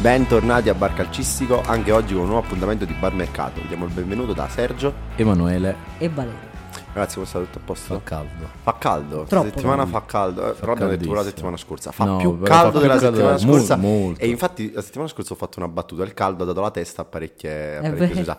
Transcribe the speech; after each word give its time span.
Bentornati 0.00 0.70
a 0.70 0.74
Bar 0.74 0.94
Calcistico, 0.94 1.60
anche 1.62 1.92
oggi 1.92 2.14
con 2.14 2.22
un 2.22 2.28
nuovo 2.30 2.44
appuntamento 2.44 2.86
di 2.86 2.94
Bar 2.94 3.12
Mercato. 3.12 3.60
Diamo 3.68 3.84
il 3.84 3.92
benvenuto 3.92 4.32
da 4.32 4.48
Sergio. 4.48 4.92
Emanuele 5.16 5.76
e 5.98 6.08
Valerio. 6.08 6.48
Ragazzi, 6.92 7.14
come 7.16 7.26
sta 7.26 7.38
tutto 7.38 7.58
a 7.58 7.60
posto? 7.62 7.94
fa 7.94 8.00
caldo. 8.02 8.46
Fa 8.62 8.76
caldo, 8.78 9.06
Troppo 9.24 9.26
questa 9.26 9.48
settimana 9.50 9.82
caldo. 9.82 9.98
fa 9.98 10.04
caldo. 10.06 10.50
Eh, 10.50 10.54
però 10.58 10.72
abbiamo 10.72 10.90
detto 10.90 11.04
pure 11.04 11.18
la 11.18 11.24
settimana 11.24 11.56
scorsa. 11.58 11.92
Fa 11.92 12.04
No, 12.04 12.16
più 12.16 12.40
caldo 12.40 12.64
fa 12.64 12.70
più 12.70 12.80
della 12.80 12.92
caldo 12.98 13.06
settimana 13.16 13.36
della- 13.36 13.52
scorsa. 13.52 13.76
molto. 13.76 14.20
E 14.20 14.28
infatti 14.28 14.72
la 14.72 14.82
settimana 14.82 15.08
scorsa 15.10 15.32
ho 15.34 15.36
fatto 15.36 15.58
una 15.58 15.68
battuta. 15.68 16.02
Il 16.02 16.14
caldo 16.14 16.42
ha 16.42 16.46
dato 16.46 16.60
la 16.62 16.70
testa 16.70 17.02
a 17.02 17.04
parecchie, 17.04 17.76
a 17.76 17.80
parecchie. 17.82 18.36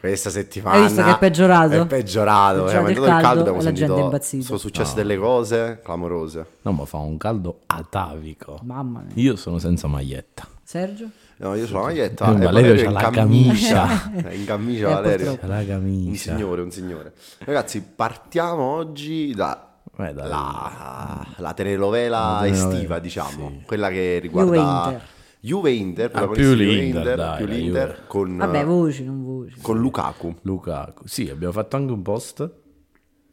Questa 0.00 0.30
settimana 0.30 0.76
Hai 0.76 0.82
visto 0.82 1.02
che 1.04 1.10
è 1.10 1.18
peggiorato? 1.18 1.72
È 1.82 1.86
peggiorato. 1.86 2.66
È 2.66 2.70
il 2.72 2.76
aumentato 2.76 3.06
il 3.06 3.10
caldo 3.12 3.22
caldo. 3.22 3.40
Abbiamo 3.40 3.56
la 3.58 3.62
gente 3.62 3.82
è 3.82 3.86
sentito. 3.86 4.04
impazzita. 4.04 4.44
Sono 4.44 4.58
successe 4.58 4.94
delle 4.94 5.16
cose 5.16 5.80
clamorose. 5.84 6.46
No, 6.62 6.72
ma 6.72 6.84
fa 6.84 6.98
un 6.98 7.16
caldo 7.16 7.60
atavico. 7.66 8.58
Mamma 8.64 9.00
mia. 9.06 9.12
Io 9.14 9.36
sono 9.36 9.56
senza 9.58 9.86
maglietta. 9.86 10.46
Sergio? 10.66 11.08
No, 11.36 11.54
io 11.54 11.64
ho 11.66 11.70
la 11.72 11.80
maglietta. 11.82 12.32
Eh, 12.32 12.34
e 12.34 12.44
Valerio 12.44 12.74
c'ha 12.74 12.84
in 12.88 12.92
la 12.92 13.10
camicia. 13.10 14.10
In 14.34 14.44
camicia 14.44 14.88
Eh, 14.88 14.92
Valerio. 14.94 15.36
C'è 15.38 15.46
la 15.46 15.58
Un 15.60 15.66
camicia. 15.66 16.32
signore, 16.34 16.62
un 16.62 16.70
signore. 16.72 17.12
Ragazzi, 17.38 17.82
partiamo 17.94 18.62
oggi 18.62 19.32
da 19.32 19.78
Eh, 19.96 20.12
dai. 20.12 20.28
la, 20.28 21.26
la 21.36 21.52
telenovela 21.54 22.18
La 22.18 22.38
telenovela, 22.42 22.72
estiva, 22.74 22.98
diciamo, 22.98 23.48
sì. 23.50 23.62
quella 23.64 23.90
che 23.90 24.18
riguarda 24.18 24.50
Juve-Inter. 24.56 25.02
Juve-Inter, 25.38 26.10
Ah, 26.14 26.26
più 26.28 26.42
Juve 26.42 26.54
l'Inter, 26.56 26.84
Inter, 26.96 27.16
dai, 27.16 27.36
più 27.36 27.46
l'Inter 27.46 27.88
Juve. 27.90 28.00
con, 28.08 28.36
Vabbè, 28.36 28.64
voci, 28.64 29.04
non 29.04 29.22
voci. 29.22 29.60
con 29.60 29.78
Lukaku. 29.78 30.34
Lukaku. 30.42 31.06
Sì, 31.06 31.28
abbiamo 31.30 31.52
fatto 31.52 31.76
anche 31.76 31.92
un 31.92 32.02
post 32.02 32.50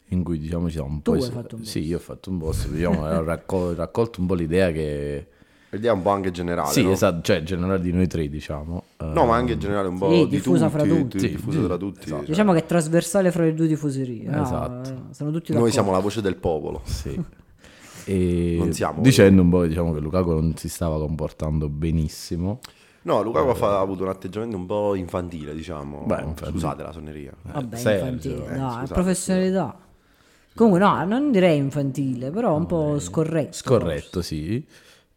in 0.09 0.21
cui 0.23 0.37
diciamo 0.37 0.67
ci 0.67 0.73
siamo 0.73 0.89
un 0.89 1.01
Tu 1.01 1.11
po' 1.11 1.17
hai 1.17 1.23
es- 1.23 1.29
fatto 1.31 1.55
un 1.55 1.61
post. 1.61 1.71
Sì, 1.71 1.79
io 1.79 1.97
ho 1.97 1.99
fatto 1.99 2.29
un 2.29 2.37
post, 2.37 2.67
diciamo, 2.67 3.01
ho 3.07 3.23
raccol- 3.23 3.73
raccolto 3.75 4.21
un 4.21 4.27
po' 4.27 4.35
l'idea 4.35 4.69
che 4.71 5.27
L'idea 5.73 5.93
un 5.93 6.01
po' 6.03 6.11
anche 6.11 6.29
generale, 6.31 6.71
Sì, 6.71 6.83
no? 6.83 6.91
esatto, 6.91 7.21
cioè 7.23 7.41
generale 7.43 7.79
di 7.79 7.91
noi 7.91 8.05
tre, 8.07 8.29
diciamo. 8.29 8.83
Eh, 8.97 9.05
No, 9.05 9.25
ma 9.25 9.35
anche 9.35 9.57
generale 9.57 9.87
un 9.87 9.97
po' 9.97 10.09
Sì, 10.11 10.17
di 10.23 10.27
diffusa 10.27 10.69
tutti, 10.69 10.77
fra 10.85 10.95
tutti. 10.95 11.19
sì, 11.19 11.29
diffusa 11.29 11.59
sì, 11.59 11.65
tra 11.65 11.77
tutti. 11.77 11.99
esatto. 12.05 12.17
cioè, 12.19 12.29
Diciamo 12.29 12.53
che 12.53 12.59
è 12.59 12.65
trasversale 12.65 13.31
fra 13.31 13.43
le 13.43 13.53
due 13.55 13.67
tifoserie. 13.67 14.29
no? 14.29 14.43
Esatto. 14.43 14.89
Eh, 14.89 15.13
Sono 15.13 15.31
tutti 15.31 15.51
Noi 15.53 15.71
siamo 15.71 15.91
la 15.91 15.99
voce 15.99 16.21
del 16.21 16.35
popolo. 16.35 16.81
Sì. 16.85 17.19
E 18.05 18.55
Non 18.59 18.73
siamo- 18.73 19.01
dicendo 19.01 19.41
un 19.41 19.49
po' 19.49 19.65
diciamo 19.65 19.93
che 19.93 19.99
Lukaku 20.01 20.31
non 20.31 20.57
si 20.57 20.67
stava 20.67 20.97
comportando 20.97 21.69
benissimo. 21.69 22.59
No, 23.03 23.21
Lukaku 23.23 23.49
ha 23.49 23.53
fa- 23.55 23.77
ha 23.77 23.79
avuto 23.79 24.03
un 24.03 24.09
atteggiamento 24.09 24.57
un 24.57 24.65
po' 24.65 24.93
infantile, 24.95 25.53
diciamo. 25.55 26.03
Beh, 26.05 26.15
infantile. 26.21 26.49
Scusate 26.51 26.83
la 26.83 26.91
sonneria. 26.91 27.31
Vabbè, 27.41 27.77
Sergio, 27.77 28.29
infantile. 28.29 28.55
eh, 28.55 28.57
no, 28.57 28.69
scusate, 28.71 28.93
professionalità. 28.93 29.77
Comunque 30.53 30.79
no, 30.81 31.05
non 31.05 31.31
direi 31.31 31.57
infantile, 31.57 32.29
però 32.29 32.55
un 32.55 32.65
po' 32.65 32.99
scorretto. 32.99 33.53
Scorretto, 33.53 34.21
sì. 34.21 34.63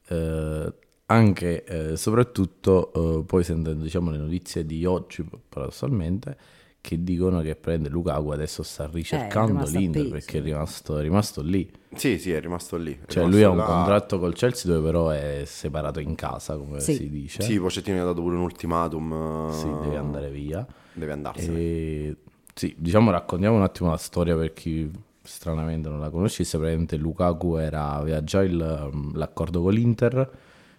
Eh, 0.08 0.72
anche 1.08 1.62
e 1.64 1.96
soprattutto 1.96 3.20
eh, 3.20 3.24
poi 3.24 3.44
sentendo 3.44 3.82
diciamo, 3.84 4.10
le 4.10 4.18
notizie 4.18 4.66
di 4.66 4.84
oggi, 4.84 5.24
paradossalmente, 5.48 6.36
che 6.80 7.02
dicono 7.02 7.40
che 7.42 7.54
prende 7.56 7.88
Lukaku 7.88 8.30
adesso 8.30 8.62
sta 8.64 8.88
ricercando 8.92 9.52
rimasto 9.52 9.78
l'Inter 9.78 10.08
perché 10.08 10.38
è 10.38 10.42
rimasto, 10.42 10.98
è 10.98 11.02
rimasto 11.02 11.42
lì. 11.42 11.70
Sì, 11.94 12.18
sì, 12.18 12.32
è 12.32 12.40
rimasto 12.40 12.76
lì. 12.76 12.92
è 12.92 12.98
Cioè 13.06 13.24
rimasto 13.24 13.30
lui 13.30 13.42
ha 13.42 13.50
un 13.50 13.62
contratto 13.64 14.18
col 14.18 14.34
Chelsea 14.34 14.72
dove 14.72 14.84
però 14.84 15.08
è 15.10 15.42
separato 15.46 16.00
in 16.00 16.14
casa, 16.16 16.56
come 16.56 16.80
Sì. 16.80 16.94
si 16.94 17.08
dice. 17.08 17.42
Sì, 17.42 17.58
Pochettino 17.58 17.96
gli 17.96 18.00
ha 18.00 18.04
dato 18.04 18.22
pure 18.22 18.34
un 18.36 18.42
ultimatum. 18.42 19.48
eh, 19.48 19.52
Sì, 19.52 19.68
deve 19.80 19.96
andare 19.96 20.30
via. 20.30 20.66
Deve 20.92 21.12
andarsene. 21.12 21.58
E, 21.58 22.16
sì, 22.54 22.74
diciamo 22.78 23.10
raccontiamo 23.10 23.56
un 23.56 23.62
attimo 23.62 23.91
la 23.91 23.96
storia 23.96 24.34
per 24.36 24.52
chi 24.52 24.91
stranamente 25.27 25.88
non 25.88 26.00
la 26.00 26.10
conoscesse. 26.10 26.56
Praticamente 26.56 26.96
Lukaku 26.96 27.56
era, 27.56 27.92
aveva 27.92 28.22
già 28.24 28.42
il, 28.42 28.88
um, 28.92 29.16
l'accordo 29.16 29.62
con 29.62 29.72
l'Inter, 29.72 30.31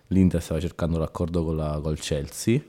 l'Inter 0.07 0.41
stava 0.41 0.59
cercando 0.59 0.97
l'accordo 0.97 1.43
con 1.43 1.55
la, 1.55 1.79
col 1.81 1.99
Chelsea. 1.99 2.59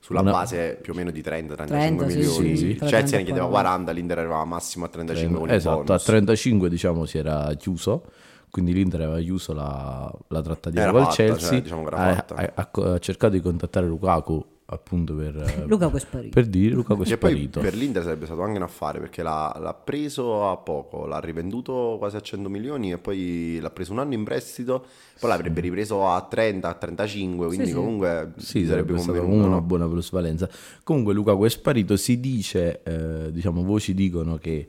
Sulla 0.00 0.20
Una- 0.20 0.30
base 0.30 0.78
più 0.80 0.92
o 0.92 0.96
meno 0.96 1.10
di 1.10 1.20
30-35 1.20 1.66
30, 1.66 2.08
sì, 2.08 2.16
milioni. 2.16 2.56
sì, 2.56 2.66
Il 2.66 2.76
tra 2.78 2.86
Chelsea 2.86 2.98
30 3.00 3.16
ne 3.18 3.24
chiedeva 3.24 3.46
40. 3.48 3.50
40, 3.50 3.92
l'Inter 3.92 4.18
arrivava 4.18 4.44
massimo 4.44 4.84
a 4.84 4.88
35 4.88 5.38
con 5.38 5.48
il 5.48 5.54
esatto, 5.54 5.80
a 5.80 5.82
bonus. 5.84 6.04
35 6.04 6.68
diciamo 6.70 7.04
si 7.04 7.18
era 7.18 7.52
chiuso, 7.54 8.04
quindi 8.50 8.72
l'Inter 8.72 9.00
aveva 9.02 9.18
chiuso 9.18 9.52
la, 9.52 10.10
la 10.28 10.40
trattativa 10.42 10.82
Era 10.82 10.92
col 10.92 11.00
fatta, 11.02 11.14
Chelsea, 11.14 11.48
cioè, 11.50 11.60
diciamo 11.62 11.82
che 11.82 11.88
era 11.88 11.96
ha, 12.04 12.14
fatta. 12.14 12.34
ha- 12.36 12.52
ha- 12.54 12.92
ha 12.94 12.98
cercato 12.98 13.32
di 13.34 13.40
contattare 13.40 13.86
Lukaku 13.86 14.44
appunto 14.70 15.14
per, 15.14 15.64
Lukaku 15.66 15.96
è 15.96 16.00
sparito. 16.00 16.30
per 16.34 16.46
dire 16.46 16.74
Lukaku 16.74 17.02
è 17.02 17.16
poi 17.16 17.30
sparito. 17.30 17.60
per 17.60 17.74
l'Inter 17.74 18.02
sarebbe 18.02 18.26
stato 18.26 18.42
anche 18.42 18.56
un 18.56 18.62
affare 18.62 19.00
perché 19.00 19.22
l'ha, 19.22 19.56
l'ha 19.58 19.72
preso 19.72 20.50
a 20.50 20.56
poco, 20.56 21.06
l'ha 21.06 21.20
rivenduto 21.20 21.96
quasi 21.98 22.16
a 22.16 22.20
100 22.20 22.48
milioni 22.48 22.92
e 22.92 22.98
poi 22.98 23.58
l'ha 23.60 23.70
preso 23.70 23.92
un 23.92 24.00
anno 24.00 24.14
in 24.14 24.24
prestito, 24.24 24.84
poi 25.18 25.30
l'avrebbe 25.30 25.60
ripreso 25.60 26.06
a 26.06 26.20
30, 26.20 26.68
a 26.68 26.74
35, 26.74 27.46
quindi 27.46 27.66
sì. 27.68 27.72
comunque 27.72 28.32
Sì, 28.36 28.60
gli 28.60 28.66
sarebbe 28.66 28.98
stata 28.98 29.20
no? 29.20 29.46
una 29.46 29.60
buona 29.60 29.88
plusvalenza. 29.88 30.48
Comunque 30.82 31.14
Lukaku 31.14 31.44
è 31.44 31.48
sparito, 31.50 31.96
si 31.96 32.20
dice, 32.20 32.82
eh, 32.82 33.32
diciamo, 33.32 33.62
voci 33.62 33.94
dicono 33.94 34.36
che 34.36 34.68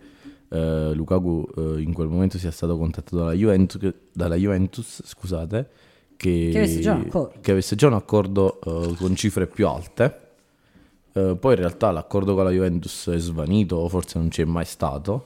eh, 0.50 0.92
Lukaku 0.94 1.48
eh, 1.58 1.82
in 1.82 1.94
quel 1.94 2.08
momento 2.08 2.38
sia 2.38 2.52
stato 2.52 2.78
contattato 2.78 3.18
dalla 3.18 3.34
Juventus, 3.34 3.94
dalla 4.14 4.36
Juventus 4.36 5.02
scusate, 5.04 5.70
che, 6.20 6.50
Che 6.52 6.58
avesse 6.58 6.80
già 6.82 6.96
un 6.96 7.02
accordo. 7.08 7.34
che 7.40 7.52
avesse 7.52 7.76
già 7.78 7.88
un 7.88 7.94
accordo 7.94 8.60
eh, 8.60 8.96
con 8.96 9.16
cifre 9.16 9.48
più 9.48 9.66
alte. 9.70 10.28
Eh, 11.14 11.38
poi 11.40 11.54
in 11.54 11.60
realtà 11.60 11.92
l'accordo 11.92 12.36
con 12.36 12.44
la 12.44 12.52
Juventus 12.52 13.10
è 13.10 13.18
svanito, 13.18 13.88
forse 13.88 14.20
non 14.20 14.28
c'è 14.28 14.44
mai 14.44 14.66
stato. 14.66 15.26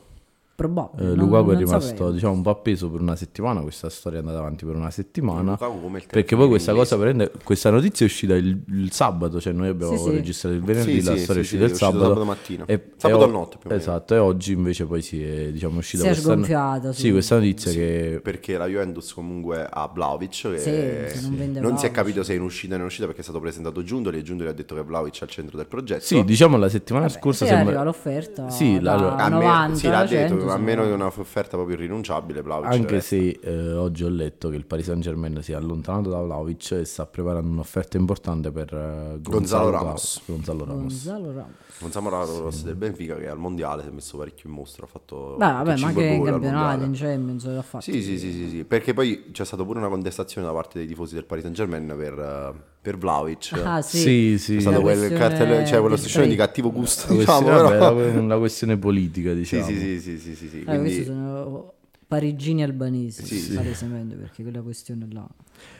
Probabile. 0.56 1.02
Eh, 1.04 1.16
non- 1.16 1.26
Lukaku 1.26 1.50
è 1.50 1.54
non 1.54 1.64
rimasto 1.64 1.96
saprei. 1.96 2.14
diciamo, 2.14 2.34
un 2.34 2.42
po' 2.44 2.50
appeso 2.52 2.90
per 2.92 3.02
una 3.02 3.16
settimana, 3.16 3.62
questa 3.62 3.90
storia 3.90 4.20
è 4.20 4.22
andata 4.22 4.38
avanti 4.40 4.66
per 4.66 4.76
una 4.76 4.92
settimana. 4.92 5.58
Il 5.60 6.04
Perché 6.12 6.36
poi 6.36 6.48
questa 6.48 6.74
cosa 6.74 6.96
prende, 6.98 7.32
questa 7.44 7.72
notizia 7.72 8.06
è 8.06 8.10
uscita 8.10 8.36
il, 8.36 8.62
il 8.68 8.92
sabato, 8.92 9.42
cioè 9.42 9.52
noi 9.52 9.70
abbiamo 9.70 9.98
Sì, 9.98 10.12
registrato 10.12 10.56
il 10.56 10.62
venerdì, 10.62 11.02
Sì, 11.02 11.08
la 11.08 11.16
sì, 11.16 11.24
storia 11.24 11.44
sì, 11.44 11.58
è 11.58 11.60
uscita 11.60 11.66
sì, 11.66 11.70
il 11.72 11.72
è 11.72 11.76
sabato. 11.80 12.04
sabato 12.04 12.26
mattina. 12.26 12.66
E, 12.68 12.92
Sabato 12.98 13.24
e 13.28 13.32
notte, 13.32 13.58
più 13.58 13.70
o 13.70 13.70
meno. 13.74 13.82
Esatto, 13.82 14.14
e 14.14 14.18
oggi 14.20 14.54
invece 14.54 14.86
poi 14.86 15.02
si 15.02 15.24
è, 15.24 15.52
diciamo, 15.52 15.80
uscita 15.80 16.04
Si 16.04 16.08
è 16.10 16.12
questa, 16.12 16.32
sgonfiata, 16.34 16.92
Sì, 16.94 17.02
sì. 17.02 17.12
questa 17.12 17.36
notizia 17.36 17.72
che... 17.72 18.20
Perché 18.24 18.58
la 18.58 18.68
Juventus 18.68 19.12
comunque 19.14 19.68
ha 19.68 19.88
Vlaovic 19.92 20.42
che 20.64 21.20
non 21.22 21.36
vende 21.36 21.60
non 21.62 21.78
si 21.80 21.86
è 21.88 21.92
capito 21.92 22.22
se 22.24 22.34
è 22.34 22.36
in 22.36 22.42
uscita 22.44 22.74
o 22.74 22.78
non 22.78 22.82
in 22.82 22.88
uscita 22.88 23.06
perché 23.08 23.22
è 23.22 23.24
stato 23.24 23.40
presentato 23.40 23.82
Giundoli 23.84 24.20
e 24.20 24.22
Giundoli 24.22 24.50
ha 24.50 24.54
detto 24.54 24.76
che 24.76 24.84
Vlaovic 24.84 25.20
è 25.20 25.24
al 25.24 25.30
centro 25.30 25.58
del 25.58 25.66
progetto. 25.68 26.04
Sì, 26.04 26.24
diciamo 26.24 26.58
la 26.58 26.70
settimana 26.70 27.10
scorsa 27.10 27.46
Se 27.46 27.52
sembra... 27.52 27.70
arriva 27.70 27.84
l'offerta 27.84 28.50
Sì, 28.50 28.80
da 28.80 28.94
allora- 28.94 29.16
a 29.18 29.30
me- 29.30 29.36
90, 29.44 29.76
sì, 29.78 29.88
l'ha 29.88 30.04
detto, 30.06 30.28
100, 30.36 30.43
a 30.52 30.58
meno 30.58 30.86
di 30.86 30.92
una 30.92 31.06
offerta 31.06 31.56
proprio 31.56 31.78
irrinunciabile 31.78 32.42
Vlaovic 32.42 32.72
Anche 32.72 33.02
se 33.02 33.40
eh, 33.42 33.74
oggi 33.74 34.04
ho 34.04 34.10
letto 34.10 34.50
che 34.50 34.56
il 34.56 34.66
Paris 34.66 34.86
Saint 34.86 35.02
Germain 35.02 35.42
si 35.42 35.52
è 35.52 35.56
allontanato 35.56 36.10
da 36.10 36.20
Vlaovic 36.20 36.72
e 36.72 36.86
sta 36.86 37.06
preparando 37.06 37.50
un'offerta 37.50 37.98
importante 37.98 38.52
per 38.52 38.74
eh, 38.74 39.20
Gonzalo 39.22 39.64
Gonzalo 39.64 39.70
Ramos. 39.70 40.22
Gonzalo 40.26 40.66
Ramos. 40.66 40.82
Gonzalo 40.82 41.32
Ramos. 41.32 41.52
Gonzalo 41.80 42.10
Ramos 42.10 42.64
del 42.64 42.76
Benfica 42.76 43.16
che 43.16 43.28
al 43.28 43.38
mondiale 43.38 43.84
si 43.84 43.90
è 43.90 43.92
messo 43.92 44.18
parecchio 44.18 44.50
in 44.50 44.56
mostra, 44.56 44.86
ha 44.86 44.88
fatto 44.88 45.36
Beh, 45.38 45.46
vabbè, 45.46 45.70
ma 45.70 45.76
cinque 45.76 46.04
anche 46.04 46.14
in 46.14 46.20
gol 46.20 46.28
al 46.28 46.34
campionato, 46.34 46.84
in 46.84 46.94
Champions 46.94 47.46
l'ha 47.46 47.62
fatto. 47.62 47.84
Sì, 47.84 48.02
sì, 48.02 48.18
sì, 48.18 48.32
sì, 48.32 48.50
sì, 48.50 48.64
perché 48.64 48.94
poi 48.94 49.32
c'è 49.32 49.46
stata 49.46 49.64
pure 49.64 49.80
una 49.80 49.90
contestazione 49.90 50.48
da 50.48 50.54
parte 50.54 50.80
dei 50.80 50.88
tifosi 50.88 51.16
del 51.16 51.26
Paris 51.26 51.44
Saint 51.44 51.58
Germain 51.58 51.94
per, 51.98 52.20
eh, 52.20 52.73
per 52.84 52.98
Vlaovic. 52.98 53.54
Ah, 53.64 53.82
sì. 53.82 53.98
Sì, 53.98 54.36
sì. 54.38 54.56
C'è 54.56 54.60
stato 54.62 54.82
quel 54.82 54.98
questione 54.98 55.18
cartello, 55.30 55.66
cioè 55.66 55.80
quello 55.80 55.96
striscione 55.96 56.28
di 56.28 56.36
cattivo 56.36 56.70
gusto, 56.70 57.14
La 57.14 57.20
diciamo, 57.20 57.46
però. 57.46 57.78
vabbè, 57.80 58.14
la, 58.16 58.22
la 58.22 58.38
questione 58.38 58.78
politica, 58.78 59.32
diciamo. 59.34 59.66
sì, 59.66 59.78
sì, 59.78 60.00
sì, 60.02 60.18
sì, 60.20 60.36
sì, 60.36 60.48
sì, 60.50 60.60
Eh, 60.60 60.64
quindi- 60.66 60.82
questi 60.82 61.06
sono 61.06 61.74
parigini 62.06 62.62
albanesi, 62.62 63.26
Sì, 63.26 63.40
sì. 63.40 63.54
palesemente, 63.54 64.16
perché 64.16 64.44
quella 64.44 64.62
questione 64.62 65.08
là. 65.12 65.26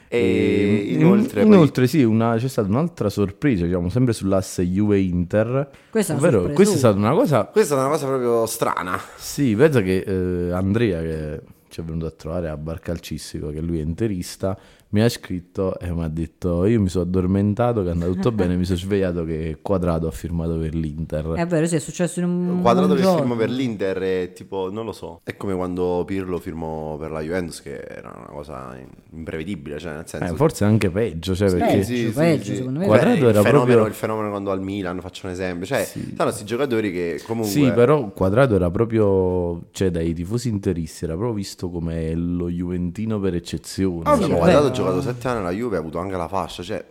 E 0.08 0.86
In- 0.88 1.02
inoltre, 1.02 1.42
poi- 1.44 1.54
inoltre 1.54 1.88
sì, 1.88 2.04
una- 2.04 2.38
c'è 2.38 2.48
stata 2.48 2.70
un'altra 2.70 3.10
sorpresa, 3.10 3.66
diciamo, 3.66 3.90
sempre 3.90 4.14
sull'asse 4.14 4.64
Juve-Inter. 4.66 5.70
Questa 5.90 6.14
è 6.14 6.16
una 6.18 6.26
Ovvero, 6.28 6.54
questa 6.54 6.76
è 6.76 6.78
stata 6.78 6.98
una 6.98 7.12
cosa... 7.14 7.44
questa 7.46 7.76
è 7.76 7.80
una 7.80 7.90
cosa 7.90 8.06
proprio 8.08 8.46
strana. 8.46 8.98
Sì, 9.18 9.54
pensa 9.56 9.82
che 9.82 9.98
eh, 10.08 10.52
Andrea, 10.54 11.02
che 11.02 11.42
ci 11.68 11.82
è 11.82 11.84
venuto 11.84 12.06
a 12.06 12.12
trovare 12.12 12.50
a 12.50 12.56
Bar 12.58 12.80
Calcistico, 12.80 13.50
che 13.50 13.60
lui 13.60 13.80
è 13.80 13.84
interista, 13.84 14.58
mi 14.94 15.02
ha 15.02 15.10
scritto 15.10 15.80
e 15.80 15.92
mi 15.92 16.04
ha 16.04 16.08
detto 16.08 16.66
io 16.66 16.80
mi 16.80 16.88
sono 16.88 17.04
addormentato, 17.04 17.82
che 17.82 17.90
è 17.90 17.92
andato 17.92 18.14
tutto 18.14 18.32
bene, 18.32 18.56
mi 18.56 18.64
sono 18.64 18.78
svegliato 18.78 19.26
che 19.26 19.58
Quadrato 19.62 20.06
ha 20.06 20.12
firmato 20.12 20.58
per 20.58 20.76
l'Inter. 20.76 21.34
È 21.34 21.48
vero, 21.48 21.66
sì, 21.66 21.76
è 21.76 21.80
successo 21.80 22.20
in 22.20 22.28
un 22.28 22.62
Quadrato 22.62 22.92
un 22.94 22.98
che 22.98 23.04
firmo 23.04 23.36
per 23.36 23.50
l'Inter 23.50 23.98
è 23.98 24.32
tipo, 24.34 24.70
non 24.72 24.86
lo 24.86 24.92
so, 24.92 25.22
è 25.24 25.36
come 25.36 25.56
quando 25.56 26.04
Pirlo 26.06 26.38
firmò 26.38 26.96
per 26.98 27.10
la 27.10 27.22
Juventus 27.22 27.62
che 27.62 27.80
era 27.80 28.14
una 28.16 28.28
cosa 28.28 28.78
imprevedibile, 29.12 29.80
cioè 29.80 29.94
nel 29.94 30.08
senso... 30.08 30.34
Eh, 30.34 30.38
forse 30.38 30.64
anche 30.64 30.92
peggio, 30.92 31.34
cioè 31.34 31.50
perché... 31.52 31.78
Peggio, 31.78 32.12
peggio, 32.12 32.56
secondo 32.56 32.80
me. 32.80 32.86
Quadrato 32.86 33.18
il 33.18 33.24
era 33.24 33.42
fenomeno, 33.42 33.66
proprio- 33.66 33.86
il 33.88 33.94
fenomeno 33.94 34.30
quando 34.30 34.52
al 34.52 34.62
Milan, 34.62 35.00
faccio 35.02 35.26
un 35.26 35.32
esempio, 35.32 35.66
cioè 35.66 35.84
stanno 35.84 36.30
questi 36.30 36.46
giocatori 36.46 36.92
che 36.92 37.20
comunque... 37.26 37.52
Sì, 37.52 37.72
però 37.72 38.10
Quadrato 38.10 38.54
era 38.54 38.70
proprio, 38.70 39.70
cioè 39.72 39.90
dai 39.90 40.14
tifosi 40.14 40.50
interisti, 40.50 41.06
era 41.06 41.14
proprio 41.14 41.34
visto 41.34 41.72
come 41.72 42.14
lo 42.14 42.48
Juventino 42.48 43.20
per 43.20 43.34
eccezione. 43.34 44.02
Ah, 44.04 44.16
cioè, 44.16 44.26
sì, 44.26 44.32
beh. 44.32 44.38
Quadrato 44.38 44.72
giocato 44.84 45.02
7 45.02 45.28
anni 45.28 45.40
alla 45.40 45.52
Juve, 45.52 45.78
ha 45.78 45.80
avuto 45.80 46.00
anche 46.00 46.16
la 46.16 46.28
fascia, 46.28 46.64
cioè 46.64 46.84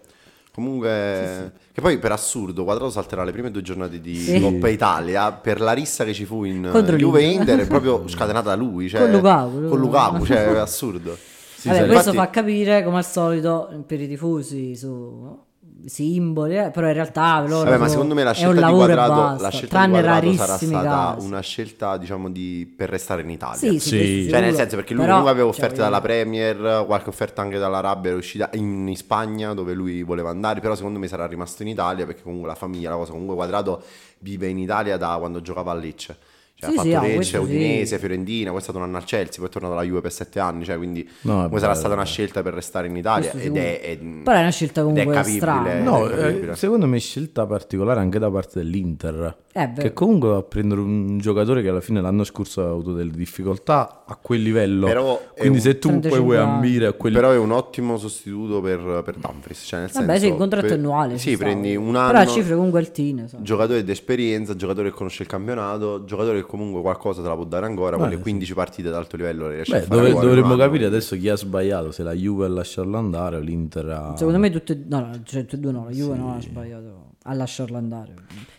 comunque 0.54 1.52
che 1.72 1.80
poi 1.80 1.98
per 1.98 2.12
assurdo 2.12 2.64
Quadrato 2.64 2.90
salterà 2.90 3.24
le 3.24 3.32
prime 3.32 3.50
due 3.50 3.62
giornate 3.62 4.00
di 4.00 4.16
Sì. 4.16 4.40
Coppa 4.40 4.68
Italia 4.68 5.32
per 5.32 5.60
la 5.60 5.72
rissa 5.72 6.04
che 6.04 6.12
ci 6.12 6.24
fu 6.24 6.44
in 6.44 6.68
Contro 6.70 6.96
Juve. 6.96 7.22
Inter 7.22 7.60
è 7.60 7.66
proprio 7.66 8.06
scatenata 8.08 8.50
da 8.50 8.54
lui, 8.56 8.88
cioè, 8.88 9.00
Con 9.00 9.10
Lukaku, 9.12 9.68
con 9.68 9.78
Lukaku, 9.80 10.24
cioè 10.26 10.46
è 10.46 10.56
assurdo. 10.58 11.16
Sì, 11.56 11.68
Vabbè, 11.68 11.86
questo 11.86 12.10
infatti- 12.10 12.16
fa 12.16 12.30
capire, 12.30 12.82
come 12.84 12.96
al 12.98 13.06
solito, 13.06 13.84
per 13.86 14.00
i 14.00 14.08
tifosi 14.08 14.74
su 14.76 15.38
simboli, 15.86 16.58
eh, 16.58 16.70
però 16.70 16.86
in 16.86 16.92
realtà 16.92 17.40
loro 17.40 17.64
Vabbè, 17.64 17.78
ma 17.78 17.88
secondo 17.88 18.14
me 18.14 18.22
la 18.22 18.32
è 18.32 18.32
un 18.32 18.36
scelta 18.36 18.54
di 18.54 18.60
lavoro 18.60 18.94
quadrato, 18.94 19.42
la 19.42 19.48
scelta 19.50 19.66
di 19.66 19.68
tranne 19.68 19.90
quadrato 20.00 20.32
sarà 20.34 20.56
stata 20.56 21.14
casi. 21.14 21.26
una 21.26 21.40
scelta, 21.40 21.96
diciamo, 21.96 22.30
di, 22.30 22.72
per 22.76 22.88
restare 22.88 23.22
in 23.22 23.30
Italia. 23.30 23.58
Sì, 23.58 23.78
sì, 23.78 23.88
Sì. 23.88 24.28
Cioè, 24.28 24.40
nel 24.40 24.54
senso, 24.54 24.76
perché 24.76 24.94
lui 24.94 25.04
Però, 25.04 25.18
comunque 25.18 25.30
aveva 25.32 25.52
cioè, 25.52 25.58
offerte 25.58 25.76
voglio 25.76 25.90
dalla 25.90 26.00
Premier, 26.00 26.84
qualche 26.86 27.08
offerta 27.08 27.42
anche 27.42 27.58
dall'Arabia, 27.58 28.10
è 28.10 28.14
uscita 28.14 28.50
in, 28.54 28.86
in 28.88 28.96
Spagna 28.96 29.54
dove 29.54 29.72
lui 29.72 30.02
voleva 30.02 30.30
andare, 30.30 30.60
però 30.60 30.74
secondo 30.74 30.98
me 30.98 31.08
sarà 31.08 31.26
rimasto 31.26 31.62
in 31.62 31.68
Italia 31.68 32.06
perché 32.06 32.22
comunque 32.22 32.48
la 32.48 32.54
famiglia, 32.54 32.90
la 32.90 32.96
cosa, 32.96 33.12
comunque 33.12 33.34
Quadrato 33.34 33.82
vive 34.20 34.48
in 34.48 34.58
Italia 34.58 34.96
da 34.96 35.16
quando 35.18 35.40
giocava 35.40 35.72
a 35.72 35.74
Lecce. 35.74 36.16
Cioè, 36.62 36.70
Sì, 36.70 36.78
ha 36.78 36.82
sì, 36.82 36.90
fatto 36.92 37.04
ah, 37.04 37.08
Lecce, 37.08 37.24
sì. 37.24 37.36
Udinese, 37.38 37.98
Fiorentina, 37.98 38.50
poi 38.50 38.58
è 38.60 38.62
stato 38.62 38.78
un 38.78 38.84
anno 38.84 38.96
al 38.96 39.04
Chelsea, 39.04 39.38
poi 39.38 39.46
è 39.46 39.50
tornato 39.50 39.72
alla 39.74 39.82
Juve 39.82 40.00
per 40.00 40.12
sette 40.12 40.38
anni, 40.38 40.64
cioè, 40.64 40.76
quindi 40.76 41.08
No, 41.22 41.48
è 41.50 41.58
sarà 41.58 41.74
stata 41.74 41.94
una 41.94 42.04
scelta 42.04 42.40
per 42.42 42.54
restare 42.54 42.86
in 42.86 42.96
Italia 42.96 43.32
ed 43.32 43.56
è, 43.56 43.80
è- 43.80 43.98
Però 43.98 44.36
è 44.36 44.40
una 44.40 44.50
scelta 44.50 44.80
è 44.80 44.84
comunque 44.84 45.12
capibile, 45.12 45.38
strana. 45.40 45.80
No, 45.82 46.06
è 46.08 46.48
eh, 46.50 46.54
secondo 46.54 46.86
me 46.86 46.98
scelta 47.00 47.46
particolare 47.46 47.98
anche 47.98 48.18
da 48.20 48.30
parte 48.30 48.60
dell'Inter. 48.60 49.38
Eh, 49.54 49.70
che 49.76 49.92
comunque 49.92 50.30
va 50.30 50.36
a 50.38 50.42
prendere 50.42 50.80
un 50.80 51.18
giocatore 51.18 51.60
che 51.60 51.68
alla 51.68 51.82
fine 51.82 52.00
l'anno 52.00 52.24
scorso 52.24 52.62
ha 52.64 52.70
avuto 52.70 52.94
delle 52.94 53.10
difficoltà 53.10 54.04
a 54.06 54.16
quel 54.16 54.40
livello. 54.40 54.86
Però 54.86 55.20
è 55.34 55.40
Quindi 55.40 55.58
un- 55.58 55.62
se 55.64 55.78
tu 55.78 55.88
poi 55.90 56.00
35 56.00 56.20
vuoi 56.20 56.36
ambire 56.38 56.86
a 56.86 56.92
quel 56.92 57.12
Però 57.12 57.30
è 57.32 57.36
un 57.36 57.50
ottimo 57.50 57.98
sostituto 57.98 58.60
per, 58.62 59.02
per 59.04 59.16
Dumfries. 59.16 59.62
Cioè 59.66 59.80
nel 59.80 59.90
Vabbè, 59.92 60.06
senso, 60.06 60.24
sì, 60.24 60.30
il 60.32 60.36
contratto 60.38 60.66
per- 60.68 60.76
annuale. 60.76 61.18
Sì, 61.18 61.36
prendi 61.36 61.76
un 61.76 61.92
Però 61.92 61.98
a 62.00 62.08
anno. 62.20 62.30
cifre 62.30 62.54
comunque 62.54 62.78
altine. 62.80 63.28
sai. 63.28 63.42
Giocatore 63.42 63.84
d'esperienza, 63.84 64.56
giocatore 64.56 64.88
che 64.90 64.94
conosce 64.96 65.22
il 65.24 65.28
campionato, 65.28 66.04
giocatore 66.04 66.40
che 66.40 66.46
comunque 66.52 66.82
qualcosa 66.82 67.22
te 67.22 67.28
la 67.28 67.34
può 67.34 67.44
dare 67.44 67.64
ancora. 67.64 67.96
Quelle 67.96 68.18
15 68.18 68.52
partite 68.52 68.88
ad 68.88 68.94
alto 68.94 69.16
livello 69.16 69.48
le 69.48 69.54
riesce 69.54 69.72
Beh, 69.72 69.78
a 69.78 69.86
fare 69.86 70.12
dove- 70.12 70.26
dovremmo 70.26 70.54
capire 70.54 70.84
adesso 70.84 71.16
chi 71.16 71.30
ha 71.30 71.36
sbagliato, 71.36 71.92
se 71.92 72.02
la 72.02 72.12
Juve 72.12 72.44
a 72.44 72.48
lasciarlo 72.50 72.98
andare 72.98 73.36
o 73.36 73.40
l'Inter 73.40 73.88
a... 73.88 74.14
Secondo 74.18 74.38
me 74.38 74.50
tutte 74.50 74.78
no, 74.86 75.00
no, 75.00 75.12
cioè, 75.24 75.46
tutte 75.46 75.56
e 75.56 75.58
due 75.58 75.72
no, 75.72 75.84
la 75.84 75.90
Juve 75.90 76.16
no 76.18 76.34
ha 76.34 76.40
sbagliato 76.42 77.12
a 77.22 77.32
lasciarlo 77.32 77.78
andare. 77.78 78.14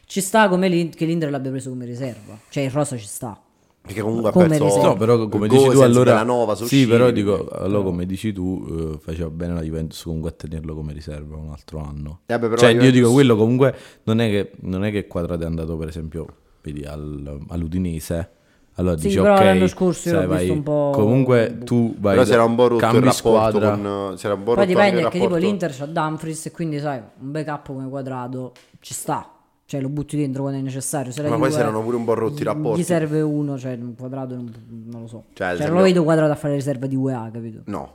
Ci 0.05 0.21
sta 0.21 0.49
come 0.49 0.69
l'In- 0.69 0.89
che 0.89 1.05
l'Inter 1.05 1.29
l'abbia 1.29 1.51
preso 1.51 1.69
come 1.69 1.85
riserva. 1.85 2.35
Cioè 2.49 2.63
il 2.63 2.71
Rosa 2.71 2.97
ci 2.97 3.05
sta. 3.05 3.39
Perché 3.85 4.01
comunque 4.01 4.31
Come 4.31 4.45
ha 4.45 4.47
perso 4.47 4.63
riserva. 4.63 4.87
No, 4.87 4.95
però 4.95 5.27
come 5.27 5.47
dici 5.47 5.69
tu 5.69 5.79
allora... 5.81 6.11
Belanova, 6.13 6.55
sì, 6.55 6.87
però 6.87 7.11
dico, 7.11 7.47
allora 7.49 7.83
come 7.83 8.05
dici 8.07 8.31
tu, 8.33 8.65
eh, 8.67 8.97
faceva 8.99 9.29
bene 9.29 9.53
la 9.53 9.61
Juventus 9.61 10.01
comunque 10.01 10.29
a 10.31 10.33
tenerlo 10.33 10.73
come 10.73 10.93
riserva 10.93 11.35
un 11.35 11.49
altro 11.51 11.79
anno. 11.79 12.21
Eh, 12.25 12.39
però 12.39 12.55
cioè 12.55 12.69
la 12.69 12.69
io 12.69 12.75
Juventus- 12.77 12.93
dico, 12.93 13.11
quello 13.11 13.35
comunque 13.35 13.75
non 14.03 14.19
è 14.21 14.29
che, 14.29 14.51
non 14.61 14.83
è 14.83 14.89
che 14.91 15.05
Quadrato 15.05 15.43
è 15.43 15.45
andato 15.45 15.77
per 15.77 15.89
esempio 15.89 16.25
vedi, 16.63 16.83
al- 16.85 17.45
all'Udinese. 17.49 18.29
Allora 18.77 18.97
Sì, 18.97 19.03
dici 19.07 19.19
però 19.19 19.35
ok, 19.35 19.43
l'anno 19.43 19.67
scorso 19.67 20.09
sai, 20.09 20.25
vai- 20.25 20.49
un 20.49 20.63
po'- 20.63 20.89
comunque 20.95 21.59
tu 21.63 21.93
vai 21.99 22.13
Però 22.15 22.25
si 22.25 22.33
era 22.33 22.43
un 22.43 22.55
po' 22.55 22.67
rotto 22.69 22.97
il 22.97 23.11
squadra. 23.11 23.69
con... 23.71 23.85
Un 23.85 24.43
po' 24.43 24.53
Poi 24.55 24.65
dipende 24.65 25.03
anche 25.03 25.17
il 25.17 25.23
tipo 25.23 25.35
l'Inter 25.35 25.75
c'ha 25.77 25.85
Dumfries 25.85 26.47
e 26.47 26.51
quindi 26.51 26.79
sai, 26.79 26.97
un 26.97 27.31
backup 27.31 27.67
come 27.67 27.87
quadrato 27.87 28.51
ci 28.79 28.95
sta. 28.95 29.27
Cioè 29.65 29.79
lo 29.79 29.89
butti 29.89 30.17
dentro 30.17 30.41
quando 30.41 30.59
è 30.59 30.63
necessario. 30.63 31.11
Se 31.11 31.21
Ma 31.21 31.37
poi 31.37 31.51
si 31.51 31.59
erano 31.59 31.81
pure 31.83 31.95
un 31.97 32.03
po' 32.03 32.15
rotti 32.15 32.41
i 32.41 32.45
rapporti. 32.45 32.81
Gli 32.81 32.83
serve 32.83 33.21
uno, 33.21 33.57
cioè 33.59 33.73
un 33.79 33.93
quadrato 33.95 34.35
non, 34.35 34.51
non 34.89 35.01
lo 35.01 35.07
so. 35.07 35.23
Cioè, 35.33 35.33
Cioè, 35.33 35.45
non 35.47 35.53
esempio- 35.55 35.75
lo 35.77 35.83
vedo 35.83 36.03
quadrato 36.03 36.31
a 36.31 36.35
fare 36.35 36.53
riserva 36.55 36.85
di 36.87 36.95
UEA, 36.95 37.29
capito? 37.31 37.61
No. 37.65 37.91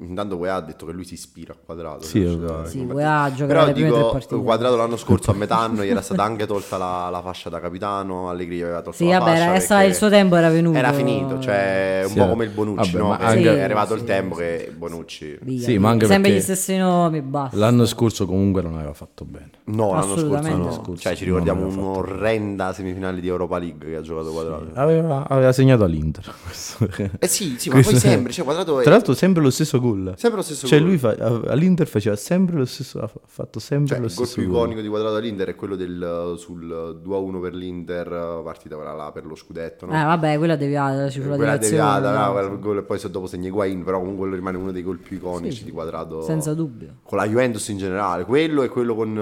Intanto 0.00 0.36
UEA 0.36 0.56
ha 0.56 0.60
detto 0.60 0.84
che 0.84 0.92
lui 0.92 1.04
si 1.04 1.14
ispira 1.14 1.54
a 1.54 1.56
Quadrato. 1.64 2.02
Sì, 2.02 2.22
cioè, 2.22 2.36
vabbè. 2.36 2.68
Sì, 2.68 2.78
come- 2.80 2.92
UEA 3.02 3.32
gioca 3.34 3.46
Però 3.46 3.64
le 3.64 3.72
prime 3.72 3.88
tre 3.88 3.96
dico, 3.96 4.10
partite. 4.10 4.36
Quadrato 4.42 4.76
l'anno 4.76 4.96
scorso 4.98 5.30
a 5.30 5.34
metà 5.34 5.56
anno 5.58 5.82
gli 5.82 5.88
era 5.88 6.02
stata 6.02 6.22
anche 6.22 6.44
tolta 6.44 6.76
la, 6.76 7.08
la 7.10 7.22
fascia 7.22 7.48
da 7.48 7.60
capitano, 7.60 8.28
Allegri 8.28 8.56
gli 8.56 8.60
aveva 8.60 8.82
tolto 8.82 8.98
Sì, 8.98 9.08
la 9.08 9.18
vabbè, 9.20 9.30
fascia 9.30 9.44
perché 9.46 9.60
sta- 9.60 9.82
il 9.84 9.94
suo 9.94 10.10
tempo 10.10 10.36
era 10.36 10.50
venuto. 10.50 10.76
Era 10.76 10.92
finito, 10.92 11.38
cioè 11.40 12.02
un 12.04 12.10
Sì, 12.10 12.18
po' 12.18 12.28
come 12.28 12.44
il 12.44 12.50
Bonucci, 12.50 12.90
vabbè, 12.92 13.02
no? 13.02 13.16
anche- 13.18 13.56
è 13.56 13.62
arrivato 13.62 13.94
il 13.94 14.00
sì, 14.00 14.06
tempo 14.06 14.34
che 14.34 14.70
Bonucci... 14.76 15.38
Via, 15.40 15.64
Sì, 15.64 15.78
ma 15.78 15.88
anche 15.88 16.04
Sempre 16.04 16.32
gli 16.32 16.40
stessi 16.40 16.76
nomi, 16.76 17.22
basta. 17.22 17.56
L'anno 17.56 17.86
scorso 17.86 18.26
comunque 18.26 18.60
non 18.60 18.74
aveva 18.74 18.92
fatto 18.92 19.24
bene. 19.24 19.48
No, 19.64 19.94
l'anno 19.94 20.14
scorso 20.16 20.26
no. 20.26 20.40
L'anno 20.42 20.72
Cioè 20.72 20.72
ci 20.72 20.98
scorso 20.98 21.24
ricordiamo 21.24 21.66
un'orrenda 21.66 22.74
semifinale 22.74 23.18
di 23.18 23.28
Europa 23.28 23.56
League 23.56 23.88
che 23.88 23.96
ha 23.96 24.02
giocato 24.02 24.30
Quadrato. 24.30 24.66
Aveva, 24.74 25.26
aveva 25.26 25.52
segnato 25.52 25.84
all'Inter. 25.84 26.34
Eh 27.18 27.26
sì, 27.28 27.54
sì, 27.58 27.68
ma 27.70 27.80
poi 27.80 27.94
sempre, 27.96 28.32
cioè 28.32 28.44
Quadrato 28.44 28.80
Tra 28.80 28.90
l'altro 28.90 29.14
sempre 29.14 29.42
lo 29.42 29.50
stesso 29.50 29.69
gol. 29.78 30.14
sempre 30.16 30.38
lo 30.38 30.44
stesso 30.44 30.66
Cioè 30.66 30.78
gol. 30.78 30.88
lui 30.88 30.98
fa- 30.98 31.14
all'Inter 31.46 31.86
faceva 31.86 32.16
sempre 32.16 32.56
lo 32.56 32.64
stesso, 32.64 32.98
ha 33.00 33.10
fatto 33.26 33.60
sempre 33.60 33.88
Cioè, 33.88 33.98
lo 34.00 34.06
il 34.06 34.14
gol 34.14 34.26
stesso 34.26 34.40
più 34.40 34.50
gol. 34.50 34.58
iconico 34.60 34.80
di 34.80 34.88
Quadrato 34.88 35.14
all'Inter 35.16 35.48
è 35.48 35.54
quello 35.54 35.76
del, 35.76 36.34
sul 36.36 37.00
2-1 37.04 37.40
per 37.40 37.54
l'Inter, 37.54 38.40
partita 38.42 38.74
quella 38.76 38.92
là 38.94 39.10
per 39.12 39.26
lo 39.26 39.34
scudetto, 39.34 39.86
no? 39.86 39.92
Eh, 39.92 40.04
vabbè, 40.04 40.38
quella 40.38 40.56
deviata, 40.56 40.94
la 41.02 41.10
cifra 41.10 41.36
quella 41.36 41.56
deviata, 41.56 42.12
no? 42.12 42.26
no, 42.26 42.32
quel 42.32 42.58
gol, 42.58 42.78
e 42.78 42.82
poi 42.82 42.98
se 42.98 43.10
dopo 43.10 43.26
segna 43.26 43.48
Higuain, 43.48 43.84
però 43.84 43.98
comunque 43.98 44.22
quello 44.22 44.34
rimane 44.36 44.56
uno 44.56 44.72
dei 44.72 44.82
gol 44.82 44.98
più 44.98 45.16
iconici 45.16 45.64
di 45.64 45.70
Quadrato. 45.70 46.22
Senza 46.22 46.54
dubbio. 46.54 46.96
Con 47.02 47.18
la 47.18 47.26
Juventus 47.26 47.68
in 47.68 47.78
generale, 47.78 48.24
quello 48.24 48.62
e 48.62 48.68
quello 48.68 48.94
con, 48.94 49.14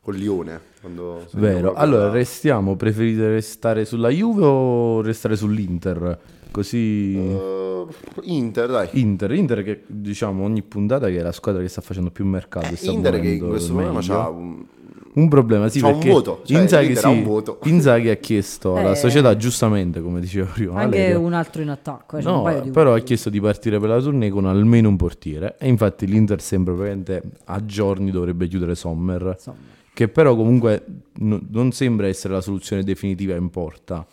con 0.00 0.14
Lione. 0.14 0.74
Vero. 1.32 1.74
Allora, 1.74 2.10
restiamo, 2.10 2.76
preferite 2.76 3.28
restare 3.28 3.84
sulla 3.84 4.08
Juve 4.08 4.44
o 4.44 5.00
restare 5.00 5.34
sull'Inter? 5.34 6.18
Così 6.56 7.14
Eh, 7.18 7.84
Inter, 8.22 8.70
dai. 8.70 8.88
Inter, 8.92 9.32
Inter 9.32 9.62
che 9.62 9.82
diciamo 9.86 10.42
ogni 10.42 10.62
puntata 10.62 11.08
che 11.08 11.18
è 11.18 11.22
la 11.22 11.32
squadra 11.32 11.60
che 11.60 11.68
sta 11.68 11.82
facendo 11.82 12.10
più 12.10 12.24
mercato, 12.24 12.74
sta 12.76 12.90
Eh, 12.90 12.94
Inter 12.94 13.20
che 13.20 13.28
in 13.28 13.46
questo 13.46 13.74
momento 13.74 13.98
c'ha 14.00 14.28
un... 14.30 14.64
Un 15.16 15.28
problema, 15.28 15.68
sì, 15.70 15.80
C'ha 15.80 15.88
un 15.88 16.00
voto, 16.00 16.42
cioè 16.44 16.60
Inzaghi, 16.60 16.92
ha 16.92 16.96
sì, 16.96 17.06
un 17.06 17.22
voto. 17.24 17.58
Inzaghi 17.64 18.08
ha 18.10 18.16
chiesto 18.16 18.76
alla 18.76 18.92
Eh. 18.92 18.96
società, 18.96 19.34
giustamente, 19.36 20.00
come 20.02 20.20
diceva 20.20 20.50
prima 20.52 20.80
Anche 20.80 21.12
un 21.14 21.32
altro 21.34 21.60
in 21.62 21.68
attacco. 21.70 22.16
un 22.16 22.22
No, 22.22 22.42
paio 22.42 22.60
di 22.62 22.70
però 22.70 22.94
ha 22.94 22.98
chiesto 23.00 23.28
di 23.30 23.40
partire 23.40 23.78
per 23.78 23.88
la 23.90 24.00
tournée 24.00 24.28
con 24.30 24.44
almeno 24.46 24.88
un 24.90 24.96
portiere 24.96 25.56
e 25.58 25.68
infatti 25.68 26.06
l'Inter 26.06 26.40
sembra 26.42 26.72
probabilmente 26.74 27.22
a 27.44 27.64
giorni 27.64 28.10
dovrebbe 28.10 28.46
chiudere 28.46 28.74
Sommer, 28.74 29.32
Insomma. 29.36 29.56
che 29.94 30.08
però 30.08 30.34
comunque 30.36 30.84
no- 31.14 31.40
non 31.50 31.72
sembra 31.72 32.06
essere 32.08 32.32
la 32.34 32.40
soluzione 32.42 32.82
definitiva 32.82 33.34
in 33.36 33.48
porta. 33.50 34.06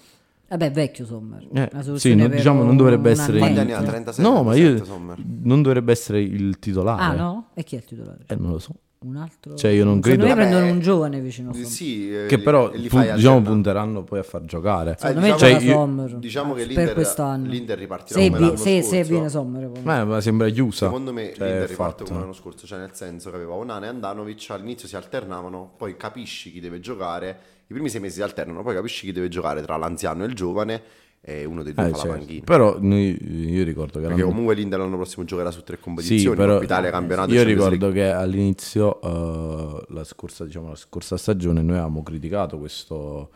Vabbè, 0.54 0.72
vecchio 0.72 1.04
Sommer. 1.06 1.48
Eh, 1.52 1.98
sì, 1.98 2.14
non- 2.14 2.30
diciamo 2.30 2.64
non 2.64 2.78
dovrebbe 2.78 3.10
essere 3.10 3.40
Quanti 3.40 3.60
anni 3.60 3.72
ha? 3.74 3.82
36? 3.82 4.24
No, 4.24 4.44
ma 4.44 4.54
io 4.54 4.68
37 4.76 4.86
Sommer. 4.86 5.18
non 5.42 5.62
dovrebbe 5.64 5.92
essere 5.92 6.22
il 6.22 6.60
titolare. 6.60 7.02
Ah, 7.02 7.14
no? 7.16 7.48
E 7.56 7.64
chi 7.64 7.74
è 7.76 7.80
il 7.80 7.86
titolare? 7.86 8.20
Eh, 8.28 8.36
non 8.36 8.52
lo 8.52 8.60
so. 8.60 8.74
Un 9.06 9.18
altro? 9.18 9.56
Cioè, 9.56 9.72
io 9.72 9.84
non 9.84 10.02
Secondo 10.02 10.24
credo- 10.26 10.40
me 10.42 10.48
prendono 10.48 10.72
un 10.72 10.80
giovane 10.80 11.20
vicino 11.20 11.50
a 11.50 11.54
Sommer. 11.54 11.68
Sì, 11.70 12.14
eh, 12.14 12.26
Che 12.28 12.38
li- 12.38 12.42
però 12.42 12.72
li 12.72 12.88
pu- 12.88 12.96
fai 12.96 13.14
diciamo 13.14 13.16
alternare. 13.38 13.44
punteranno 13.44 14.04
poi 14.04 14.20
a 14.20 14.24
far 14.24 14.46
giocare. 14.46 14.96
Secondo 14.98 15.20
Eh, 15.20 15.22
me 15.30 15.32
diciamo- 15.34 15.52
cioè, 15.54 15.62
io- 15.64 15.72
Sommer. 15.74 16.16
Diciamo 16.16 16.54
che 16.54 16.60
per 16.60 16.68
l'Inter, 16.68 16.94
quest'anno. 16.94 17.48
l'Inter 17.50 17.78
ripartirà 17.78 18.20
Se, 18.20 18.26
come 18.28 18.40
vi- 18.40 18.46
l'anno 18.46 18.58
se, 18.58 18.82
se 18.82 19.04
viene 19.04 19.30
Sommer. 19.30 19.70
poi. 19.70 19.82
Ma, 19.84 20.04
ma 20.06 20.22
sembra 20.22 20.50
chiusa. 20.50 20.86
Secondo 20.86 21.12
me 21.14 21.34
Cioè, 21.34 21.48
l'Inter 21.48 21.70
riparte 21.70 21.76
fatto. 21.98 22.04
come 22.06 22.20
l'anno 22.20 22.34
scorso, 22.34 22.66
cioè 22.66 22.80
nel 22.80 22.92
senso 22.94 23.30
che 23.30 23.36
aveva 23.36 23.54
Onana 23.54 23.86
e 23.86 23.90
Andanovic, 23.90 24.48
all'inizio 24.52 24.88
si 24.88 24.96
alternavano, 24.96 25.74
poi 25.78 25.98
capisci 25.98 26.52
chi 26.52 26.60
deve 26.60 26.80
giocare, 26.80 27.38
i 27.68 27.74
primi 27.74 27.90
sei 27.90 28.02
mesi 28.02 28.16
si 28.16 28.22
alternano, 28.22 28.62
poi 28.64 28.76
capisci 28.76 29.06
chi 29.06 29.12
deve 29.12 29.28
giocare 29.30 29.62
tra 29.62 29.76
l'anziano 29.78 30.24
e 30.24 30.28
il 30.28 30.34
giovane 30.36 30.82
e 31.26 31.46
uno 31.46 31.64
dei 31.64 31.74
due 31.74 31.86
Eh, 31.86 31.90
fa 31.90 31.96
la 31.96 32.02
certo. 32.04 32.18
panchina. 32.18 32.44
Però 32.44 32.78
noi- 32.82 33.18
io 33.52 33.64
ricordo 33.64 33.94
che 33.94 34.08
Perché 34.08 34.16
l'anno- 34.22 34.28
comunque 34.28 34.56
l'Inter 34.56 34.80
l'anno 34.80 34.98
prossimo 34.98 35.24
giocherà 35.24 35.52
su 35.52 35.64
tre 35.64 35.78
Sì, 35.78 35.82
competizioni, 35.82 36.36
però 36.36 36.52
Coppa 36.54 36.64
Italia, 36.66 36.90
campionato 36.92 37.34
io 37.34 37.44
ricordo 37.44 37.92
che 37.92 38.12
all'inizio, 38.12 39.00
eh, 39.02 39.86
la, 39.94 40.04
scorsa, 40.04 40.44
diciamo, 40.44 40.68
la 40.70 40.76
scorsa 40.76 41.16
stagione, 41.16 41.62
noi 41.62 41.76
avevamo 41.78 42.04
criticato 42.04 42.58
questo, 42.58 43.30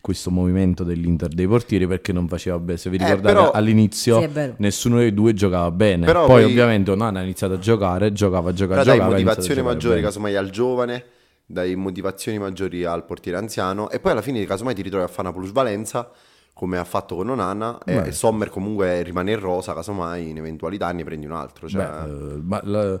questo 0.00 0.30
movimento 0.30 0.84
dell'Inter 0.84 1.28
dei 1.28 1.46
portieri 1.46 1.86
perché 1.86 2.12
non 2.14 2.28
faceva 2.28 2.58
bene. 2.58 2.78
Se 2.78 2.88
vi 2.88 2.96
Eh, 2.96 3.00
ricordate, 3.04 3.34
però- 3.34 3.50
all'inizio 3.50 4.20
Sì, 4.20 4.28
è 4.38 4.54
nessuno 4.58 4.98
dei 4.98 5.12
due 5.12 5.34
giocava 5.34 5.70
bene. 5.70 6.06
Però 6.06 6.24
poi, 6.26 6.42
poi- 6.42 6.50
ovviamente, 6.50 6.90
Onana 6.92 7.20
ha 7.20 7.22
iniziato 7.22 7.54
a 7.54 7.58
giocare, 7.58 8.12
giocava, 8.12 8.52
giocava, 8.54 8.80
Però 8.80 8.84
dai 8.84 8.94
giocava. 8.98 9.14
a 9.16 9.18
motivazioni 9.20 9.62
maggiori 9.62 10.00
casomai 10.00 10.34
al 10.36 10.48
giovane, 10.50 11.04
dai 11.44 11.74
motivazioni 11.76 12.38
maggiori 12.38 12.84
al 12.84 13.04
portiere 13.04 13.36
anziano 13.36 13.90
e 13.90 14.00
poi 14.00 14.12
alla 14.12 14.22
fine 14.22 14.42
casomai 14.46 14.74
ti 14.74 14.80
ritrovi 14.80 15.04
a 15.04 15.08
fare 15.08 15.28
una 15.28 15.36
plusvalenza 15.36 16.10
come 16.54 16.78
ha 16.78 16.84
fatto 16.84 17.16
con 17.16 17.28
Onana 17.28 17.78
e, 17.84 17.94
Beh. 17.94 18.06
e 18.06 18.12
Sommer 18.12 18.48
comunque 18.48 19.02
rimane 19.02 19.32
in 19.32 19.40
rosa 19.40 19.74
casomai 19.74 20.30
in 20.30 20.38
eventualità 20.38 20.90
ne 20.92 21.04
prendi 21.04 21.26
un 21.26 21.32
altro. 21.32 21.68
Cioè, 21.68 21.84
Beh, 21.84 22.34
eh, 22.34 22.36
ma 22.42 22.60
la, 22.62 23.00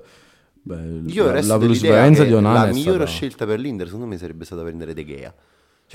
beh, 0.62 1.02
io 1.06 1.24
la, 1.24 1.30
resto 1.30 1.52
la 1.52 1.58
plusvalenza 1.58 2.24
di 2.24 2.34
Onana 2.34 2.66
la 2.66 2.72
migliore 2.72 3.06
stata... 3.06 3.10
scelta 3.10 3.46
per 3.46 3.60
l'Inter 3.60 3.86
secondo 3.86 4.06
me 4.06 4.18
sarebbe 4.18 4.44
stata 4.44 4.62
prendere 4.62 4.92
De 4.92 5.06
Gea. 5.06 5.34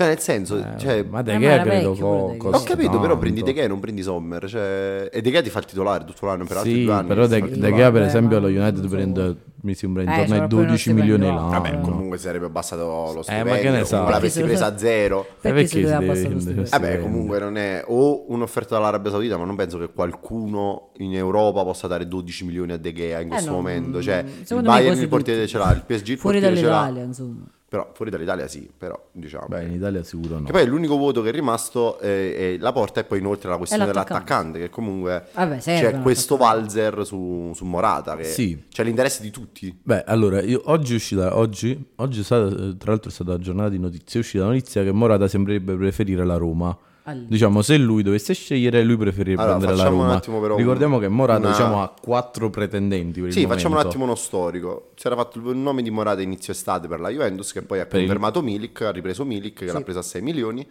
Cioè 0.00 0.08
nel 0.08 0.18
senso, 0.18 0.56
Eh, 0.56 0.78
cioè, 0.78 1.02
ma 1.06 1.20
De 1.20 1.34
Eh, 1.34 1.38
Gea 1.38 1.60
credo 1.60 1.90
vecchio 1.90 2.06
co- 2.06 2.08
quello 2.08 2.32
De 2.32 2.38
Gea. 2.38 2.56
ho 2.56 2.62
capito, 2.62 2.90
però 2.92 3.02
tanto. 3.02 3.18
prendi 3.18 3.42
De 3.42 3.52
Gea 3.52 3.64
e 3.64 3.68
non 3.68 3.80
prendi 3.80 4.02
Sommer. 4.02 4.48
Cioè... 4.48 5.10
E 5.12 5.20
De 5.20 5.30
Gea 5.30 5.42
ti 5.42 5.50
fa 5.50 5.58
il 5.58 5.64
titolare 5.66 6.04
tutto 6.04 6.24
l'anno 6.24 6.44
per 6.46 6.56
altri 6.56 6.72
Sì, 6.72 6.84
due 6.84 6.92
anni. 6.94 7.08
però 7.08 7.26
De, 7.26 7.40
De. 7.42 7.58
Gea 7.58 7.68
per 7.90 7.92
Vabbè, 7.92 8.04
esempio 8.06 8.36
allo 8.38 8.46
United 8.46 8.88
prende 8.88 9.36
mi 9.62 9.74
sembra 9.74 10.00
Eh, 10.00 10.06
intorno 10.06 10.24
c'era 10.24 10.42
ai 10.42 10.48
pure 10.48 10.64
12 10.64 10.88
uno 10.90 10.98
milioni 11.00 11.26
l'anno. 11.26 11.48
Vabbè, 11.50 11.80
comunque 11.82 12.16
sarebbe 12.16 12.46
abbassato 12.46 12.82
lo 13.12 13.18
Eh, 13.18 13.22
stipendio, 13.24 13.52
ma 13.52 13.58
che 13.58 13.70
ne 13.70 13.84
sa? 13.84 14.08
l'avessi 14.08 14.42
presa 14.42 14.66
a 14.66 14.78
zero. 14.78 15.26
Perché 15.38 15.68
perché 15.68 15.68
si 15.68 16.54
deve? 16.54 16.64
Vabbè, 16.70 17.00
comunque 17.02 17.38
non 17.38 17.58
è 17.58 17.84
o 17.86 18.24
un'offerta 18.32 18.76
dall'Arabia 18.76 19.10
Saudita, 19.10 19.36
ma 19.36 19.44
non 19.44 19.56
penso 19.56 19.76
che 19.76 19.90
qualcuno 19.92 20.92
in 20.96 21.14
Europa 21.14 21.62
possa 21.62 21.86
dare 21.88 22.08
12 22.08 22.46
milioni 22.46 22.72
a 22.72 22.78
De 22.78 22.90
Gea 22.94 23.20
in 23.20 23.28
questo 23.28 23.50
no, 23.50 23.56
momento. 23.56 23.98
mm, 23.98 24.00
Cioè, 24.00 24.24
il 24.48 24.62
Bayern 24.62 24.98
il 24.98 25.08
portiere 25.08 25.46
ce 25.46 25.58
l'ha, 25.58 25.70
il 25.72 25.82
PSG 25.84 26.08
il 26.08 26.16
Fuori 26.16 26.38
portiere 26.40 26.56
ce 26.56 26.62
l'ha. 26.70 26.76
dall'Italia, 26.80 27.02
insomma. 27.02 27.44
Però 27.70 27.88
fuori 27.94 28.10
dall'Italia 28.10 28.48
sì, 28.48 28.68
però 28.76 29.00
diciamo. 29.12 29.46
Beh, 29.46 29.66
in 29.66 29.74
Italia 29.74 30.02
sicuro 30.02 30.40
no. 30.40 30.44
Che 30.44 30.50
poi 30.50 30.66
l'unico 30.66 30.96
voto 30.96 31.22
che 31.22 31.28
è 31.28 31.32
rimasto 31.32 32.00
è, 32.00 32.34
è 32.54 32.56
la 32.58 32.72
porta 32.72 32.98
e 32.98 33.04
poi 33.04 33.20
inoltre 33.20 33.48
la 33.48 33.58
questione 33.58 33.86
l'attaccante. 33.86 34.12
dell'attaccante, 34.12 34.58
che 34.58 34.70
comunque 34.70 35.26
Vabbè, 35.32 35.58
c'è 35.58 36.00
questo 36.00 36.36
valzer 36.36 37.06
su, 37.06 37.52
su 37.54 37.64
Morata, 37.64 38.16
che 38.16 38.24
Sì. 38.24 38.60
c'è 38.68 38.82
l'interesse 38.82 39.22
di 39.22 39.30
tutti. 39.30 39.78
Beh, 39.80 40.02
allora, 40.02 40.42
io, 40.42 40.62
oggi 40.64 40.94
è 40.94 40.96
uscita, 40.96 41.36
oggi, 41.36 41.80
oggi 41.96 42.18
è 42.18 42.24
stata, 42.24 42.48
eh, 42.48 42.76
tra 42.76 42.90
l'altro 42.90 43.08
è 43.08 43.12
stata 43.12 43.30
la 43.30 43.38
giornata 43.38 43.68
di 43.68 43.78
notizie, 43.78 44.18
è 44.18 44.22
uscita 44.24 44.42
la 44.42 44.50
notizia 44.50 44.82
che 44.82 44.90
Morata 44.90 45.28
sembrerebbe 45.28 45.76
preferire 45.76 46.24
la 46.24 46.36
Roma. 46.38 46.76
All'Inter. 47.10 47.30
Diciamo, 47.30 47.62
se 47.62 47.76
lui 47.76 48.02
dovesse 48.02 48.34
scegliere, 48.34 48.82
lui 48.82 48.96
preferirebbe 48.96 49.40
Allora, 49.42 49.54
andare 49.56 49.72
alla 49.72 49.82
facciamo 49.82 49.98
un 50.00 50.06
Roma. 50.06 50.16
attimo 50.18 50.40
però 50.40 50.56
Ricordiamo 50.56 50.98
che 50.98 51.08
Morata, 51.08 51.40
una- 51.40 51.50
diciamo, 51.50 51.82
ha 51.82 51.94
quattro 52.00 52.50
pretendenti 52.50 53.20
per 53.20 53.28
il 53.28 53.34
Sì, 53.34 53.46
facciamo 53.46 53.78
un 53.78 53.86
attimo 53.86 54.04
uno 54.04 54.14
storico. 54.14 54.90
Si 54.96 55.06
era 55.06 55.16
fatto 55.16 55.38
il 55.38 55.56
nome 55.56 55.82
di 55.82 55.90
Morata 55.90 56.20
inizio 56.22 56.52
estate 56.52 56.88
per 56.88 57.00
la 57.00 57.08
Juventus, 57.10 57.52
che 57.52 57.62
poi 57.62 57.80
ha 57.80 57.82
il- 57.82 57.88
confermato 57.88 58.42
Milik, 58.42 58.80
ha 58.82 58.90
ripreso 58.90 59.24
Milik, 59.24 59.58
che 59.64 59.72
l'ha 59.72 59.80
preso 59.82 59.98
a 59.98 60.02
6 60.02 60.22
milioni. 60.22 60.66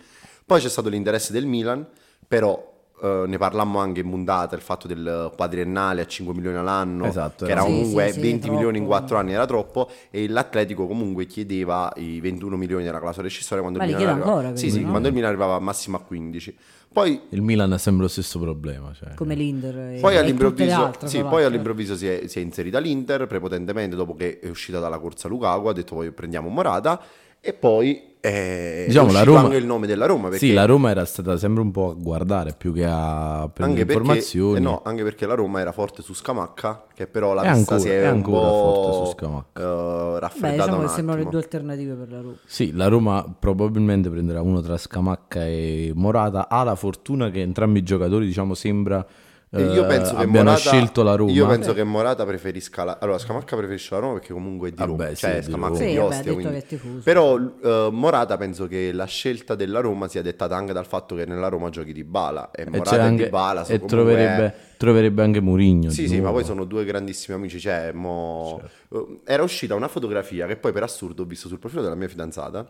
Poi 0.46 0.60
c'è 0.60 0.70
stato 0.70 0.90
l'interesse 0.90 1.32
del 1.32 1.46
Milan, 1.46 1.86
però 2.28 2.78
eh, 3.02 3.24
ne 3.28 3.38
parlammo 3.38 3.80
anche 3.80 4.02
in 4.02 4.08
mundata, 4.08 4.56
il 4.56 4.62
fatto 4.62 4.88
del 4.88 5.32
quadriennale 5.36 6.02
a 6.02 6.06
5 6.06 6.34
milioni 6.34 6.58
all'anno, 6.58 7.06
Esatto, 7.06 7.46
che 7.46 7.52
era 7.52 7.62
Sì, 7.62 7.68
comunque 7.68 8.08
sì, 8.08 8.14
sì, 8.14 8.20
20 8.22 8.40
troppo. 8.40 8.54
milioni 8.54 8.78
in 8.78 8.86
4 8.86 9.18
anni 9.18 9.34
era 9.34 9.46
troppo, 9.46 9.90
e 10.10 10.28
l'Atletico 10.28 10.88
comunque 10.88 11.26
chiedeva 11.26 11.92
i 11.96 12.20
21 12.20 12.56
milioni 12.58 12.84
della 12.84 13.00
clausola 13.00 13.24
rescissoria 13.24 13.62
quando 13.64 13.80
il 13.80 13.86
Milan 13.86 14.02
arrivava. 14.02 14.26
ancora, 14.26 14.48
Sì, 14.56 14.64
quindi, 14.64 14.78
sì, 14.78 14.84
no? 14.84 14.90
quando 14.90 15.08
il 15.08 15.14
Milan 15.14 15.30
arrivava 15.30 15.60
massimo 15.60 15.98
a 15.98 16.02
15. 16.02 16.56
Poi 16.92 17.22
Il 17.30 17.44
Milan 17.44 17.72
ha 17.72 17.78
sempre 17.78 18.02
lo 18.04 18.08
stesso 18.08 18.40
problema. 18.40 18.92
Cioè. 18.94 19.14
come 19.14 19.36
l'Inter 19.36 20.00
poi 20.02 20.16
e 20.16 20.18
all'improvviso, 20.18 20.92
sì, 21.06 21.22
poi 21.22 21.44
all'improvviso 21.44 21.96
si, 21.96 22.08
è, 22.08 22.28
si 22.28 22.40
è 22.40 22.42
inserita 22.42 22.80
l'Inter 22.80 23.28
prepotentemente 23.28 23.96
dopo 23.96 24.16
che 24.16 24.40
è 24.40 24.50
uscita 24.50 24.80
dalla 24.80 24.98
corsa 24.98 25.28
Lukaku, 25.28 25.68
ha 25.68 25.74
detto 25.74 25.94
poi 25.94 26.12
prendiamo 26.12 26.50
Morata 26.50 27.00
e 27.42 27.54
poi 27.54 28.08
eh, 28.22 28.84
Diciamo, 28.88 29.14
la 29.14 29.24
Roma- 29.24 29.56
il 29.56 29.66
nome 29.66 29.88
della 29.88 30.06
Roma 30.06 30.24
perché, 30.28 30.46
Sì, 30.48 30.52
la 30.52 30.66
Roma 30.66 30.90
era 30.90 31.06
stata 31.06 31.38
sempre 31.38 31.62
un 31.62 31.72
po' 31.72 31.92
a 31.92 31.94
guardare 31.94 32.54
più 32.58 32.74
che 32.74 32.84
a 32.86 33.50
prendere 33.54 33.82
anche 33.82 33.86
perché, 33.86 33.92
informazioni. 34.02 34.58
eh 34.58 34.60
no, 34.60 34.82
anche 34.84 35.04
perché 35.04 35.26
la 35.26 35.36
Roma 35.36 35.62
era 35.62 35.72
forte 35.72 36.02
su 36.02 36.14
Scamacca 36.14 36.84
che 36.94 37.08
però 37.08 37.34
la 37.34 37.44
È 37.44 37.54
vista 37.54 37.76
ancora- 37.76 37.80
si 37.80 37.88
è, 37.88 38.02
è 38.02 38.12
un 38.12 38.22
forte 38.24 38.94
su 38.94 39.12
Scamacca. 39.14 39.62
Beh, 39.62 40.20
raffreddata 40.20 40.64
diciamo 40.64 40.78
un 40.82 40.86
che 40.88 40.94
sembrano 40.94 41.24
le 41.24 41.30
due 41.30 41.40
alternative 41.40 41.94
per 41.94 42.12
la 42.12 42.20
Roma. 42.22 42.36
Sì, 42.46 42.72
la 42.74 42.88
Roma 42.90 43.36
probabilmente 43.40 44.10
prenderà 44.10 44.42
uno 44.42 44.60
tra 44.60 44.76
Scamacca 44.76 45.46
e 45.46 45.94
Morata. 45.96 46.50
Ha 46.50 46.62
la 46.66 46.76
fortuna 46.76 47.30
che 47.32 47.40
entrambi 47.40 47.80
i 47.80 47.84
giocatori, 47.84 48.26
diciamo, 48.26 48.54
sembra 48.54 49.06
E 49.52 49.64
io 49.64 49.84
eh, 49.84 49.88
penso 49.88 50.12
che 50.16 50.22
abbiano 50.22 50.52
Morata, 50.52 50.58
scelto 50.70 51.02
la 51.02 51.16
Roma. 51.16 51.32
Io 51.32 51.48
penso 51.48 51.74
che 51.74 51.84
Morata 51.84 52.24
preferisca 52.24 52.84
la... 52.84 53.00
Allora, 53.02 53.18
Scamacca 53.18 53.56
preferisce 53.56 53.96
la 53.96 54.00
Roma 54.02 54.14
perché 54.14 54.32
comunque 54.32 54.68
è 54.68 54.72
di 54.72 54.78
Vabbè, 54.78 54.92
Roma. 54.92 55.08
sì, 55.10 55.16
cioè, 55.16 55.38
è 55.38 55.40
di 55.40 55.46
Scamacca 55.52 55.74
è 55.74 55.78
Sì, 55.78 55.86
di 55.88 55.96
vabbè, 55.96 56.16
Ostia, 56.16 56.34
quindi- 56.34 56.58
è. 56.58 56.76
Però 57.04 57.40
eh, 57.40 57.90
Morata 57.92 58.38
penso 58.38 58.68
che 58.68 58.92
la 58.92 59.06
scelta 59.06 59.56
della 59.56 59.80
Roma 59.80 60.08
sia 60.08 60.22
dettata 60.22 60.56
anche 60.56 60.72
dal 60.72 60.86
fatto 60.86 61.16
che 61.16 61.26
nella 61.26 61.48
Roma 61.48 61.70
giochi 61.70 61.94
di 61.94 62.04
Bala 62.04 62.52
e 62.52 62.70
Morata 62.70 62.96
e 62.96 63.00
anche- 63.00 63.24
di 63.24 63.30
Bala 63.32 63.66
e 63.66 63.80
troverebbe, 63.80 64.56
troverebbe 64.78 65.24
anche 65.24 65.40
Mourinho. 65.40 65.90
Sì, 65.90 66.08
sì, 66.08 66.16
ma 66.18 66.22
nuovo. 66.22 66.36
poi 66.36 66.44
sono 66.46 66.64
due 66.66 66.86
grandissimi 66.86 67.36
amici. 67.36 67.60
Cioè, 67.60 67.92
mo- 67.92 68.62
eh, 68.94 69.20
Era 69.24 69.42
uscita 69.42 69.74
una 69.74 69.88
fotografia 69.88 70.46
che 70.46 70.58
poi 70.58 70.72
per 70.72 70.84
assurdo 70.84 71.24
ho 71.24 71.26
visto 71.26 71.48
sul 71.48 71.58
profilo 71.58 71.82
della 71.82 71.96
mia 71.96 72.08
fidanzata. 72.08 72.70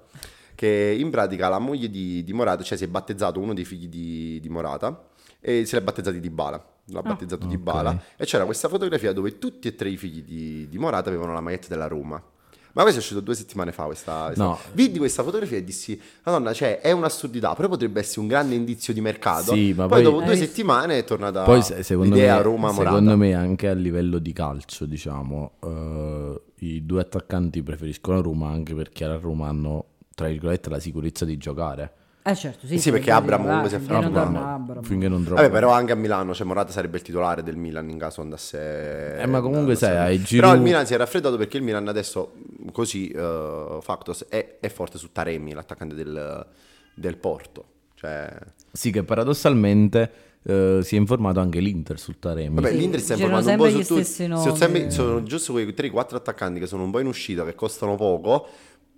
Che 0.55 0.95
in 0.97 1.09
pratica 1.09 1.49
la 1.49 1.59
moglie 1.59 1.89
di, 1.89 2.23
di 2.23 2.31
Morata, 2.33 2.63
cioè 2.63 2.77
si 2.77 2.85
è 2.85 2.87
battezzato 2.87 3.39
uno 3.41 3.53
dei 3.53 3.65
figli 3.65 3.87
di, 3.87 4.39
di 4.41 4.49
Morata 4.49 5.07
e 5.39 5.65
se 5.65 5.77
l'è 5.77 5.81
battezzati 5.83 6.19
di 6.19 6.29
Bala. 6.29 6.63
L'ha 6.91 7.01
battezzato 7.01 7.45
di 7.45 7.57
Bala. 7.57 8.01
E 8.17 8.25
c'era 8.25 8.45
questa 8.45 8.67
fotografia 8.67 9.13
dove 9.13 9.37
tutti 9.37 9.67
e 9.67 9.75
tre 9.75 9.89
i 9.89 9.97
figli 9.97 10.23
di, 10.23 10.67
di 10.67 10.77
Morata 10.79 11.09
avevano 11.09 11.33
la 11.33 11.41
maglietta 11.41 11.67
della 11.67 11.87
Roma. 11.87 12.21
Ma 12.71 12.81
questo 12.83 12.99
è 12.99 13.03
uscito 13.03 13.19
due 13.19 13.33
settimane 13.35 13.71
fa. 13.71 13.85
Questa, 13.85 14.25
questa- 14.27 14.43
No. 14.43 14.57
Vidi 14.73 14.99
questa 14.99 15.23
fotografia 15.23 15.57
e 15.57 15.63
dissi: 15.63 15.99
Madonna, 16.23 16.53
cioè 16.53 16.79
è 16.81 16.91
un'assurdità, 16.91 17.53
però 17.55 17.67
potrebbe 17.67 17.99
essere 17.99 18.21
un 18.21 18.27
grande 18.27 18.53
indizio 18.55 18.93
di 18.93 19.01
mercato. 19.01 19.53
Sì, 19.53 19.73
ma 19.75 19.87
poi, 19.87 20.01
poi- 20.01 20.03
dopo 20.03 20.21
due 20.23 20.33
Eh, 20.33 20.37
settimane 20.37 20.97
è 20.99 21.03
tornata 21.03 21.43
Poi 21.43 21.61
secondo 21.63 22.15
l'idea 22.15 22.35
me, 22.37 22.41
Roma-Morata. 22.43 22.89
secondo 22.89 23.17
me 23.17 23.33
anche 23.33 23.67
a 23.67 23.73
livello 23.73 24.19
di 24.19 24.33
calcio, 24.33 24.85
diciamo, 24.85 25.53
eh, 25.63 26.41
i 26.59 26.85
due 26.85 27.01
attaccanti 27.01 27.61
preferiscono 27.63 28.21
Roma 28.21 28.49
anche 28.49 28.75
perché 28.75 29.03
a 29.03 29.15
Roma 29.17 29.47
hanno, 29.47 29.85
tra 30.13 30.27
virgolette, 30.27 30.69
la 30.69 30.79
sicurezza 30.79 31.25
di 31.25 31.37
giocare. 31.37 31.93
Eh 32.21 32.35
certo, 32.35 32.67
sì. 32.67 32.77
Sì, 32.77 32.91
perché 32.91 33.11
Abram 33.11 33.41
comunque 33.43 33.69
si 33.69 33.75
è 33.75 33.79
fermato. 33.79 34.39
Abram. 34.39 34.83
Finché 34.83 35.07
non 35.07 35.23
trova. 35.23 35.41
Vabbè, 35.41 35.53
però 35.53 35.71
anche 35.71 35.93
a 35.93 35.95
Milano, 35.95 36.33
cioè 36.33 36.45
Morata 36.45 36.71
sarebbe 36.71 36.97
il 36.97 37.03
titolare 37.03 37.43
del 37.43 37.55
Milan 37.55 37.89
in 37.89 37.97
caso 37.97 38.21
andasse. 38.21 39.17
Eh, 39.17 39.25
ma 39.25 39.39
comunque 39.41 39.75
sai, 39.75 39.95
hai 39.95 40.15
Però 40.17 40.27
Giroud- 40.27 40.55
il 40.57 40.61
Milan 40.61 40.85
si 40.85 40.93
è 40.93 40.97
raffreddato 40.97 41.37
perché 41.37 41.57
il 41.57 41.63
Milan 41.63 41.87
adesso, 41.87 42.33
così, 42.71 43.07
eh, 43.09 43.77
Factos, 43.81 44.25
è, 44.29 44.57
è 44.59 44.69
forte 44.69 44.97
su 44.97 45.11
Taremi, 45.11 45.53
l'attaccante 45.53 45.95
del, 45.95 46.45
del 46.93 47.17
Porto. 47.17 47.65
Cioè, 47.95 48.29
Sì, 48.71 48.91
che 48.91 49.03
paradossalmente 49.03 50.11
eh, 50.43 50.79
si 50.83 50.95
è 50.95 50.97
informato 50.97 51.39
anche 51.39 51.59
l'Inter 51.59 51.99
sul 51.99 52.19
Taremi. 52.19 52.55
vabbè, 52.55 52.69
Sì, 52.69 52.77
l'Inter 52.77 52.99
sta 53.01 53.15
girano 53.15 53.37
informando 53.37 53.63
un 53.63 53.71
po' 53.71 53.83
su 53.83 53.95
tutti. 53.95 54.03
Sono, 54.13 54.55
sempre- 54.55 54.91
sono 54.91 55.23
giusto 55.23 55.51
quei 55.53 55.67
3-4 55.67 56.15
attaccanti 56.15 56.59
che 56.59 56.67
sono 56.67 56.83
un 56.83 56.91
po' 56.91 56.99
in 56.99 57.07
uscita, 57.07 57.43
che 57.45 57.55
costano 57.55 57.95
poco. 57.95 58.47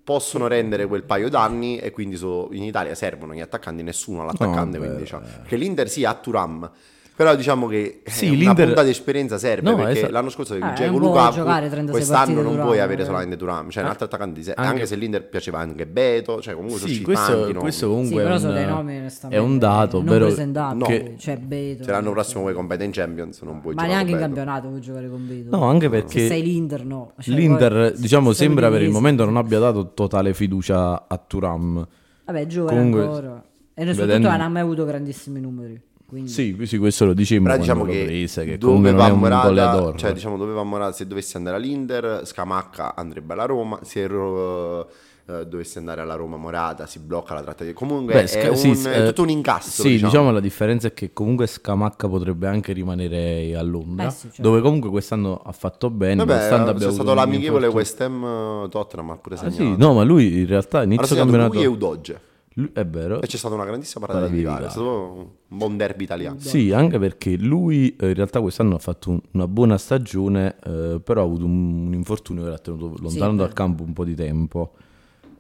Possono 0.04 0.48
rendere 0.48 0.88
quel 0.88 1.04
paio 1.04 1.30
d'anni 1.30 1.78
e 1.78 1.92
quindi 1.92 2.16
so- 2.18 2.50
in 2.52 2.64
Italia 2.64 2.96
servono 2.96 3.34
gli 3.34 3.40
attaccanti, 3.40 3.84
nessuno 3.84 4.22
ha 4.22 4.26
l'attaccante. 4.26 4.78
No, 4.78 4.84
quindi, 4.84 5.04
diciamo. 5.04 5.26
Perché 5.26 5.56
l'Inter 5.56 5.90
sì 5.90 6.04
ha 6.06 6.14
Turam, 6.16 6.70
però 7.16 7.36
diciamo 7.36 7.68
che 7.68 8.02
Sì, 8.06 8.26
eh, 8.26 8.30
una 8.30 8.38
l'Inter- 8.40 8.66
punta 8.68 8.84
di 8.84 8.90
esperienza 8.90 9.38
serve 9.38 9.70
No, 9.70 9.76
perché 9.76 9.92
esatto. 10.00 10.12
l'anno 10.12 10.30
scorso 10.30 10.54
avevi 10.54 10.68
Ah, 10.70 10.74
Dzeko 10.74 10.98
Lukaku, 10.98 11.36
giocare 11.36 11.70
36 11.70 11.92
quest'anno 11.92 12.42
non 12.42 12.60
puoi 12.60 12.80
avere 12.80 13.02
eh. 13.02 13.06
solamente 13.06 13.38
Turam, 13.38 13.70
cioè 13.70 13.84
un 13.84 13.90
altro 13.90 14.06
attaccante 14.06 14.40
di 14.40 14.44
sé, 14.46 14.54
Anche- 14.56 14.72
anche 14.72 14.86
se 14.88 14.96
l'Inter 14.96 15.28
piaceva 15.30 15.60
anche 15.60 15.86
Beto, 15.86 16.42
cioè 16.42 16.54
comunque 16.56 16.80
sono 16.80 16.92
Sì, 16.94 17.02
questo, 17.02 17.54
questo 17.60 17.86
Sì, 17.86 17.92
comunque 17.92 18.24
però 18.24 18.36
è, 18.38 18.64
un, 18.64 18.70
nomi 18.70 19.08
è 19.30 19.38
un 19.38 19.58
dato, 19.58 19.98
non 19.98 20.08
ovvero 20.08 20.26
presentabili, 20.26 20.86
che- 20.86 21.16
cioè 21.20 21.38
Beto. 21.38 21.84
Se 21.84 21.92
l'anno 21.92 22.12
prossimo 22.12 22.42
vuoi 22.42 22.54
competere 22.54 22.86
in 22.86 22.92
Champions 22.92 23.42
non 23.42 23.62
puoi 23.62 23.76
Ma 23.76 23.82
giocare 23.84 24.04
neanche 24.04 24.12
in 24.14 24.18
campionato 24.28 24.68
vuoi 24.70 24.82
giocare 24.82 25.10
con 25.10 25.28
Beto. 25.28 25.56
No, 25.56 25.64
anche 25.66 25.86
Se 25.86 25.90
perché 25.92 26.28
sei 26.28 26.42
l'Inter 26.42 26.86
no. 26.86 27.12
Cioè, 27.20 27.36
l'Inter, 27.36 27.92
poi- 27.92 28.02
diciamo, 28.02 28.34
sembra 28.34 28.70
per 28.70 28.82
il 28.82 28.90
momento 28.90 29.26
non 29.26 29.38
abbia 29.38 29.60
dato 29.60 29.94
totale 29.94 30.34
fiducia 30.34 31.08
a 31.08 31.18
Turam. 31.18 31.88
Vabbè, 32.26 32.46
giovane 32.48 32.80
ancora. 32.80 33.44
E 33.74 33.94
soprattutto 33.94 34.30
non 34.30 34.42
ha 34.42 34.50
mai 34.50 34.62
avuto 34.62 34.86
grandissimi 34.86 35.40
numeri. 35.40 35.82
Quindi... 36.12 36.30
Sì, 36.30 36.58
sì, 36.64 36.78
questo 36.78 37.06
lo 37.06 37.14
dicemmo 37.14 37.46
Però 37.48 37.58
diciamo 37.58 37.86
che, 37.86 38.04
prese, 38.04 38.44
che 38.44 38.58
dove 38.58 38.92
va 38.92 39.14
Morata, 39.14 39.96
cioè 39.96 40.12
diciamo 40.12 40.36
dove 40.36 40.52
va 40.52 40.64
Morata 40.64 40.92
se 40.92 41.08
dovessi 41.08 41.38
andare 41.38 41.56
all'Inter, 41.56 42.24
Scamacca 42.26 42.96
andrebbe 42.96 43.32
alla 43.32 43.46
Roma, 43.46 43.80
se 43.84 44.08
ro- 44.08 44.90
eh, 45.26 45.46
dovessi 45.48 45.78
andare 45.78 46.02
alla 46.02 46.16
Roma 46.16 46.36
Morata 46.36 46.86
si 46.86 47.00
blocca 47.00 47.34
la 47.34 47.44
trattativa. 47.44 47.74
Comunque 47.74 48.14
Beh, 48.14 48.26
è, 48.26 48.48
un- 48.50 48.58
sì, 48.58 48.72
è 48.90 49.04
eh, 49.04 49.06
tutto 49.06 49.22
un 49.22 49.30
incastro. 49.30 49.84
Sì, 49.84 49.92
diciamo. 49.92 50.12
diciamo. 50.12 50.32
la 50.32 50.40
differenza 50.42 50.88
è 50.88 50.94
che 50.94 51.14
comunque 51.14 51.48
Scamacca 51.48 52.10
potrebbe 52.10 52.48
anche 52.48 52.74
rimanere 52.74 53.56
a 53.56 53.62
Londra, 53.62 54.08
Eh 54.08 54.12
sì, 54.12 54.28
certo. 54.28 54.42
dove 54.42 54.60
comunque 54.60 54.90
quest'anno 54.90 55.42
ha 55.42 55.52
fatto 55.54 55.90
bene. 55.90 56.26
Vabbè, 56.26 56.50
nonostante 56.50 56.86
c'è 56.86 56.92
stato 56.92 57.14
l'amichevole. 57.14 57.68
West 57.68 58.02
Ham 58.02 58.68
Tottenham 58.70 59.12
ha 59.12 59.16
pure 59.16 59.36
Ah, 59.36 59.38
segnato. 59.38 59.56
sì, 59.64 59.76
no, 59.78 59.94
ma 59.94 60.04
lui 60.04 60.40
in 60.40 60.46
realtà 60.48 60.80
Ha 60.80 60.84
inizio 60.84 61.06
segnato 61.06 61.30
campionato. 61.30 61.54
lui 61.54 61.64
e 61.64 61.68
Udoge. 61.68 62.22
Lui- 62.56 62.70
è 62.74 62.86
vero. 62.86 63.22
E 63.22 63.28
c'è 63.28 63.38
stata 63.38 63.56
una 63.56 63.66
grandissima 63.66 64.06
parata 64.06 64.26
Parata 64.26 64.36
di 64.36 64.44
Vigale, 64.46 64.66
è 64.66 64.70
stato 64.70 65.12
un 65.48 65.58
buon 65.58 65.78
derby 65.78 66.04
italiano. 66.04 66.40
Sì, 66.40 66.72
anche 66.72 67.00
perché 67.00 67.38
lui 67.38 67.96
eh, 67.96 68.08
in 68.10 68.14
realtà 68.14 68.42
quest'anno 68.42 68.76
ha 68.76 68.80
fatto 68.80 69.10
un- 69.12 69.22
una 69.32 69.48
buona 69.48 69.78
stagione, 69.78 70.56
eh, 70.64 71.00
però 71.04 71.22
ha 71.22 71.26
avuto 71.26 71.46
un, 71.46 71.88
un 71.88 71.94
infortunio 71.94 72.44
che 72.44 72.50
l'ha 72.50 72.58
tenuto 72.60 72.96
lontano 73.00 73.36
dal 73.36 73.54
campo 73.54 73.84
un 73.84 73.94
po' 73.94 74.04
di 74.04 74.16
tempo. 74.16 74.74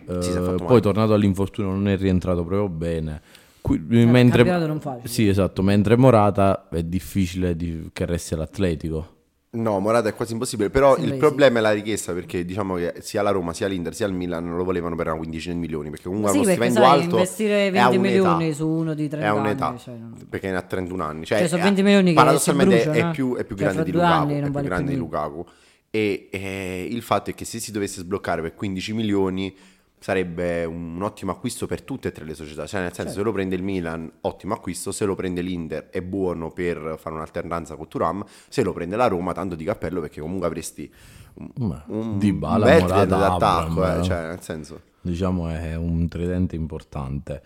Eh, 0.08 0.22
Sì, 0.22 0.32
poi 0.66 0.82
tornato 0.82 1.14
all'infortunio 1.14 1.72
non 1.72 1.88
è 1.88 1.98
rientrato 1.98 2.44
proprio 2.44 2.68
bene. 2.70 3.22
Qui- 3.62 3.76
il 3.90 4.08
mentre, 4.08 4.44
non 4.66 4.80
facile. 4.80 5.08
sì, 5.08 5.28
esatto, 5.28 5.62
mentre 5.62 5.96
Morata 5.96 6.68
è 6.70 6.82
difficile 6.82 7.56
di- 7.56 7.90
che 7.94 8.06
resti 8.06 8.34
all'Atletico. 8.34 9.20
No, 9.54 9.80
Morata 9.80 10.08
è 10.08 10.14
quasi 10.14 10.32
impossibile, 10.32 10.70
però 10.70 10.96
Sembra 10.96 11.14
il 11.14 11.20
problema 11.20 11.60
è 11.60 11.62
la 11.62 11.72
richiesta 11.74 12.14
perché 12.14 12.46
diciamo 12.46 12.76
che 12.76 12.94
sia 13.00 13.22
la 13.22 13.32
Roma, 13.32 13.52
sia 13.52 13.68
l'Inter, 13.68 13.94
sia 13.94 14.08
il 14.08 14.14
Milan 14.14 14.56
lo 14.56 14.64
volevano 14.64 14.96
per 14.96 15.08
una 15.08 15.18
quindicina 15.18 15.54
di 15.54 15.60
milioni 15.60 15.90
perché 15.90 16.06
comunque 16.06 16.32
Sì, 16.32 16.38
uno 16.38 16.46
perché 16.46 16.62
stipendio 16.70 16.90
sai, 16.90 17.02
alto 17.02 17.16
investire 17.18 17.54
e 17.54 17.68
ha 17.68 17.72
20 17.90 17.98
un'età. 17.98 18.18
milioni 18.36 18.54
su 18.54 18.68
uno 18.70 18.94
di 18.94 19.10
30 19.10 19.28
è 19.28 19.32
un'età 19.38 19.68
anni, 19.68 19.80
cioè, 19.80 19.94
non- 19.96 20.26
perché 20.30 20.50
ne 20.52 20.56
ha 20.56 20.62
31 20.62 21.04
anni 21.04 21.26
cioè, 21.26 21.40
Cioè, 21.40 21.48
sono 21.50 21.62
è- 21.62 21.66
20 21.66 21.84
milioni 21.84 22.10
che 22.12 22.14
paradossalmente 22.16 22.78
si 22.80 22.84
bruciano, 22.86 23.06
è 23.06 23.10
eh. 23.10 23.14
più, 23.14 23.36
è 23.36 23.44
più 23.44 23.56
Cioè, 23.58 23.66
grande 23.66 23.82
fra 23.82 23.84
di 23.84 23.92
Lukaku 23.92 24.30
è 24.32 24.42
più 24.42 24.52
più 24.52 24.62
grande 24.62 24.92
di. 24.92 24.98
Lukaku 24.98 25.46
e 25.90 26.30
eh, 26.32 26.88
il 26.90 27.02
fatto 27.02 27.30
è 27.32 27.34
che 27.34 27.44
se 27.44 27.60
si 27.60 27.74
dovesse 27.74 28.00
sbloccare 28.00 28.42
per 28.42 28.54
15 28.56 28.94
milioni 28.94 29.54
sarebbe 30.02 30.66
un 30.66 31.00
ottimo 31.04 31.32
acquisto 31.32 31.68
per 31.68 31.84
tutte 31.84 32.08
e 32.08 32.12
tre 32.12 32.26
le 32.26 32.34
società 32.34 32.66
cioè 32.66 32.82
nel 32.82 32.92
senso 32.92 33.12
Certo. 33.12 33.20
se 33.20 33.24
lo 33.24 33.32
prende 33.32 33.56
il 33.56 33.62
Milan 33.62 34.12
ottimo 34.22 34.56
acquisto 34.56 34.92
se 34.92 35.06
lo 35.06 35.14
prende 35.14 35.42
l'Inter 35.42 35.90
è 35.90 36.02
buono 36.02 36.50
per 36.50 36.96
fare 36.98 37.14
un'alternanza 37.14 37.76
con 37.76 37.88
Turam 37.88 38.26
se 38.50 38.64
lo 38.64 38.74
prende 38.74 38.96
la 38.96 39.06
Roma 39.06 39.32
tanto 39.32 39.54
di 39.54 39.64
cappello 39.64 40.02
perché 40.02 40.20
comunque 40.20 40.48
avresti 40.48 40.92
un, 41.36 41.82
un 41.86 42.18
bel 42.18 42.34
Morata, 42.34 43.06
d'attacco 43.06 43.86
eh, 43.86 44.00
eh. 44.00 44.04
cioè 44.04 44.28
nel 44.28 44.42
senso 44.42 44.90
Diciamo 45.04 45.50
è 45.50 45.76
un 45.76 46.08
tridente 46.08 46.56
importante. 46.56 47.42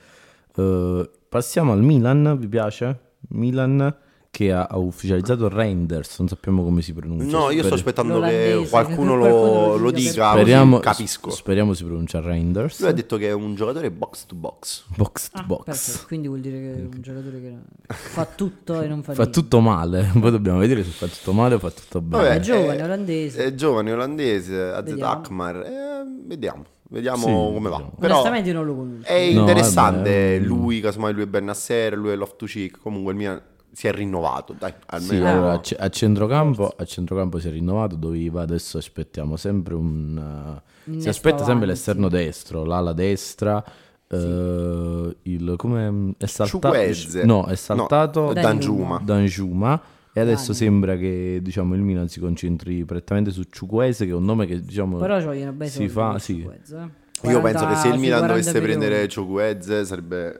Eh, 0.53 1.09
passiamo 1.29 1.71
al 1.71 1.81
Milan, 1.81 2.35
vi 2.38 2.50
piace? 2.50 3.13
Milan 3.29 3.95
che 4.36 4.51
ha, 4.51 4.68
ha 4.70 4.77
ufficializzato 4.77 5.48
Reinders, 5.48 6.20
non 6.20 6.27
sappiamo 6.27 6.62
come 6.62 6.82
si 6.82 6.92
pronuncia. 6.94 7.38
No, 7.38 7.50
io 7.51 7.63
sto 7.63 7.75
aspettando 7.75 8.20
che 8.20 8.68
qualcuno 8.70 9.12
che 9.13 9.18
lo, 9.30 9.36
qualcuno 9.39 9.75
lo 9.77 9.92
dica, 9.92 10.32
speriamo, 10.32 10.72
così 10.80 10.88
capisco. 10.89 11.30
speriamo 11.30 11.74
si 11.74 11.86
pronuncia 11.86 12.20
Reinders. 12.20 12.82
Lui 12.82 12.89
ha 12.89 12.92
detto 12.92 13.15
che 13.15 13.30
è 13.30 13.32
un 13.32 13.56
giocatore 13.56 13.92
box 13.92 14.25
to 14.25 14.36
box. 14.36 14.84
Box 14.98 15.30
to 15.30 15.38
Ah, 15.39 15.44
box. 15.44 15.63
perfetto, 15.63 16.08
quindi 16.08 16.27
vuol 16.27 16.42
dire 16.42 16.58
che 16.60 16.72
è 16.74 16.82
un 16.82 16.98
giocatore 17.01 17.39
che 17.39 17.56
fa 17.88 18.25
tutto 18.25 18.82
e 18.82 18.88
non 18.88 19.04
fa, 19.04 19.13
Fa 19.13 19.22
niente. 19.24 19.39
tutto 19.39 19.60
male, 19.62 20.12
poi 20.20 20.32
dobbiamo 20.32 20.60
vedere 20.60 20.84
se 20.84 20.89
fa 20.89 21.08
tutto 21.08 21.32
male 21.32 21.56
o 21.56 21.60
fa 21.60 21.72
tutto 21.72 22.01
bene. 22.01 22.24
Vabbè, 22.24 22.36
È 22.36 22.39
giovane, 22.42 22.84
olandese. 22.84 23.46
È 23.46 23.56
giovane 23.56 23.92
olandese, 23.94 24.62
AZ 24.63 24.84
Vediamo. 24.84 25.12
Akmar. 25.12 25.56
eh, 25.56 26.04
vediamo, 26.25 26.65
vediamo 26.89 27.18
Sì, 27.25 27.32
come 27.54 27.70
va. 27.70 27.89
Però 27.98 28.15
Onestamente 28.15 28.51
non 28.51 28.65
lo 28.65 28.75
conosco. 28.75 29.08
è 29.08 29.32
No, 29.32 29.39
interessante. 29.39 29.98
vabbè, 30.00 30.39
lui, 30.39 30.82
casomai 30.82 31.13
lui 31.13 31.24
è 31.24 31.27
Ben 31.27 31.46
Nasser, 31.46 31.96
lui 31.98 32.12
è 32.12 32.15
Loftus 32.18 32.51
Cheek. 32.51 32.80
Comunque 32.80 33.13
il 33.13 33.18
Milan 33.18 33.42
si 33.75 33.88
è 33.88 33.91
rinnovato. 33.91 34.55
Dai, 34.58 34.72
Sì, 34.72 34.86
almeno. 35.15 35.29
allora, 35.29 35.51
a, 35.53 35.62
ce- 35.62 35.75
a 35.75 35.89
centrocampo, 35.89 36.74
a 36.77 36.86
centrocampo 36.86 37.39
si 37.39 37.50
è 37.50 37.51
rinnovato, 37.51 37.96
doveva, 37.98 38.41
adesso 38.41 38.77
aspettiamo 38.77 39.36
sempre 39.36 39.75
un... 39.75 40.62
uh, 40.88 41.00
si 41.00 41.10
aspetta 41.10 41.38
sempre 41.39 41.51
avanti. 41.53 41.65
l'esterno 41.67 42.08
destro, 42.08 42.63
l'ala 42.63 42.94
destra, 42.94 43.62
eh, 44.08 45.17
il... 45.24 45.53
come 45.58 46.13
è 46.17 46.25
saltato? 46.25 46.74
No, 47.25 47.46
è 47.48 47.55
saltato 47.55 48.25
No, 48.27 48.34
Danjuma. 48.34 49.01
Danjuma. 49.03 49.82
E 50.13 50.22
adesso 50.22 50.53
Dani. 50.53 50.58
sembra 50.58 50.96
che 50.96 51.39
diciamo, 51.41 51.75
il 51.75 51.82
Milan 51.82 52.08
si 52.08 52.22
concentri 52.22 52.86
prettamente 52.86 53.32
su 53.32 53.44
Ciuquese 53.50 54.05
che 54.05 54.12
è 54.12 54.15
un 54.15 54.24
nome 54.24 54.46
che 54.46 54.62
diciamo 54.62 54.98
si 55.65 55.89
fa, 55.89 56.17
sì. 56.20 56.41
Eh. 56.41 57.29
Io 57.29 57.41
penso 57.41 57.67
che 57.67 57.75
se 57.75 57.89
40 57.89 57.96
il 57.96 58.00
Milan 58.00 58.20
sui 58.20 58.27
40 58.27 58.27
dovesse 58.27 58.51
milioni. 58.53 58.77
prendere 58.77 59.08
Ciukwueze 59.10 59.86
sarebbe 59.86 60.39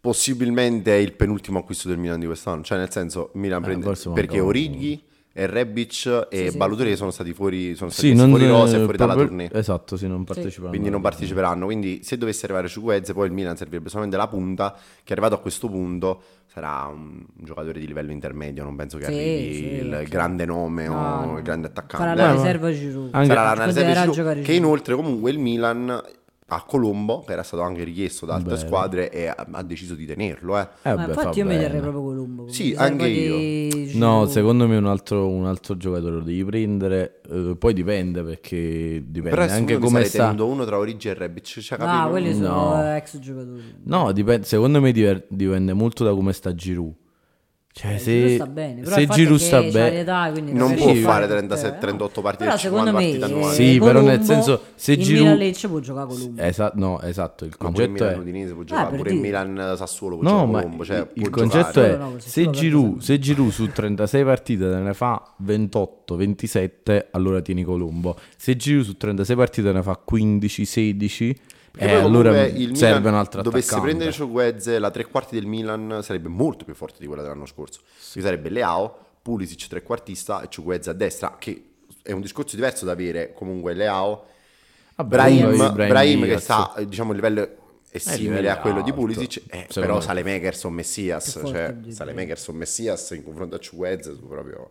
possibilmente 0.00 0.94
il 0.94 1.12
penultimo 1.12 1.58
acquisto 1.58 1.88
del 1.88 1.98
Milan 1.98 2.20
di 2.20 2.26
quest'anno. 2.26 2.62
Cioè, 2.62 2.78
nel 2.78 2.90
senso, 2.90 3.30
il 3.34 3.40
Milan 3.40 3.62
prende 3.62 3.84
forse 3.84 4.08
manca 4.08 4.20
perché 4.22 4.40
Orighi 4.40 5.02
e 5.32 5.46
Rebic 5.46 6.26
e 6.30 6.50
sì. 6.50 6.56
Balotelli 6.56 6.96
sono 6.96 7.10
stati 7.12 7.32
fuori, 7.32 7.74
sono 7.76 7.90
stati 7.90 8.08
Sì, 8.08 8.14
non 8.14 8.28
fuori 8.30 8.48
rosa 8.48 8.76
e 8.76 8.80
eh, 8.80 8.82
fuori 8.82 8.96
dalla 8.98 9.12
proprio- 9.14 9.36
tournée. 9.36 9.50
Esatto, 9.58 9.96
sì, 9.96 10.08
non 10.08 10.24
partecipano. 10.24 10.70
Quindi 10.70 10.90
non 10.90 11.00
parteciperanno. 11.00 11.64
Quindi, 11.64 12.00
se 12.02 12.16
dovesse 12.18 12.44
arrivare 12.46 12.66
Ciukwueze, 12.68 13.12
poi 13.12 13.26
il 13.26 13.32
Milan 13.32 13.56
servirebbe 13.56 13.88
solamente 13.88 14.16
la 14.16 14.26
punta. 14.26 14.74
Che 15.04 15.12
arrivato 15.12 15.34
a 15.34 15.38
questo 15.38 15.68
punto 15.68 16.22
sarà 16.52 16.86
un, 16.92 17.22
giocatore 17.34 17.78
di 17.78 17.86
livello 17.86 18.10
intermedio. 18.10 18.64
Non 18.64 18.74
penso 18.74 18.98
che 18.98 19.04
Sì, 19.04 19.10
arrivi 19.12 19.54
sì, 19.54 19.64
il 19.74 20.06
grande 20.08 20.44
nome 20.44 20.88
o 20.88 20.94
No, 20.94 21.24
no. 21.26 21.36
il 21.36 21.44
grande 21.44 21.68
attaccante. 21.68 21.96
Farà 22.04 22.14
la 22.14 22.30
Eh, 22.30 22.34
riserva 22.34 22.72
Giroud. 22.72 23.10
Sarà 23.10 23.54
la 23.54 23.64
riserva 23.64 24.10
Giroud, 24.10 24.42
che 24.42 24.52
inoltre 24.54 24.94
comunque 24.96 25.30
il 25.30 25.38
Milan 25.38 26.02
a 26.50 26.62
Colombo, 26.66 27.24
che 27.26 27.32
era 27.32 27.42
stato 27.42 27.62
anche 27.62 27.84
richiesto 27.84 28.24
da 28.24 28.34
altre 28.36 28.54
Beh. 28.54 28.58
squadre, 28.58 29.10
e 29.10 29.26
ha, 29.26 29.46
ha 29.50 29.62
deciso 29.62 29.94
di 29.94 30.06
tenerlo. 30.06 30.58
Eh. 30.58 30.68
Eh, 30.82 30.94
beh, 30.94 31.04
infatti 31.04 31.14
fa 31.14 31.28
io 31.34 31.44
mi 31.44 31.50
bene. 31.50 31.62
terrei 31.62 31.80
proprio 31.80 32.02
Colombo. 32.02 32.48
Sì, 32.48 32.74
anche 32.76 33.06
di 33.06 33.92
No, 33.94 34.24
secondo 34.26 34.66
me 34.66 34.76
un 34.78 34.86
altro, 34.86 35.28
un 35.28 35.44
altro 35.44 35.76
giocatore 35.76 36.16
lo 36.16 36.22
devi 36.22 36.42
prendere, 36.44 37.20
eh, 37.30 37.54
poi 37.58 37.74
dipende 37.74 38.22
perché 38.22 39.02
dipende 39.06 39.28
Però 39.36 39.42
anche 39.52 39.76
come 39.78 39.98
stai 40.00 40.04
sta. 40.08 40.18
tenendo 40.22 40.46
uno 40.46 40.64
tra 40.64 40.78
Origi 40.78 41.08
e 41.08 41.14
Rebic. 41.14 41.60
Cioè, 41.60 41.78
Ah, 41.80 41.84
capito? 41.84 42.10
quelli 42.10 42.34
sono 42.34 42.74
No. 42.76 42.94
ex 42.94 43.18
giocatori. 43.18 43.62
No, 43.84 44.12
dipende, 44.12 44.46
secondo 44.46 44.80
me 44.80 44.92
dipende 44.92 45.72
molto 45.74 46.02
da 46.04 46.14
come 46.14 46.32
sta 46.32 46.54
Giroud. 46.54 46.94
Cioè, 47.70 47.92
Eh, 47.94 47.98
se, 47.98 48.34
sta 48.34 48.46
bene, 48.46 48.80
però 48.82 48.96
se 48.96 49.06
Giroud 49.06 49.38
sta 49.38 49.62
bene, 49.62 50.02
Non 50.52 50.74
può 50.74 50.92
fa 50.94 51.00
fare 51.00 51.26
tutte- 51.26 51.36
37, 51.38 51.76
eh, 51.76 51.78
38 51.78 52.20
partite 52.22 52.44
Però 52.46 52.56
secondo 52.56 52.86
50 52.86 52.98
me 52.98 53.04
partite 53.18 53.24
annuali. 53.32 53.54
Sì, 53.54 53.76
eh, 53.76 53.78
però 53.78 54.00
nel 54.00 54.22
senso, 54.24 54.62
se 54.74 54.96
Giroud- 54.98 55.22
Milan 55.22 55.36
Lecce 55.38 55.68
può 55.68 55.78
giocare 55.78 56.06
Colombo. 56.08 56.42
Esa- 56.42 56.72
no, 56.74 57.00
esatto, 57.02 57.44
il 57.44 57.50
pure 57.56 57.70
concetto 57.70 57.92
Milan 57.92 58.12
è... 58.14 58.16
Udinese 58.16 58.52
può 58.54 58.62
giocare, 58.64 58.88
per 58.88 58.96
pure 58.96 59.10
il 59.10 59.20
dire. 59.20 59.28
Milan 59.28 59.76
Sassuolo 59.76 60.16
può 60.18 60.24
No, 60.28 60.30
giocare 60.46 60.62
Colombo, 60.64 60.84
cioè, 60.84 61.08
il, 61.12 61.30
concetto 61.30 61.66
giocare. 61.66 61.94
è 61.94 61.96
No, 61.98 62.10
così, 62.14 62.28
se 62.30 62.50
Giroud, 62.50 62.98
se 63.00 63.18
Giroud 63.20 63.50
su 63.50 63.66
36 63.68 64.24
partite 64.24 64.70
te 64.70 64.76
ne 64.78 64.94
fa 64.94 65.34
28, 65.36 66.16
27, 66.16 67.08
allora 67.12 67.40
tieni 67.42 67.62
Colombo. 67.62 68.16
Se 68.36 68.56
Giroud 68.56 68.84
su 68.86 68.96
36 68.96 69.36
partite 69.36 69.68
te 69.68 69.72
ne 69.74 69.82
fa 69.82 69.94
15, 69.96 70.64
16, 70.64 71.36
Perché 71.70 71.92
eh, 71.92 71.94
allora 71.94 72.46
il 72.46 72.76
serve 72.76 73.10
Milan 73.10 73.42
dovesse 73.42 73.68
attaccante. 73.68 73.80
prendere 73.80 74.12
Ciukwueze, 74.12 74.78
la 74.78 74.90
tre 74.90 75.04
quarti 75.06 75.34
del 75.34 75.46
Milan 75.46 76.00
sarebbe 76.02 76.28
molto 76.28 76.64
più 76.64 76.74
forte 76.74 76.96
di 76.98 77.06
quella 77.06 77.22
dell'anno 77.22 77.46
scorso. 77.46 77.80
Ci 78.00 78.20
sarebbe 78.20 78.48
Leao, 78.48 79.06
Pulisic 79.22 79.66
trequartista 79.68 80.42
e 80.42 80.48
Ciukwueze 80.48 80.90
a 80.90 80.92
destra, 80.92 81.36
che 81.38 81.64
è 82.02 82.12
un 82.12 82.20
discorso 82.20 82.56
diverso 82.56 82.84
da 82.84 82.92
avere 82.92 83.32
comunque 83.32 83.74
Leao, 83.74 84.24
Vabbè, 84.96 85.08
Brahim, 85.08 85.56
Brahim, 85.56 85.88
Brahim 85.88 86.24
che 86.24 86.38
sta, 86.38 86.74
eh, 86.74 86.86
diciamo, 86.86 87.10
il 87.10 87.16
livello 87.16 87.48
è 87.90 87.98
simile 87.98 88.36
livello 88.36 88.50
a 88.50 88.58
quello 88.58 88.82
di 88.82 88.90
alto, 88.90 89.00
Pulisic, 89.00 89.42
eh, 89.48 89.66
però 89.72 89.96
me. 89.96 90.00
Salemakers 90.00 90.64
o 90.64 90.70
Messias, 90.70 91.40
cioè 91.44 91.72
di 91.74 91.92
Salemakers 91.92 92.48
o 92.48 92.52
Messias 92.52 93.10
in 93.10 93.22
confronto 93.22 93.54
a 93.54 93.58
sono 94.14 94.26
proprio... 94.26 94.70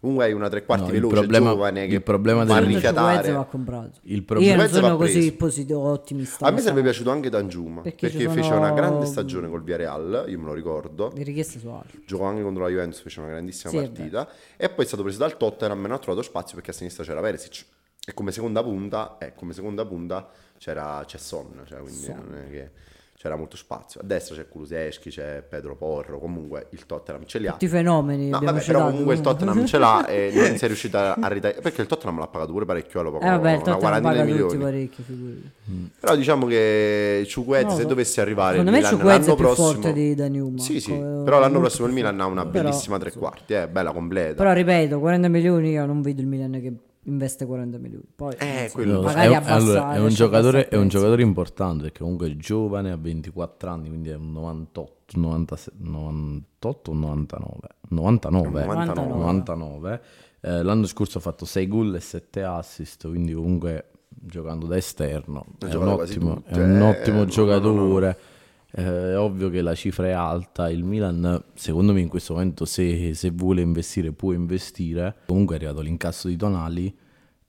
Comunque 0.00 0.26
hai 0.26 0.32
una 0.32 0.48
tre 0.48 0.64
quarti 0.64 0.86
No, 0.86 0.92
veloce, 0.92 1.14
problema- 1.16 1.50
giovane, 1.50 1.86
che 1.88 1.94
il 1.96 2.02
problema 2.02 2.44
va 2.44 2.54
a 2.54 2.60
rifiatare. 2.60 3.32
va 3.32 3.44
comprato. 3.46 3.98
Il 4.02 4.18
Io 4.18 4.22
problema- 4.24 4.54
non 4.54 4.64
Ciukwueze 4.66 4.80
va 4.80 4.86
sono 4.86 4.96
così 4.96 5.32
positivo, 5.32 5.80
ottimista. 5.90 6.46
A 6.46 6.50
me 6.52 6.60
sarebbe 6.60 6.82
piaciuto 6.82 7.10
anche 7.10 7.28
Danjuma 7.30 7.80
Perché 7.82 8.06
perché, 8.08 8.18
ci 8.20 8.28
fece 8.28 8.42
sono- 8.44 8.58
una 8.58 8.70
grande 8.70 9.06
stagione 9.06 9.48
col 9.48 9.64
Villarreal, 9.64 10.26
io 10.28 10.38
me 10.38 10.44
lo 10.44 10.52
ricordo. 10.52 11.10
Le 11.16 11.22
richieste 11.24 11.58
sono 11.58 11.78
alte. 11.80 11.98
Giocò 12.06 12.24
anche 12.26 12.42
contro 12.42 12.62
la 12.62 12.68
Juventus, 12.68 13.00
fece 13.00 13.18
una 13.18 13.30
grandissima 13.30 13.70
Sì, 13.72 13.76
partita. 13.78 14.28
E 14.56 14.68
poi 14.68 14.84
è 14.84 14.86
stato 14.86 15.02
preso 15.02 15.18
dal 15.18 15.36
Tottenham 15.36 15.78
e 15.78 15.82
non 15.88 15.92
ha 15.92 15.98
trovato 15.98 16.22
spazio 16.22 16.54
perché 16.54 16.70
a 16.70 16.74
sinistra 16.74 17.02
c'era 17.02 17.20
Perisic. 17.20 17.64
E 18.06 18.14
come 18.14 18.30
seconda 18.30 18.62
punta, 18.62 19.16
eh, 19.18 19.34
come 19.34 19.52
seconda 19.52 19.84
punta 19.84 20.28
c'era, 20.58 21.02
c'è 21.06 21.18
Son, 21.18 21.62
cioè, 21.66 21.80
quindi 21.80 22.06
non 22.06 22.34
è 22.46 22.50
che 22.50 22.70
c'era 23.20 23.34
molto 23.34 23.56
spazio. 23.56 24.00
A 24.00 24.04
destra 24.04 24.36
c'è 24.36 24.46
Kuluseschi, 24.48 25.10
c'è 25.10 25.42
Pedro 25.42 25.74
Porro, 25.74 26.20
comunque 26.20 26.68
il 26.70 26.86
Tottenham 26.86 27.24
ce 27.26 27.40
li 27.40 27.48
ha. 27.48 27.52
Tutti 27.52 27.64
i 27.64 27.68
fenomeni 27.68 28.28
No, 28.28 28.38
vabbè, 28.40 28.64
però 28.64 28.84
comunque 28.86 29.14
il. 29.14 29.20
Tottenham 29.20 29.66
ce 29.66 29.76
l'ha 29.78 30.06
e 30.06 30.30
non 30.48 30.56
si 30.56 30.64
è 30.64 30.66
riuscita 30.68 31.16
a 31.20 31.26
ritagliare. 31.26 31.60
Perché 31.60 31.80
il 31.80 31.88
Tottenham 31.88 32.20
l'ha 32.20 32.28
pagato 32.28 32.52
pure 32.52 32.64
parecchio, 32.64 33.02
lo 33.02 33.18
Eh 33.18 33.28
vabbè, 33.28 33.30
il 33.30 33.38
una 33.40 33.56
Tottenham 33.56 33.78
quarantina 33.80 34.12
paga 34.12 34.24
di 34.24 34.30
tutti 34.30 34.42
milioni. 34.56 34.62
parecchi, 34.62 35.02
figurati. 35.02 35.50
Però 35.98 36.14
diciamo 36.16 36.46
che 36.46 37.24
Ciukwueze, 37.26 37.62
Non 37.64 37.70
lo 37.72 37.76
se 37.76 37.82
so. 37.82 37.88
dovesse 37.88 38.20
arrivare 38.20 38.56
Secondo 38.58 38.70
il 38.70 38.76
me 38.76 38.82
Milan 38.82 38.96
Ciukwueze 38.96 39.18
l'anno 39.20 39.32
è 39.32 39.36
più 39.36 39.44
prossimo... 39.44 39.66
forte 39.72 39.92
di 39.92 40.14
Danjuma. 40.14 40.58
Sì, 40.60 40.80
sì, 40.80 40.90
Come- 40.92 41.22
però 41.24 41.40
l'anno 41.40 41.58
prossimo 41.58 41.86
il 41.88 41.92
Milan 41.94 42.20
ha 42.20 42.26
una. 42.26 42.46
Però, 42.46 42.62
bellissima 42.64 42.98
tre 42.98 43.10
quarti, 43.10 43.52
eh, 43.54 43.66
bella 43.66 43.90
completa. 43.90 44.34
Però 44.34 44.52
ripeto, 44.52 45.00
40 45.00 45.26
milioni 45.28 45.70
io 45.70 45.86
non 45.86 46.02
vedo 46.02 46.20
il 46.20 46.28
Milan 46.28 46.52
che 46.52 46.72
investe 47.08 47.46
40 47.46 47.78
milioni. 47.78 48.04
Poi 48.14 48.34
Eh, 48.38 48.44
insomma, 48.64 48.70
quello- 48.70 49.00
È, 49.00 49.04
magari 49.04 49.28
un- 49.28 49.34
abbassa, 49.34 49.54
allora, 49.54 49.94
è 49.94 49.98
un 49.98 50.08
giocatore, 50.08 50.48
abbassare 50.58 50.68
è 50.68 50.76
un 50.76 50.88
giocatore 50.88 51.22
importante 51.22 51.82
perché 51.82 51.98
comunque 52.00 52.30
è 52.30 52.36
giovane, 52.36 52.90
ha 52.92 52.96
24 52.96 53.70
anni, 53.70 53.88
quindi 53.88 54.08
è 54.10 54.14
un 54.14 54.32
98, 54.32 55.18
96, 55.18 55.74
98 55.78 56.90
o 56.90 56.94
99? 56.94 57.58
99. 57.88 58.60
99. 58.64 59.08
99. 59.18 60.00
Eh, 60.40 60.62
l'anno 60.62 60.86
scorso 60.86 61.18
ha 61.18 61.20
fatto 61.20 61.44
6 61.44 61.66
gol 61.66 61.94
e 61.96 62.00
7 62.00 62.42
assist, 62.44 63.08
quindi 63.08 63.32
comunque 63.32 63.90
giocando 64.08 64.66
da 64.66 64.76
esterno 64.76 65.44
è 65.58 65.74
un 65.74 65.88
ottimo, 65.88 66.42
è 66.44 66.56
un 66.60 66.80
ottimo 66.82 67.16
no, 67.18 67.22
no, 67.24 67.28
giocatore. 67.30 68.18
Eh, 68.78 69.10
è 69.12 69.18
ovvio 69.18 69.50
che 69.50 69.60
la 69.60 69.74
cifra 69.74 70.06
è 70.06 70.10
alta. 70.12 70.70
Il 70.70 70.84
Milan, 70.84 71.42
secondo 71.54 71.92
me, 71.92 72.00
in 72.00 72.08
questo 72.08 72.34
momento, 72.34 72.64
se, 72.64 73.12
se 73.14 73.30
vuole 73.30 73.60
investire, 73.60 74.12
può 74.12 74.32
investire. 74.32 75.16
Comunque 75.26 75.56
è 75.56 75.58
arrivato 75.58 75.80
l'incasso 75.80 76.28
di 76.28 76.36
Tonali, 76.36 76.96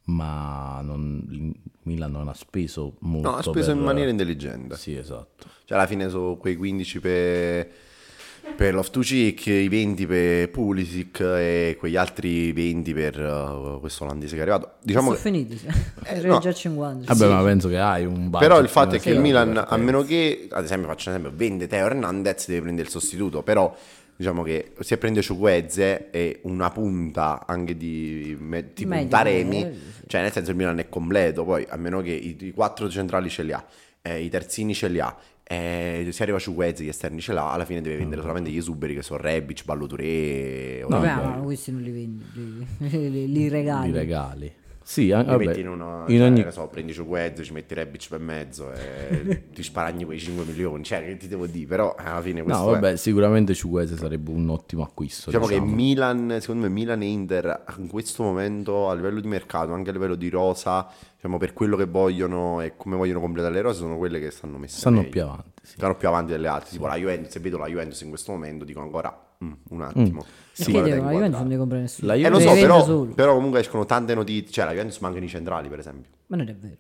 ma 0.06 0.82
non- 0.82 1.24
il 1.30 1.54
Milan 1.84 2.12
non 2.12 2.28
ha 2.30 2.34
speso 2.34 2.96
molto. 3.02 3.30
No, 3.30 3.36
ha 3.38 3.42
speso 3.44 3.70
in 3.72 3.78
per- 3.78 3.86
maniera 3.86 4.10
intelligente. 4.10 4.76
Sì, 4.76 4.96
esatto. 4.96 5.48
Cioè 5.65 5.78
alla 5.78 5.88
fine 5.88 6.10
su 6.10 6.38
quei 6.39 6.56
15 6.56 7.00
per, 7.00 7.70
per 8.56 8.73
Loftus-Cheek, 8.73 9.45
i 9.45 9.67
20 9.67 10.06
per 10.06 10.49
Pulisic 10.49 11.19
e 11.21 11.75
quegli 11.80 11.95
altri 11.95 12.52
20 12.52 12.93
per 12.93 13.19
uh, 13.19 13.80
questo 13.80 14.04
olandese 14.04 14.36
che 14.36 14.39
è 14.39 14.41
arrivato. 14.41 14.73
Diciamo 14.82 15.15
Sono 15.15 15.15
che, 15.15 15.21
finiti. 15.21 15.60
Eh, 16.06 16.21
no. 16.21 16.39
già 16.39 16.52
50. 16.52 17.13
Vabbè, 17.13 17.28
sì. 17.28 17.34
ma 17.34 17.43
penso 17.43 17.67
che 17.67 17.80
hai 17.80 18.06
un 18.06 18.30
budget 18.30 18.39
però 18.39 18.60
il 18.60 18.69
fatto 18.69 18.95
è 18.95 18.99
che 18.99 19.12
il 19.12 19.19
Milan, 19.19 19.63
a 19.65 19.78
meno 19.78 20.02
che, 20.04 20.47
ad 20.52 20.63
esempio 20.63 20.88
faccio 20.88 21.10
un 21.10 21.15
esempio, 21.15 21.38
vende 21.38 21.67
Teo 21.67 21.86
Hernandez, 21.86 22.47
deve 22.47 22.62
prendere 22.62 22.88
il 22.88 22.91
sostituto, 22.91 23.43
però 23.43 23.75
diciamo 24.15 24.43
che 24.43 24.73
se 24.80 24.97
prende 24.97 25.21
Ciukwueze 25.21 26.10
e 26.10 26.39
una 26.43 26.69
punta 26.71 27.45
anche 27.45 27.78
di 27.78 28.36
me- 28.38 28.73
tipo 28.73 28.89
un 28.89 28.95
Medio, 28.95 29.10
Taremi, 29.10 29.62
eh, 29.62 29.73
sì. 29.73 30.04
cioè 30.08 30.21
nel 30.21 30.32
senso 30.34 30.52
il 30.52 30.58
Milan 30.58 30.80
è 30.80 30.89
completo, 30.89 31.45
poi 31.45 31.65
a 31.69 31.78
meno 31.78 32.02
che 32.02 32.12
i, 32.12 32.36
i 32.38 32.52
quattro 32.52 32.89
centrali 32.89 33.30
ce 33.30 33.43
li 33.43 33.54
ha, 33.54 33.65
eh, 34.02 34.19
i 34.21 34.30
terzini 34.30 34.73
ce 34.73 34.89
li 34.89 34.99
ha, 34.99 35.15
eh, 35.52 36.08
se 36.12 36.22
arriva 36.24 36.38
Ciukwueze 36.38 36.84
gli 36.84 36.90
esterni 36.90 37.20
ce 37.22 37.34
l'ha, 37.34 37.52
alla 37.52 37.66
fine 37.66 37.82
deve 37.82 37.98
vendere 37.98 38.22
solamente 38.22 38.52
gli 38.52 38.58
esuberi 38.58 38.94
che 38.94 39.02
sono 39.02 39.20
Rebic, 39.20 39.66
Ballotouré, 39.66 40.84
o 40.84 40.88
Vabbè, 40.90 41.08
vabbè. 41.08 41.26
ma 41.38 41.42
questi 41.42 41.72
non 41.72 41.82
li 41.82 41.90
vendi, 41.92 42.24
li, 42.78 43.10
li- 43.10 43.32
li 43.32 43.50
regali. 43.50 43.92
di 43.92 43.98
regali. 43.98 44.54
Sì, 44.84 45.12
an- 45.12 45.22
li 45.26 45.28
vabbè, 45.32 45.46
metti 45.46 45.60
in 45.60 45.68
una, 45.70 46.04
in 46.08 46.18
cioè, 46.18 46.28
ogni- 46.28 46.44
che 46.44 46.52
so, 46.52 46.68
prendi 46.68 46.94
Ciukwueze, 46.94 47.44
ci 47.44 47.54
metti 47.54 47.74
Rebic 47.76 48.08
per 48.10 48.20
mezzo 48.20 48.72
e 48.74 49.44
ti 49.54 49.62
sparagni 49.64 50.04
quei 50.04 50.20
5 50.20 50.46
milioni, 50.46 50.84
cioè 50.84 51.04
che 51.06 51.18
ti 51.18 51.28
devo 51.28 51.46
dire, 51.48 51.66
però 51.68 51.96
alla 51.98 52.22
fine 52.22 52.42
questo 52.44 52.64
No, 52.64 52.70
è. 52.70 52.74
vabbè, 52.74 52.96
sicuramente 52.96 53.54
Ciukwueze 53.56 53.98
sarebbe 53.98 54.30
un 54.32 54.50
ottimo 54.50 54.84
acquisto. 54.84 55.30
Diciamo 55.32 55.46
che 55.48 55.56
diciamo. 55.60 55.76
Milan, 55.76 56.38
secondo 56.42 56.64
me 56.64 56.70
Milan 56.70 57.02
e 57.04 57.06
Inter 57.08 57.64
in 57.78 57.88
questo 57.88 58.22
momento 58.24 58.90
a 58.90 58.94
livello 58.96 59.20
di 59.20 59.28
mercato, 59.28 59.74
anche 59.74 59.90
a 59.90 59.94
livello 59.94 60.16
di 60.16 60.30
rosa, 60.30 60.88
diciamo 61.19 61.38
per 61.38 61.51
quello 61.51 61.75
che 61.75 61.84
vogliono 61.86 62.62
e 62.62 62.77
come 62.77 62.95
vogliono 62.95 63.19
completare 63.19 63.53
le 63.53 63.60
rose, 63.62 63.79
sono 63.79 63.97
quelle 63.97 64.21
che 64.21 64.32
stanno 64.32 64.58
messe 64.58 64.79
stanno 64.79 64.97
meglio. 64.99 65.10
più 65.10 65.21
avanti. 65.23 65.49
sì. 65.63 65.73
Stanno 65.73 65.95
più 65.97 66.08
avanti 66.08 66.32
delle 66.32 66.47
altre, 66.47 66.69
tipo 66.71 66.88
la 66.88 66.95
Juventus, 66.95 67.32
se 67.32 67.39
vedo 67.41 67.58
la 67.58 67.67
Juventus 67.67 67.99
in 68.01 68.10
questo 68.10 68.32
momento 68.32 68.63
dico 68.63 68.79
ancora 68.79 69.27
mm, 69.43 69.51
un 69.69 69.82
attimo. 69.82 70.25
Perché 70.55 70.71
Guarda, 70.71 70.89
devo, 70.89 71.03
la 71.05 71.12
Juventus 71.12 71.39
non 71.39 71.47
ne 71.49 71.58
compra 71.58 71.77
nessuno. 71.79 72.08
La 72.08 72.13
Eh 72.13 72.17
Juve- 72.19 72.29
lo 72.29 72.39
so, 72.39 72.53
però, 72.53 73.05
però 73.15 73.34
comunque 73.36 73.60
escono 73.60 73.86
tante 73.86 74.15
notizie, 74.15 74.51
cioè 74.51 74.63
la 74.65 74.71
Juventus 74.71 74.99
mancano 74.99 75.25
i 75.25 75.27
centrali 75.29 75.67
per 75.67 75.79
esempio, 75.79 76.10
Ma 76.27 76.38
non 76.38 76.47
è 76.47 76.55
vero. 76.55 76.77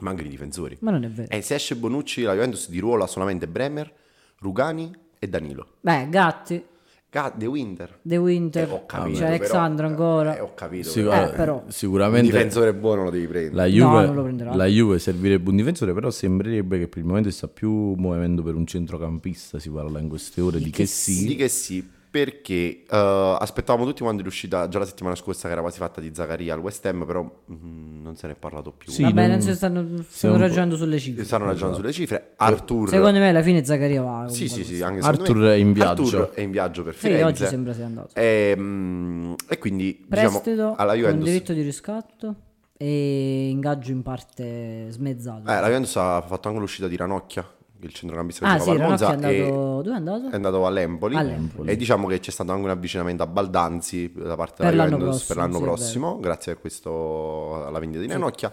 mancano 0.00 0.26
i 0.26 0.30
difensori. 0.30 0.76
Ma 0.80 0.90
non 0.90 1.04
è 1.04 1.08
vero. 1.08 1.30
E 1.30 1.40
se 1.42 1.54
esce 1.54 1.76
Bonucci 1.76 2.22
la 2.22 2.32
Juventus 2.32 2.68
di 2.68 2.80
ruolo 2.80 3.04
ha 3.04 3.06
solamente 3.06 3.46
Bremer, 3.46 3.92
Rugani 4.40 4.92
e 5.20 5.28
Danilo. 5.28 5.74
Beh, 5.80 6.08
Gatti, 6.08 6.64
Ga- 7.10 7.32
De 7.34 7.46
Winter. 7.46 7.98
De 8.02 8.16
Winter, 8.18 8.68
Eh, 8.68 8.70
ho 8.72 8.84
capito, 8.84 9.18
c'è 9.20 9.26
Alexandro 9.28 9.88
però- 9.88 9.88
ancora. 10.08 10.36
eh, 10.36 10.40
ho 10.40 10.52
capito. 10.54 10.88
Sic- 10.90 11.04
però. 11.08 11.24
Eh, 11.26 11.32
però. 11.32 11.62
Un 11.64 11.70
Sicuramente 11.72 12.30
difensore 12.30 12.74
buono 12.74 13.04
lo 13.04 13.10
devi 13.10 13.26
prendere. 13.26 13.54
la 13.54 13.62
No, 13.62 13.68
Juve, 13.70 14.04
non 14.06 14.14
lo 14.14 14.22
prenderà. 14.24 14.54
la 14.54 14.66
Juve 14.66 14.98
servirebbe 14.98 15.48
un 15.48 15.56
difensore, 15.56 15.94
però 15.94 16.10
sembrerebbe 16.10 16.78
che 16.78 16.86
per 16.88 16.98
il 16.98 17.04
momento 17.06 17.30
si 17.30 17.36
sta 17.36 17.48
più 17.48 17.70
muovendo 17.94 18.42
per 18.42 18.54
un 18.56 18.66
centrocampista, 18.66 19.58
si 19.58 19.70
parla 19.70 20.00
in 20.00 20.08
queste 20.08 20.42
ore 20.42 20.58
di 20.58 20.68
che 20.70 20.84
sì. 20.84 21.26
Di 21.28 21.34
che 21.36 21.48
sì, 21.48 21.88
perché 22.10 22.84
eh, 22.88 23.36
aspettavamo 23.40 23.84
tutti 23.84 24.02
quando 24.02 24.22
è 24.22 24.26
uscita 24.26 24.68
già 24.68 24.78
la 24.78 24.86
settimana 24.86 25.14
scorsa 25.14 25.46
che 25.46 25.52
era 25.52 25.60
quasi 25.60 25.78
fatta 25.78 26.00
di 26.00 26.10
Zaccaria 26.12 26.54
al 26.54 26.60
West 26.60 26.84
Ham, 26.86 27.04
però 27.04 27.22
mm, 27.22 28.02
non 28.02 28.16
se 28.16 28.26
ne 28.26 28.32
è 28.32 28.36
parlato 28.36 28.72
più. 28.72 28.90
Sì, 28.90 29.02
Vabbè, 29.02 29.28
non- 29.28 29.40
stanno, 29.42 29.86
stanno 30.08 30.36
ragionando 30.36 30.76
sulle 30.76 30.98
cifre. 30.98 31.24
Stanno 31.24 31.44
ragionando 31.46 31.76
sulle 31.76 31.92
cifre. 31.92 32.32
Arthur... 32.36 32.88
Secondo 32.88 33.18
me 33.18 33.28
alla 33.28 33.42
fine 33.42 33.64
Zaccaria 33.64 34.02
va. 34.02 34.28
Sì, 34.28 34.48
sì, 34.48 34.64
sì, 34.64 34.82
anche 34.82 35.00
me. 35.06 35.52
è 35.52 35.56
in 35.56 35.72
viaggio. 35.72 36.02
Arthur 36.02 36.30
è 36.30 36.40
in 36.40 36.50
viaggio 36.50 36.82
per 36.82 36.94
Sì, 36.94 37.00
Firenze. 37.00 37.24
oggi 37.24 37.44
sembra 37.46 37.72
sia 37.74 37.86
andato. 37.86 38.14
E, 38.14 38.54
mm, 38.56 39.32
e 39.48 39.58
quindi 39.58 40.04
Prestito 40.08 40.50
diciamo 40.50 40.74
alla 40.76 40.92
con 40.92 41.00
Juventus 41.00 41.24
diritto 41.24 41.52
di 41.52 41.62
riscatto 41.62 42.34
e 42.76 43.48
ingaggio 43.48 43.90
in 43.90 44.02
parte 44.02 44.86
smezzato. 44.90 45.40
eh, 45.50 45.60
la 45.60 45.66
Juventus 45.66 45.96
ha 45.96 46.20
fatto 46.22 46.48
anche 46.48 46.60
l'uscita 46.60 46.86
di 46.88 46.96
Ranocchia, 46.96 47.44
il 47.80 47.92
centrocampista 47.92 48.44
che 48.44 48.52
ah 48.52 48.58
giocava 48.58 48.76
sì, 48.76 48.82
è 48.82 48.86
Monza 48.86 49.08
e 49.08 49.12
andato... 49.12 49.82
Dove 49.82 49.90
è 49.90 49.94
andato? 49.94 50.30
è 50.30 50.34
andato 50.34 50.66
all'Empoli, 50.66 51.16
All'Empoli. 51.16 51.70
e 51.70 51.76
diciamo 51.76 52.06
che 52.08 52.18
c'è 52.18 52.30
stato 52.30 52.50
anche 52.50 52.64
un 52.64 52.70
avvicinamento 52.70 53.22
a 53.22 53.26
Baldanzi 53.26 54.12
da 54.14 54.36
parte 54.36 54.62
Per 54.62 54.70
della 54.70 54.88
Juventus 54.88 55.24
per 55.24 55.36
l'anno 55.36 55.56
sì, 55.56 55.62
è 55.62 55.64
prossimo, 55.64 56.18
grazie 56.18 56.52
a 56.52 56.56
questo 56.56 57.64
alla 57.66 57.78
vendita 57.78 58.02
di 58.02 58.08
Ranocchia 58.08 58.52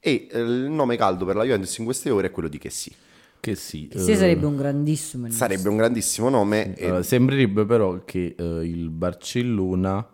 e 0.00 0.28
eh, 0.30 0.38
il 0.38 0.70
nome 0.70 0.96
caldo 0.96 1.24
per 1.24 1.36
la 1.36 1.44
Juventus 1.44 1.76
in 1.78 1.84
queste 1.84 2.10
ore 2.10 2.28
è 2.28 2.30
quello 2.30 2.48
di 2.48 2.58
che 2.58 2.70
sì. 2.70 2.92
Che 3.40 3.54
sì. 3.54 3.88
Che 3.88 3.98
sì, 4.00 4.10
eh, 4.10 4.16
sarebbe 4.16 4.46
un 4.46 4.56
grandissimo 4.56 5.26
inizio. 5.26 5.46
Sarebbe 5.46 5.68
un 5.68 5.76
grandissimo 5.76 6.28
nome 6.28 6.74
e 6.74 6.86
allora, 6.86 7.02
sembrerebbe 7.02 7.64
però 7.64 8.02
che 8.04 8.34
eh, 8.36 8.44
il 8.66 8.90
Barcellona 8.90 10.06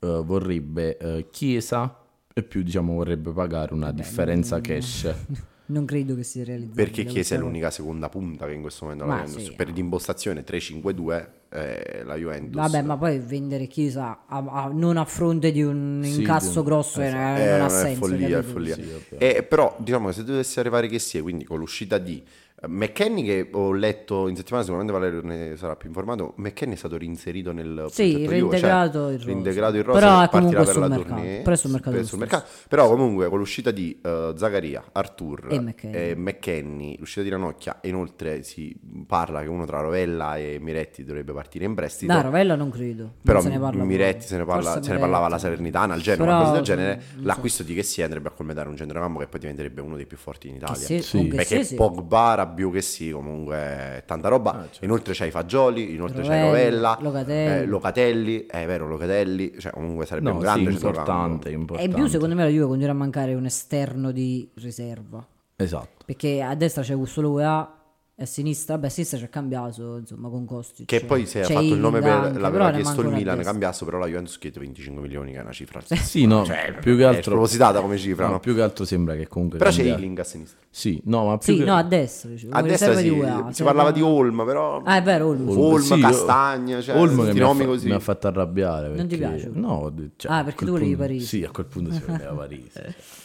eh, 0.00 0.22
vorrebbe 0.24 1.28
Chiesa 1.30 2.00
e 2.32 2.42
più 2.42 2.62
diciamo 2.62 2.94
vorrebbe 2.94 3.30
pagare 3.30 3.72
una 3.72 3.92
differenza 3.92 4.60
cash. 4.60 5.14
Non 5.66 5.86
credo 5.86 6.14
che 6.14 6.24
sia 6.24 6.44
realizzato. 6.44 6.74
perché 6.74 7.04
Chiesa 7.04 7.36
è 7.36 7.38
l'unica 7.38 7.70
seconda 7.70 8.08
punta 8.10 8.46
che 8.46 8.52
in 8.52 8.60
questo 8.60 8.84
momento 8.84 9.04
ha 9.04 9.06
la 9.08 9.14
Ma 9.14 9.20
Juventus. 9.22 9.44
sì. 9.48 9.54
Per 9.54 9.68
l'impostazione 9.70 10.44
3-5-2 10.44 11.26
eh, 11.50 12.02
la 12.04 12.16
Juventus. 12.16 12.54
Vabbè, 12.54 12.82
ma 12.82 12.96
poi 12.98 13.18
vendere 13.18 13.66
Chiesa 13.66 14.24
a- 14.26 14.44
a- 14.46 14.70
non 14.72 14.96
a 14.98 15.04
fronte 15.06 15.52
di 15.52 15.62
un 15.62 16.00
Sì, 16.04 16.20
incasso 16.20 16.60
di 16.60 16.66
grosso 16.66 17.00
eh, 17.00 17.06
Eh, 17.06 17.10
non 17.12 17.60
ha 17.62 17.66
è 17.66 17.70
senso. 17.70 18.00
follia, 18.06 18.38
è 18.38 18.42
follia. 18.42 18.74
Sì. 18.74 18.82
Eh, 19.16 19.42
però 19.42 19.74
diciamo 19.78 20.08
che 20.08 20.12
se 20.14 20.24
dovesse 20.24 20.60
arrivare 20.60 20.86
che 20.88 20.98
sia, 20.98 21.22
quindi 21.22 21.44
con 21.44 21.58
l'uscita 21.58 21.96
di 21.98 22.22
eh, 22.53 22.53
McKenny 22.68 23.22
che 23.24 23.48
ho 23.52 23.72
letto 23.72 24.28
in 24.28 24.36
settimana, 24.36 24.64
sicuramente 24.64 24.98
Valerio 24.98 25.20
ne 25.22 25.56
sarà 25.56 25.76
più 25.76 25.88
informato, 25.88 26.34
McKenny 26.36 26.74
è 26.74 26.76
stato 26.76 26.96
reinserito 26.96 27.52
nel 27.52 27.86
Sì, 27.90 28.12
progetto 28.12 28.18
Juve, 28.18 28.28
reintegrato 28.30 28.98
cioè, 28.98 29.12
il 29.12 29.18
rosa. 29.18 29.26
reintegrato 29.26 29.76
il 29.76 29.84
rosa 29.84 29.98
Però 29.98 30.20
e 30.20 30.24
è 30.24 30.28
comunque 30.28 30.54
partirà 30.56 30.62
per 30.64 30.72
sul 30.72 30.80
la 30.82 30.88
mercato, 30.88 31.08
tournée, 31.14 31.42
però 31.42 31.56
sul 31.56 31.70
mercato 31.70 32.04
sul 32.04 32.18
mercato. 32.18 32.46
Però 32.68 32.88
comunque 32.88 33.28
con 33.28 33.38
l'uscita 33.38 33.70
di 33.70 34.00
eh, 34.02 34.32
Zaccaria, 34.36 34.84
Artur 34.92 35.46
E 35.50 35.60
McKenny. 35.60 35.94
e 35.96 36.14
McKenny, 36.16 36.96
l'uscita 36.98 37.22
di 37.22 37.28
Ranocchia 37.28 37.80
e 37.80 37.88
inoltre 37.88 38.42
si 38.42 38.74
parla 39.06 39.42
che 39.42 39.48
uno 39.48 39.64
tra 39.66 39.80
Rovella 39.80 40.36
e 40.36 40.58
Miretti 40.60 41.04
dovrebbe 41.04 41.32
partire 41.32 41.64
in 41.64 41.74
prestito. 41.74 42.12
No, 42.12 42.22
Rovella 42.22 42.54
non 42.56 42.70
credo. 42.70 43.14
Però 43.22 43.38
non 43.40 43.48
se 43.48 43.54
ne 43.54 43.58
parla 43.60 43.84
Miretti 43.84 44.26
se 44.26 44.36
ne, 44.36 44.44
parla, 44.44 44.82
se 44.82 44.92
ne 44.92 44.98
parlava 44.98 45.26
alla. 45.26 45.38
Salernitana, 45.38 45.94
al 45.94 46.00
Genoa, 46.00 46.24
Però, 46.24 46.36
una 46.36 46.44
cosa 46.44 46.54
del 46.56 46.64
genere. 46.64 46.94
non 46.94 47.20
so. 47.20 47.26
L'acquisto 47.26 47.62
di 47.64 47.74
che 47.74 47.82
si 47.82 48.00
andrebbe 48.02 48.28
a 48.28 48.30
colmetare 48.30 48.68
un 48.68 48.76
centrocampo 48.76 49.18
che 49.18 49.26
poi 49.26 49.40
diventerebbe 49.40 49.80
uno 49.80 49.96
dei 49.96 50.06
più 50.06 50.16
forti 50.16 50.48
in 50.48 50.54
Italia. 50.54 51.00
Sì, 51.02 51.26
Perché 51.28 51.58
sì, 51.62 51.64
sì. 51.64 51.74
Pogba, 51.74 52.34
Rabiot 52.54 52.72
che 52.72 52.80
sì, 52.82 53.10
comunque 53.10 54.02
tanta 54.06 54.28
roba. 54.28 54.66
Inoltre 54.80 55.12
c'hai 55.14 55.30
Fagioli, 55.30 55.94
inoltre 55.94 56.22
c'hai 56.22 56.40
Rovella, 56.42 56.94
Rovella, 56.94 56.98
Locatelli. 57.00 57.62
eh, 57.62 57.66
Locatelli, 57.66 58.46
è 58.46 58.66
vero 58.66 58.86
Locatelli, 58.86 59.52
cioè 59.58 59.72
comunque 59.72 60.06
sarebbe 60.06 60.28
No, 60.28 60.34
un 60.34 60.40
sì, 60.40 60.44
grande 60.46 60.70
importante, 60.70 60.94
centrocampo. 61.04 61.48
E 61.48 61.52
importante. 61.52 61.90
in 61.90 61.94
più, 61.96 62.06
secondo 62.06 62.34
me, 62.34 62.44
la 62.44 62.48
Juve 62.50 62.66
continua 62.66 62.92
a 62.92 62.96
mancare 62.96 63.34
un 63.34 63.44
esterno 63.44 64.12
di 64.12 64.48
riserva. 64.54 65.26
Esatto. 65.56 66.04
Perché 66.04 66.42
a 66.42 66.54
destra 66.54 66.82
c'è 66.82 66.96
solo 67.04 67.30
UEA 67.30 67.74
e 68.16 68.22
a 68.22 68.26
sinistra, 68.26 68.78
beh, 68.78 68.86
a 68.86 68.90
sinistra 68.90 69.18
c'è 69.18 69.28
cambiato, 69.28 69.96
insomma, 69.96 70.28
con 70.28 70.44
Kostic. 70.44 70.86
Che 70.86 71.04
poi 71.04 71.26
si 71.26 71.38
è 71.38 71.42
C'è 71.42 71.52
fatto 71.54 71.64
il 71.66 71.78
nome 71.80 71.98
per, 72.00 72.10
anche, 72.12 72.38
l'aveva 72.38 72.70
chiesto 72.70 73.00
il 73.00 73.08
Milan, 73.08 73.40
cambiasse, 73.42 73.84
però 73.84 73.98
la 73.98 74.06
Juventus 74.06 74.38
chiede 74.38 74.60
25 74.60 75.02
milioni, 75.02 75.32
che 75.32 75.38
è 75.38 75.40
una 75.42 75.50
cifra. 75.50 75.80
Sì, 75.84 76.24
no, 76.24 76.44
Cioè, 76.44 76.76
più 76.80 76.96
che 76.96 77.02
è 77.02 77.06
altro 77.06 77.22
spropositata 77.32 77.80
come 77.80 77.98
cifra, 77.98 78.26
no, 78.26 78.32
no? 78.34 78.38
più 78.40 78.54
che 78.54 78.62
altro 78.62 78.84
sembra 78.84 79.16
che 79.16 79.26
comunque 79.26 79.58
Però 79.58 79.70
c'è 79.70 79.76
cambia- 79.78 79.94
Ealing 79.94 80.18
a 80.20 80.24
sinistra. 80.24 80.60
Sì, 80.70 81.00
no, 81.06 81.26
ma 81.26 81.38
più 81.38 81.52
Sì, 81.54 81.58
che- 81.58 81.64
no, 81.64 81.74
a 81.74 81.82
destra. 81.82 82.30
dicevo, 82.30 82.52
A 82.54 82.62
destra 82.62 82.94
di 82.94 83.08
UEA, 83.08 83.46
si 83.48 83.54
se 83.54 83.64
parlava 83.64 83.88
ne- 83.88 83.94
di 83.96 84.02
Olm, 84.02 84.44
però... 84.44 84.80
Ah, 84.84 84.96
è 84.96 85.02
vero, 85.02 85.26
Olmo. 85.26 85.58
Olm, 85.58 85.80
Sì, 85.82 85.98
Castagna, 86.00 86.80
cioè, 86.80 86.96
Olmo 86.96 87.24
che 87.24 87.32
mi 87.32 87.40
ha, 87.40 87.42
nomi 87.46 87.60
fa- 87.62 87.66
così. 87.66 87.86
mi 87.88 87.94
ha 87.94 87.98
fatto 88.00 88.26
arrabbiare. 88.28 88.88
Non 88.94 89.08
ti 89.08 89.16
perché- 89.16 89.34
piace? 89.38 89.50
No, 89.52 89.92
cioè, 90.16 90.30
Ah, 90.32 90.44
perché 90.44 90.64
tu 90.64 90.70
volevi 90.70 90.90
punto- 90.90 91.02
Parisi. 91.06 91.26
Sì, 91.26 91.42
a 91.44 91.50
quel 91.50 91.66
punto 91.66 91.90
si 91.92 92.00
vedeva 92.06 92.30
Parisi. 92.46 92.80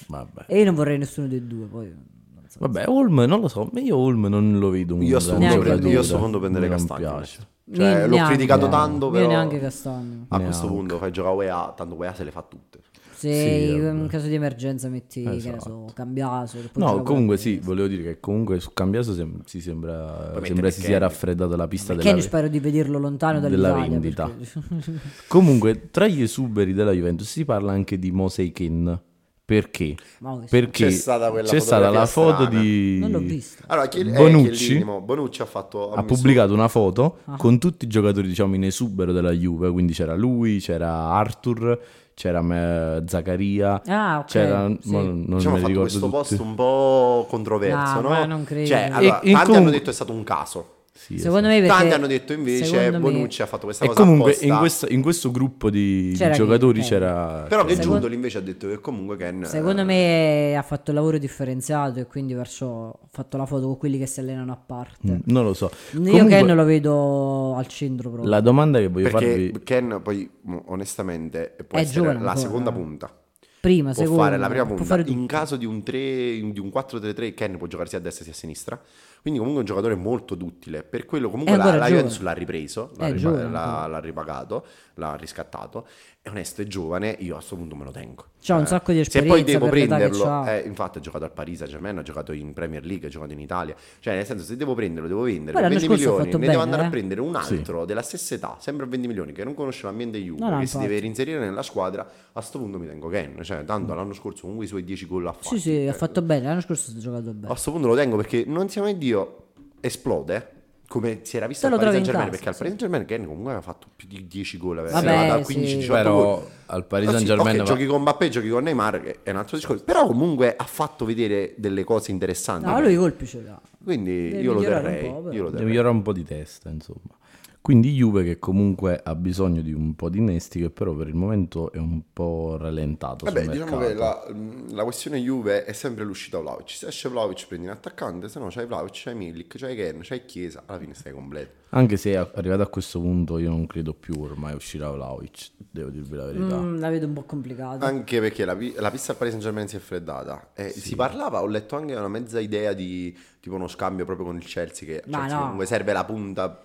Vabbè. 0.08 0.46
E 0.48 0.58
io 0.58 0.66
non 0.66 0.74
vorrei 0.74 0.98
nessuno 0.98 1.28
dei 1.28 1.46
due, 1.46 1.66
poi. 1.68 2.18
Vabbè, 2.60 2.86
Olm 2.88 3.22
non 3.22 3.40
lo 3.40 3.48
so, 3.48 3.70
io 3.76 3.96
Olm 3.98 4.26
non 4.28 4.60
lo 4.60 4.70
vedo 4.70 4.96
un 4.96 5.02
Io 5.04 5.18
a 5.18 5.20
sto 5.20 5.38
Neanche 5.38 5.56
io 5.56 6.02
a 6.02 6.40
prenderei 6.40 6.70
Non 6.70 6.78
Castagno. 6.78 7.00
piace. 7.16 7.48
Cioè, 7.72 7.86
Io 8.02 8.08
l'ho 8.08 8.14
neanche, 8.16 8.34
criticato 8.34 8.66
no. 8.66 8.72
tanto, 8.72 9.06
Io 9.08 9.12
però... 9.12 9.28
neanche 9.28 9.60
Castagno. 9.60 10.26
A 10.30 10.40
questo 10.40 10.64
Neanche. 10.64 10.80
punto 10.80 10.98
fai 10.98 11.12
giocare 11.12 11.36
UEA, 11.36 11.74
tanto 11.78 11.96
UEA 11.96 12.14
se 12.16 12.24
le 12.24 12.32
fa 12.32 12.42
tutte. 12.42 12.80
Se 13.14 13.32
Sì, 13.34 13.72
in 13.74 13.84
vabbè. 13.98 14.08
caso 14.08 14.28
di 14.28 14.34
emergenza 14.36 14.88
metti, 14.88 15.22
che 15.24 15.30
ne 15.30 15.36
Esatto. 15.36 15.60
so, 15.60 15.86
Cambiaso. 15.94 16.58
che 16.62 16.70
poi 16.70 16.82
No, 16.84 16.90
gioca 16.92 17.04
comunque 17.04 17.38
sì, 17.38 17.60
volevo 17.62 17.88
dire 17.88 18.02
che 18.04 18.20
comunque 18.22 18.60
su 18.62 18.72
Cambiaso 18.74 19.14
sem- 19.14 19.44
si 19.46 19.60
sembra, 19.62 20.32
mette 20.34 20.46
sembra 20.48 20.70
si 20.70 20.80
sia 20.80 20.88
McKennie. 20.90 21.00
raffreddata 21.00 21.56
la 21.58 21.68
pista 21.68 21.94
Kenny 21.96 22.06
della, 22.12 22.22
spero 22.22 22.48
di 22.48 22.60
vederlo 22.60 22.98
lontano 22.98 23.40
della 23.42 23.70
dall'Italia. 23.72 23.90
vendita. 24.00 24.30
perché- 24.30 25.00
Comunque, 25.28 25.90
tra 25.92 26.08
gli 26.08 26.22
esuberi 26.22 26.74
della 26.74 26.92
Juventus 26.92 27.30
si 27.30 27.46
parla 27.46 27.72
anche 27.74 28.00
di 28.00 28.10
Mosei 28.12 28.52
Ken. 28.52 29.00
Perché? 29.50 29.96
Che- 29.96 30.46
Perché 30.48 30.86
C'è 30.86 30.92
stata 30.92 31.32
quella 31.32 31.48
c'è 31.50 31.60
stata 31.60 31.90
la 31.90 32.06
foto 32.06 32.44
strana. 32.44 32.60
di 32.62 33.00
Non 33.00 33.10
l'ho 33.10 33.18
vista. 33.20 33.64
Allora, 33.66 33.88
chi, 33.88 34.02
eh, 34.02 34.04
Bonucci. 34.12 34.52
Chiellini, 34.68 35.00
Bonucci 35.02 35.42
ha 35.42 35.46
fatto... 35.46 35.92
ha 35.92 36.04
pubblicato 36.04 36.54
una 36.54 36.68
foto 36.68 37.18
Ah. 37.26 37.36
con 37.36 37.58
tutti 37.58 37.86
i 37.86 37.88
giocatori 37.88 38.28
diciamo 38.28 38.54
in 38.54 38.66
esubero 38.66 39.12
della 39.12 39.32
Juve, 39.32 39.72
quindi 39.72 39.94
c'era 39.94 40.16
lui, 40.16 40.60
c'era 40.60 40.92
Arthur, 41.10 41.80
c'era 42.14 42.44
me- 42.44 43.04
Zaccaria, 43.08 43.82
Ah, 43.88 44.20
ok, 44.20 44.26
c'era 44.26 44.68
sì. 44.80 44.92
non 44.92 45.26
Diciamo, 45.26 45.56
fatto 45.56 45.68
ricordo 45.68 45.80
questo 45.82 46.00
tutti. 46.00 46.12
post 46.12 46.40
un 46.40 46.54
po' 46.54 47.26
controverso, 47.28 47.96
No, 47.96 48.02
no? 48.02 48.10
ma 48.10 48.26
non 48.26 48.44
credo. 48.44 48.68
Cioè, 48.68 48.90
allora, 48.92 49.00
E- 49.02 49.10
tanti 49.10 49.30
comunque- 49.32 49.56
hanno 49.58 49.70
detto 49.72 49.90
è 49.90 49.94
stato 49.94 50.12
un 50.14 50.24
caso. 50.24 50.74
Sì, 51.02 51.18
Secondo 51.18 51.48
me 51.48 51.62
perché... 51.62 51.68
Tanti 51.76 51.94
hanno 51.94 52.08
detto 52.08 52.34
invece 52.34 52.66
secondo 52.66 52.92
me- 52.92 53.00
Bonucci 53.14 53.42
ha 53.42 53.46
fatto 53.46 53.64
questa 53.64 53.86
E 53.86 53.88
cosa 53.88 54.02
comunque 54.02 54.32
apposta. 54.32 54.46
in 54.54 54.58
questo, 54.60 54.88
in 54.90 55.02
questo 55.02 55.32
gruppo 55.32 55.70
di, 55.70 56.14
C'era 56.16 56.34
giocatori 56.34 56.82
Eh. 56.82 56.84
c'era... 56.84 57.46
Però 57.48 57.64
che 57.64 57.76
Secondo- 57.76 57.94
Giundoli 57.94 58.16
invece 58.16 58.38
ha 58.38 58.42
detto 58.42 58.68
che 58.68 58.80
comunque 58.82 59.16
Ken... 59.16 59.46
Secondo 59.46 59.86
me 59.86 60.56
ha 60.58 60.62
fatto 60.62 60.92
il 60.92 60.98
lavoro 60.98 61.18
differenziato 61.18 62.00
e 62.02 62.06
quindi 62.06 62.34
perciò 62.36 62.90
ha 62.90 63.08
fatto 63.10 63.38
la 63.38 63.46
foto 63.46 63.68
con 63.68 63.78
quelli 63.78 63.98
che 63.98 64.08
si 64.08 64.20
allenano 64.20 64.52
a 64.52 64.58
parte. 64.58 65.08
Mm, 65.10 65.20
Non 65.24 65.46
lo 65.46 65.54
so. 65.54 65.72
Io 65.94 66.00
Comunque, 66.02 66.28
Ken 66.28 66.54
lo 66.56 66.64
vedo 66.66 67.56
al 67.56 67.68
centro 67.68 68.10
proprio. 68.10 68.30
La 68.30 68.42
domanda 68.42 68.80
che 68.80 68.88
voglio 68.90 69.10
Perché 69.10 69.26
farvi... 69.26 69.64
Ken 69.64 70.00
poi 70.04 70.30
onestamente 70.66 71.56
può 71.68 71.78
È 71.78 71.82
essere 71.82 71.96
giovane 72.02 72.20
la 72.22 72.32
ancora, 72.32 72.46
seconda 72.46 72.70
eh. 72.70 72.74
punta. 72.74 73.14
Prima, 73.62 73.92
Può 73.92 74.02
seconda, 74.04 74.24
fare 74.24 74.38
la 74.38 74.48
prima 74.48 74.66
punta. 74.66 74.96
In 75.00 75.04
tutto. 75.06 75.26
caso 75.26 75.58
di 75.58 75.66
un, 75.66 75.84
3, 75.84 75.98
di 75.98 76.60
un 76.60 76.68
4-3-3 76.74 77.34
Ken 77.34 77.58
può 77.58 77.68
giocare 77.68 77.90
sia 77.90 77.98
a 77.98 78.02
destra 78.02 78.24
sia 78.24 78.32
a 78.32 78.36
sinistra. 78.36 78.82
Quindi 79.22 79.40
comunque 79.40 79.64
è 79.64 79.70
un 79.70 79.76
giocatore 79.76 79.96
molto 79.96 80.36
duttile. 80.36 80.84
Per 80.84 81.06
quello 81.06 81.30
comunque 81.30 81.54
È 81.56 81.58
la, 81.58 81.76
la. 81.76 81.88
Juventus 81.88 82.20
l'ha 82.22 82.32
ripreso, 82.32 82.92
l'ha, 82.98 83.08
È 83.08 83.12
ripa- 83.12 83.20
giovane 83.20 83.50
l'ha- 83.50 83.88
l'ha 83.88 84.00
ripagato, 84.00 84.66
l'ha 84.96 85.16
riscattato. 85.16 85.86
È 86.22 86.28
onesto, 86.30 86.62
è 86.62 86.66
giovane, 86.66 87.16
io 87.20 87.34
a 87.34 87.38
questo 87.38 87.56
punto 87.56 87.76
me 87.76 87.86
lo 87.86 87.92
tengo. 87.92 88.26
C'ha 88.42 88.56
un 88.56 88.64
Eh, 88.64 88.66
sacco 88.66 88.92
di 88.92 89.04
Se 89.06 89.24
poi 89.24 89.40
esperienza 89.42 89.52
devo 89.54 89.70
prenderlo, 89.70 90.46
eh, 90.46 90.60
infatti 90.68 90.98
ha 90.98 91.02
giocato 91.02 91.24
al 91.24 91.32
Paris 91.32 91.58
Saint-Germain, 91.60 91.98
ha 91.98 92.02
giocato 92.02 92.32
in 92.34 92.52
Premier 92.54 92.84
League, 92.86 93.08
ha 93.08 93.10
giocato 93.10 93.32
in 93.32 93.40
Italia. 93.40 93.74
Cioè 94.00 94.16
nel 94.16 94.26
senso 94.26 94.44
se 94.44 94.56
devo 94.58 94.74
prenderlo, 94.76 95.08
devo 95.08 95.22
vendere 95.22 95.54
Poi 95.54 95.62
per 95.62 95.72
l'anno 95.72 95.80
20 95.80 95.86
scorso 95.86 95.94
ha 95.94 96.12
milioni, 96.12 96.26
fatto 96.32 96.38
ne 96.38 96.46
devo 96.46 96.58
bene, 96.60 96.64
andare 96.64 96.82
eh. 96.84 96.86
a 96.86 96.90
prendere 96.90 97.22
un 97.22 97.36
altro 97.36 97.86
della 97.86 98.02
stessa 98.02 98.36
età, 98.36 98.58
sempre 98.60 98.86
a 98.86 98.90
20 98.90 99.08
milioni, 99.08 99.32
che 99.32 99.44
non 99.46 99.54
conosce 99.54 99.86
l'ambiente 99.86 100.18
Juve, 100.22 100.40
No, 100.42 100.50
no, 100.52 100.60
che 100.60 100.66
si 100.66 100.78
deve 100.78 101.00
reinserire 101.00 101.40
nella 101.40 101.64
squadra, 101.64 102.08
a 102.34 102.42
sto 102.42 102.60
punto 102.60 102.80
mi 102.80 102.88
tengo 102.88 103.08
Ken. 103.08 103.38
Cioè 103.42 103.64
tanto 103.64 103.94
l'anno 103.94 104.14
scorso 104.14 104.42
comunque 104.42 104.66
i 104.66 104.68
suoi 104.70 104.84
10 104.84 105.06
gol 105.06 105.28
ha 105.28 105.32
fatti. 105.34 105.48
Sì, 105.56 105.60
sì, 105.60 105.70
ha 105.88 105.90
Eh, 105.90 105.94
fatto 105.94 106.22
bene. 106.22 106.46
L'anno 106.46 106.62
scorso 106.62 106.92
ha 106.96 107.00
giocato 107.00 107.32
bene. 107.32 107.46
a 107.46 107.50
questo 107.50 107.72
punto 107.72 107.88
lo 107.88 107.96
tengo 107.96 108.16
perché 108.18 108.44
non 108.46 108.68
sia 108.70 108.82
mai 108.82 108.98
Dio 109.10 109.38
esplode 109.82 110.54
come 110.88 111.20
si 111.22 111.38
era 111.38 111.46
visto 111.46 111.68
al 111.68 111.74
Paris 111.74 111.92
Saint 111.92 112.06
Germain 112.06 112.30
perché 112.32 112.50
al 112.50 112.56
Paris 112.56 112.68
Saint 112.74 112.80
Germain 112.80 113.06
Ken 113.06 113.22
comunque 113.26 113.52
aveva 113.52 113.62
fatto 113.62 113.88
più 113.96 114.08
di 114.08 114.26
10 114.28 114.58
gol 114.58 114.80
aveva 114.80 114.94
Vabbè, 115.00 115.08
arrivato 115.16 115.40
a 115.42 115.44
sì. 115.44 115.54
15 115.54 115.76
18 115.78 115.94
gol 115.94 116.04
Però 116.04 116.48
al 116.66 116.86
Paris 116.86 117.08
Ah, 117.08 117.12
sì, 117.12 117.16
Saint 117.18 117.28
Germain 117.30 117.60
ok, 117.62 117.66
giochi 117.68 117.86
con 117.86 118.02
Mbappé, 118.02 118.30
giochi 118.30 118.50
con 118.50 118.64
Neymar, 118.64 119.02
che 119.02 119.20
è 119.24 119.30
un 119.30 119.38
altro 119.38 119.58
discorso. 119.58 119.84
Però 119.84 120.08
comunque 120.08 120.56
ha 120.56 120.64
fatto 120.64 121.06
vedere 121.06 121.54
delle 121.58 121.84
cose 121.84 122.10
interessanti. 122.12 122.66
No, 122.66 122.80
lui 122.82 122.94
i 122.94 122.96
colpi 122.96 123.26
ce 123.28 123.42
l'ha. 123.42 123.62
Quindi 123.84 124.30
Deve 124.30 124.42
io 124.42 124.54
lo 124.54 124.62
terrei. 124.62 125.06
io 125.06 125.44
lo 125.44 125.50
terrei. 125.52 125.66
migliorare 125.66 125.94
un 125.94 126.02
po' 126.02 126.12
di 126.14 126.24
testa, 126.24 126.70
insomma. 126.70 127.18
Quindi 127.62 127.94
Juve 127.94 128.24
che 128.24 128.40
comunque 128.40 129.00
ha 129.04 129.14
bisogno 129.16 129.62
di 129.62 129.74
un 129.74 129.94
po' 129.94 130.10
di 130.10 130.18
innesti 130.20 130.60
che 130.62 130.70
però 130.70 130.94
per 130.94 131.08
il 131.08 131.14
momento 131.14 131.72
è 131.72 131.78
un 131.78 132.02
po' 132.12 132.58
rallentato 132.58 133.26
Vabbè, 133.26 133.44
sul 133.44 133.52
diciamo 133.52 133.78
mercato. 133.78 134.28
che 134.28 134.34
la, 134.34 134.76
la 134.76 134.84
questione 134.84 135.18
Juve 135.20 135.66
è 135.66 135.74
sempre 135.74 136.04
l'uscita 136.06 136.40
Vlaovic. 136.40 136.70
Se 136.72 136.88
esce 136.88 137.10
Vlaovic 137.10 137.48
prendi 137.48 137.68
un 137.68 137.74
attaccante, 137.74 138.30
se 138.30 138.40
no 138.40 138.48
c'hai 138.50 138.66
Vlaovic, 138.66 139.04
c'hai 139.04 139.16
Milik, 139.16 139.58
c'hai 139.58 139.76
Ken, 139.76 140.00
c'hai 140.02 140.26
Chiesa, 140.26 140.64
alla 140.66 140.80
fine 140.80 140.94
stai 140.94 141.12
completo. 141.12 141.58
Anche 141.72 141.98
se 141.98 142.18
arrivato 142.18 142.62
a 142.64 142.68
questo 142.68 143.00
punto 143.00 143.38
io 143.38 143.50
non 143.50 143.68
credo 143.68 143.94
più 143.94 144.16
ormai 144.20 144.56
uscirà 144.56 144.90
Vlaovic, 144.90 145.52
devo 145.70 145.90
dirvi 145.90 146.16
la 146.16 146.26
verità. 146.26 146.58
Mm, 146.58 146.80
la 146.80 146.90
vedo 146.90 147.06
un 147.08 147.14
po' 147.14 147.24
complicata. 147.24 147.86
Anche 147.86 148.20
perché 148.20 148.46
la, 148.46 148.58
la 148.78 148.90
pista 148.90 149.12
al 149.12 149.18
Paris 149.18 149.34
Saint 149.34 149.46
Germain 149.46 149.68
si 149.68 149.76
è 149.76 149.80
freddata. 149.80 150.52
E 150.56 150.70
Si 150.70 150.96
parlava, 150.96 151.42
ho 151.42 151.48
letto 151.48 151.76
anche 151.76 151.94
una 151.94 152.08
mezza 152.08 152.40
idea 152.40 152.74
di 152.74 153.16
tipo 153.40 153.56
uno 153.56 153.68
scambio 153.68 154.06
proprio 154.06 154.26
con 154.26 154.38
il 154.38 154.46
Chelsea 154.46 154.88
che 154.88 155.04
Chelsea 155.08 155.36
no. 155.36 155.42
comunque 155.42 155.66
serve 155.68 155.94
la 155.94 156.06
punta, 156.06 156.64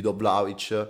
do 0.00 0.14
Vlaovic. 0.16 0.88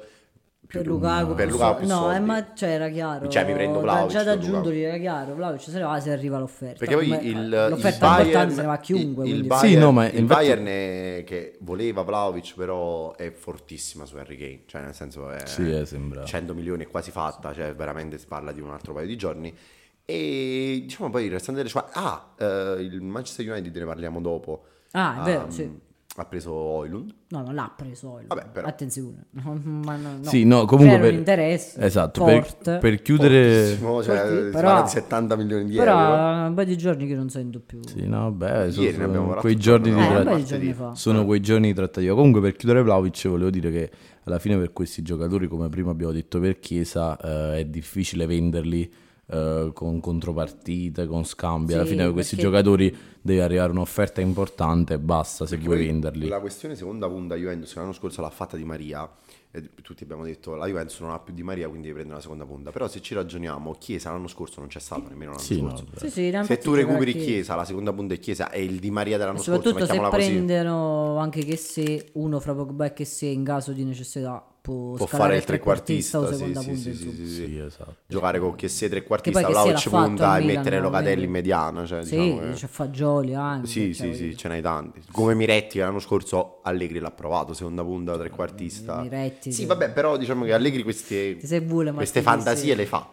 più- 0.67 0.79
per 0.81 0.87
Lukaku, 0.89 1.35
per 1.35 1.49
Lukaku 1.49 1.87
so- 1.87 1.95
no, 2.01 2.13
eh, 2.13 2.19
ma 2.19 2.53
cioè 2.53 2.71
era 2.71 2.89
chiaro. 2.89 3.29
Cioè, 3.29 3.45
mi 3.45 3.53
prendo 3.53 3.79
Vlahovic 3.79 4.11
Già 4.11 4.25
da. 4.25 4.37
Giuntoli 4.37 4.83
era 4.83 4.99
chiaro. 4.99 5.35
Vlaovic 5.37 5.61
se 5.61 5.79
ne 5.79 5.85
va 5.85 6.01
se 6.01 6.11
arriva 6.11 6.41
l'offerta. 6.41 6.79
Perché 6.81 6.95
poi 6.97 7.07
Come- 7.09 7.21
il, 7.23 7.37
il 7.39 7.67
l'offerta 7.69 8.07
Bayern, 8.09 8.25
importante 8.27 8.55
se 8.55 8.61
ne 8.63 8.67
va 8.67 8.73
a 8.73 8.79
chiunque. 8.81 9.29
il, 9.29 9.35
il 9.37 9.45
Bayern, 9.47 9.69
Sì, 9.69 9.77
no, 9.79 9.93
ma 9.93 10.09
il 10.09 10.19
infatti- 10.19 10.45
Bayern 10.47 10.67
è- 10.67 11.25
che 11.25 11.57
voleva 11.61 12.03
Vlaovic 12.03 12.55
però 12.57 13.15
è 13.15 13.31
fortissima 13.31 14.05
su 14.07 14.17
Harry 14.17 14.37
Kane, 14.37 14.63
cioè 14.67 14.83
nel 14.83 14.95
senso 14.95 15.31
è 15.31 15.47
Sì, 15.47 15.71
eh, 15.73 15.87
sembra. 15.87 16.25
100 16.25 16.53
milioni 16.53 16.83
è 16.83 16.89
quasi 16.89 17.13
fatta, 17.13 17.55
cioè 17.55 17.73
veramente 17.73 18.19
si 18.19 18.27
parla 18.27 18.51
di 18.51 18.61
un 18.61 18.71
altro 18.71 18.93
paio 18.93 19.07
di 19.07 19.17
giorni. 19.17 19.57
E 20.05 20.79
diciamo 20.83 21.11
poi 21.11 21.27
il 21.27 21.31
restante 21.31 21.59
delle 21.61 21.69
squadre, 21.71 21.93
ah, 21.95 22.33
eh, 22.39 22.77
il 22.81 23.01
Manchester 23.03 23.49
United 23.51 23.77
ne 23.77 23.85
parliamo 23.85 24.21
dopo. 24.21 24.65
Ah, 24.93 25.21
è 25.21 25.25
vero, 25.25 25.45
Ha- 25.47 25.51
sì. 25.51 25.85
Ha 26.19 26.25
preso 26.25 26.51
Oilund. 26.53 27.15
No, 27.29 27.43
non 27.43 27.55
l'ha 27.55 27.71
preso. 27.77 28.19
il- 28.21 28.27
Vabbè, 28.27 28.47
però- 28.51 28.67
Attenzione. 28.67 29.27
Ma 29.33 29.97
no, 29.97 30.17
no. 30.23 30.29
Sì, 30.29 30.45
no, 30.45 30.65
comunque 30.65 30.97
C'era 30.97 31.03
per, 31.11 31.13
interesse 31.15 31.81
esatto, 31.83 32.25
per, 32.25 32.79
per 32.81 33.03
chiudere 33.03 33.61
Fortissimo, 33.77 34.03
cioè, 34.03 34.17
Forti, 34.19 34.35
si 34.37 34.51
però- 34.51 34.69
parla 34.69 34.83
di 34.83 34.89
70 34.89 35.37
milioni 35.37 35.65
di 35.67 35.77
Però 35.77 35.99
euro. 35.99 36.47
un 36.49 36.55
paio 36.55 36.67
di 36.67 36.79
giorni 36.79 37.07
che 37.07 37.15
non 37.15 37.29
sento 37.29 37.61
più. 37.61 37.81
Sì, 37.87 38.07
no, 38.07 38.31
beh, 38.31 38.71
sono, 38.73 38.85
Ieri 38.87 38.97
ne 38.97 39.05
abbiamo 39.05 39.25
parlato 39.25 39.41
quei 39.43 39.57
giorni 39.57 39.93
di 39.95 40.01
Eh, 40.01 40.21
tra- 40.23 40.43
giorni 40.43 40.73
fa. 40.73 40.95
sono 40.95 41.25
quei 41.27 41.41
giorni 41.41 41.67
di 41.69 41.75
trattativa. 41.75 42.15
Comunque, 42.15 42.41
per 42.41 42.57
chiudere 42.57 42.83
Vlaovic, 42.83 43.29
volevo 43.29 43.51
dire 43.51 43.71
che 43.71 43.91
alla 44.25 44.39
fine 44.39 44.57
per 44.57 44.73
questi 44.73 45.03
giocatori, 45.03 45.49
come 45.49 45.69
prima 45.69 45.91
abbiamo 45.91 46.13
detto 46.13 46.41
per 46.41 46.59
Chiesa, 46.59 47.17
eh, 47.19 47.59
è 47.59 47.65
difficile 47.67 48.25
venderli 48.27 48.91
eh, 49.29 49.71
con 49.75 50.01
contropartite, 50.01 51.07
con 51.07 51.25
scambi. 51.25 51.73
alla 51.75 51.83
Sì, 51.85 51.91
fine 51.91 52.05
per 52.05 52.13
questi 52.13 52.37
perché- 52.37 52.51
giocatori 52.51 52.97
deve 53.21 53.43
arrivare 53.43 53.71
un'offerta 53.73 54.21
importante 54.21 54.95
e 54.95 54.99
basta 54.99 55.47
se 55.47 55.57
vuoi 55.57 55.77
Poi 55.79 55.87
venderli. 55.87 56.29
La 56.29 56.41
questione 56.41 56.77
seconda 56.77 57.09
punta 57.09 57.35
Juventus 57.35 57.73
che 57.73 57.79
l'anno 57.81 57.93
scorso 57.93 58.21
l'ha 58.21 58.31
fatta 58.31 58.57
di 58.57 58.65
Maria 58.65 59.09
e 59.51 59.71
tutti 59.83 60.03
abbiamo 60.05 60.23
detto 60.25 60.55
la 60.55 60.67
Juventus 60.67 61.01
non 61.01 61.11
ha 61.11 61.19
più 61.19 61.33
di 61.33 61.43
Maria 61.43 61.67
quindi 61.69 61.87
deve 61.89 61.95
prendere 62.01 62.17
la 62.19 62.23
seconda 62.23 62.45
punta 62.45 62.71
però 62.73 62.87
se 62.89 63.01
ci 63.01 63.15
ragioniamo 63.15 63.75
Chiesa 63.79 64.11
l'anno 64.11 64.27
scorso 64.29 64.61
non 64.61 64.69
c'è 64.69 64.79
stato 64.81 65.09
nemmeno 65.09 65.31
l'anno 65.31 65.43
Sì, 65.43 65.61
no, 65.63 65.71
scorso 65.77 65.87
Sì, 65.97 66.11
sì, 66.11 66.27
hanno 66.35 66.45
se 66.45 66.59
tu 66.59 66.75
recuperi 66.75 67.13
giocare 67.13 67.25
Chiesa 67.33 67.55
la 67.55 67.65
seconda 67.65 67.93
punta 67.93 68.15
è 68.15 68.19
Chiesa 68.19 68.51
e 68.51 68.63
il 68.65 68.79
di 68.79 68.91
Maria 68.91 69.17
dell'anno 69.19 69.39
scorso 69.39 69.63
soprattutto 69.63 69.93
se 69.93 69.99
così 69.99 70.31
prendono 70.31 71.17
anche 71.17 71.43
che 71.45 71.57
se 71.57 72.11
uno 72.15 72.39
fra 72.39 72.55
Pogba 72.55 72.85
e 72.87 72.93
che 72.93 73.05
se 73.05 73.27
in 73.27 73.45
caso 73.45 73.73
di 73.73 73.85
necessità 73.85 74.45
può, 74.67 74.95
può 74.97 75.07
fare 75.07 75.37
il 75.37 75.45
trequartista 75.45 76.19
o 76.19 76.33
sì, 76.33 76.53
sì, 76.53 76.77
sì, 76.77 76.95
sì, 76.95 77.27
sì, 77.29 77.59
esatto. 77.59 77.95
giocare 78.07 78.41
con 78.41 78.57
Chiesa 78.57 78.81
Che 78.81 78.89
trequartista 78.91 79.47
Vlaovic 79.47 79.89
punta 79.89 80.37
e 80.37 80.41
Milan, 80.41 80.57
mettere 80.57 80.81
Locatelli 80.81 81.25
in 81.25 81.31
mediana 81.31 81.87
cioè, 81.87 82.03
Sì, 82.05 82.17
diciamo 82.19 82.41
che- 82.41 82.53
c'è 82.53 82.67
Fagioli 82.67 83.35
anche. 83.35 83.69
Sì, 83.69 83.95
cioè, 83.95 84.13
sì, 84.13 84.19
voglio 84.19 84.31
sì, 84.33 84.37
ce 84.37 84.49
n'hai 84.49 84.63
tanti. 84.63 85.03
Come 85.13 85.35
Miretti 85.35 85.79
l'anno 85.79 86.01
scorso 86.01 86.59
Allegri 86.63 86.99
l'ha 86.99 87.13
provato, 87.13 87.53
seconda 87.53 87.85
punta, 87.85 88.19
trequartista. 88.19 89.01
Miretti, 89.03 89.53
Sì, 89.53 89.61
sì. 89.61 89.67
vabbè, 89.67 89.91
però 89.93 90.17
diciamo 90.17 90.45
che 90.45 90.53
Allegri 90.53 90.83
queste, 90.83 91.39
vuole, 91.65 91.93
queste 91.93 92.23
fantasie 92.23 92.73
sì. 92.73 92.77
le 92.77 92.87
fa. 92.87 93.09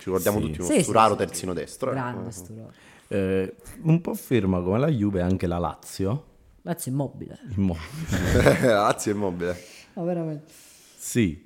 Ci 0.00 0.04
ricordiamo 0.04 0.38
Sì. 0.40 0.44
tutti 0.46 0.60
uno 0.60 0.80
Sturaro 0.82 1.12
sì. 1.12 1.18
terzino 1.18 1.52
destro. 1.54 1.90
eh. 1.90 1.94
Grande 1.94 2.30
Sturaro. 2.30 2.72
Eh, 3.08 3.54
un 3.82 4.00
po' 4.02 4.12
ferma 4.14 4.60
come 4.60 4.78
la 4.78 4.88
Juve 4.88 5.22
anche 5.22 5.46
la 5.46 5.58
Lazio. 5.58 6.24
Lazio 6.62 6.92
immobile. 6.92 7.38
Mo- 7.56 7.74
La 8.60 8.82
Lazio 8.82 9.12
è 9.12 9.14
immobile. 9.14 9.58
No, 9.94 10.04
veramente. 10.04 10.52
Sì, 11.02 11.42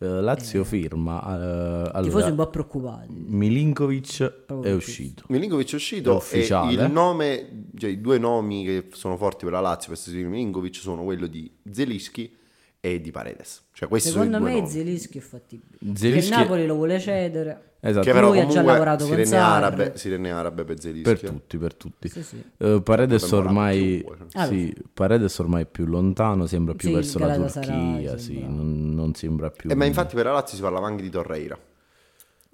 Eh, 0.00 0.06
Lazio 0.06 0.60
eh, 0.62 0.64
Tifosi 0.64 1.92
allora, 1.96 2.26
un 2.26 2.36
po' 2.36 2.46
preoccupati. 2.50 3.06
Milinkovic 3.10 4.44
è 4.62 4.72
uscito. 4.72 5.24
Milinkovic 5.28 5.68
è 5.68 5.72
È 5.72 5.74
uscito 5.74 6.14
ufficiale. 6.16 6.70
e 6.82 6.84
il 6.86 6.90
nome, 6.92 7.66
cioè 7.76 7.90
i 7.90 8.00
due 8.00 8.18
nomi 8.18 8.64
che 8.64 8.88
sono 8.92 9.16
forti 9.16 9.44
per 9.44 9.54
la 9.54 9.60
Lazio 9.60 9.88
per 9.88 9.96
sostituire 9.98 10.28
Milinkovic 10.28 10.74
sono 10.76 11.02
quello 11.04 11.26
di 11.26 11.50
Zelischi 11.70 12.32
e 12.80 13.00
di 13.00 13.10
Paredes. 13.10 13.64
Cioè 13.72 13.88
questi 13.88 14.10
Secondo 14.10 14.34
sono 14.36 14.46
i 14.48 14.50
due 14.50 14.54
me 14.54 14.60
nomi. 14.66 14.72
Zelischi 14.72 15.18
è 15.18 15.20
fattibile. 15.20 15.78
Zelischi- 15.94 16.32
il 16.32 16.38
Napoli 16.38 16.66
lo 16.66 16.74
vuole 16.74 17.00
cedere. 17.00 17.67
Esatto, 17.80 18.04
Che 18.06 18.12
però 18.12 18.28
Lui 18.30 18.40
ha 18.40 18.46
già 18.46 18.60
lavorato 18.62 19.04
con 19.04 19.10
sirene 19.12 19.26
Sarri. 19.26 19.64
arabe, 19.64 19.92
sirene 19.96 20.30
arabe 20.32 20.64
per 20.64 20.80
Zelischi. 20.80 21.02
per 21.02 21.20
tutti, 21.30 21.58
per 21.58 21.74
tutti. 21.74 22.08
Sì, 22.08 22.22
sì. 22.24 22.42
Eh, 22.56 22.80
Paredes 22.82 23.30
ormai, 23.30 24.04
più, 24.04 24.16
Ah, 24.32 24.46
sì, 24.46 24.74
Paredes 24.92 25.38
ormai 25.38 25.62
è 25.62 25.66
più 25.66 25.86
lontano, 25.86 26.46
sembra 26.46 26.74
più 26.74 26.88
Sì, 26.88 26.94
verso 26.94 27.18
la 27.20 27.36
Turchia, 27.36 28.18
sì, 28.18 28.32
sembra. 28.32 28.48
non, 28.48 28.94
non 28.94 29.14
sembra 29.14 29.50
più... 29.50 29.70
Eh, 29.70 29.74
ma 29.76 29.84
infatti 29.84 30.16
per 30.16 30.24
la 30.24 30.32
Lazio 30.32 30.56
si 30.56 30.62
parlava 30.62 30.88
anche 30.88 31.02
di 31.02 31.10
Torreira. 31.10 31.56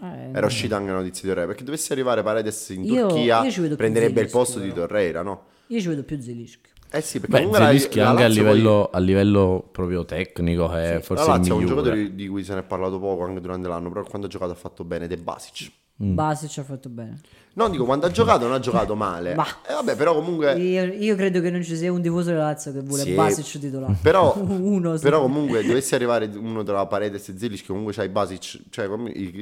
Eh, 0.03 0.31
Era 0.33 0.45
uscita 0.45 0.77
anche 0.77 0.91
una 0.91 0.99
notizia 0.99 1.23
di 1.23 1.29
Torreira. 1.29 1.47
Perché 1.49 1.65
dovesse 1.65 1.93
arrivare 1.95 2.23
Paredes 2.23 2.69
in 2.71 2.85
Io- 2.85 3.07
Turchia, 3.09 3.45
io 3.47 3.77
prenderebbe 3.77 4.21
il 4.21 4.29
posto 4.31 4.59
di 4.59 4.69
però. 4.69 4.81
Torreira, 4.87 5.23
no? 5.23 5.45
Io 5.69 5.81
ci 5.81 5.89
vedo 5.89 6.03
più 6.03 6.21
Zelischi. 6.21 6.69
Eh 6.95 7.01
sì, 7.01 7.19
perché 7.21 7.33
Beh, 7.33 7.37
comunque 7.39 7.59
la- 7.59 7.67
Zelischi 7.67 7.99
la 7.99 8.09
anche 8.11 8.23
a 8.25 8.27
Lazio 8.29 8.43
poi- 8.45 8.53
livello, 8.55 8.89
a 8.93 8.99
livello 8.99 9.69
proprio 9.73 10.05
tecnico 10.05 10.73
è 10.73 10.95
La 10.95 11.01
forse 11.01 11.23
il 11.25 11.29
Lazio 11.29 11.53
è 11.53 11.57
un 11.57 11.63
migliore. 11.63 11.83
giocatore 11.83 12.15
di 12.15 12.29
cui 12.29 12.45
se 12.45 12.55
ne 12.55 12.61
è 12.61 12.63
parlato 12.63 12.99
poco 13.01 13.25
anche 13.25 13.41
durante 13.41 13.67
l'anno, 13.69 13.89
però 13.91 14.05
quando 14.05 14.27
ha 14.29 14.31
giocato 14.31 14.53
ha 14.53 14.57
fatto 14.57 14.85
bene, 14.85 15.07
De 15.09 15.17
Basic. 15.17 15.71
Mm. 16.03 16.15
Basic 16.15 16.59
ha 16.59 16.63
fatto 16.65 16.89
bene. 16.89 17.21
No, 17.55 17.69
dico, 17.69 17.85
quando 17.85 18.07
ha 18.07 18.11
giocato 18.11 18.47
non 18.47 18.55
ha 18.55 18.59
giocato 18.59 18.97
male. 18.97 19.35
Ma- 19.37 19.47
Eh, 19.69 19.73
vabbè, 19.75 19.95
però 19.95 20.13
comunque... 20.15 20.55
Io, 20.55 20.85
io 20.87 21.15
credo 21.15 21.41
che 21.41 21.51
non 21.53 21.63
ci 21.63 21.77
sia 21.77 21.93
un 21.93 22.03
tifoso 22.03 22.31
della 22.31 22.43
Lazio 22.47 22.73
che 22.73 22.81
vuole 22.81 23.03
Sì. 23.05 23.13
Basic 23.13 23.61
titolare. 23.61 23.95
Però, 24.03 24.35
Uno, 24.43 24.97
sì. 24.97 25.03
però 25.05 25.21
comunque 25.23 25.65
dovesse 25.65 25.95
arrivare 25.95 26.29
uno 26.35 26.65
tra 26.65 26.85
Paredes 26.87 27.29
e 27.29 27.35
Zelischi, 27.39 27.69
comunque 27.69 27.93
c'hai 27.93 28.09
Basic, 28.09 28.61
cioè 28.71 28.89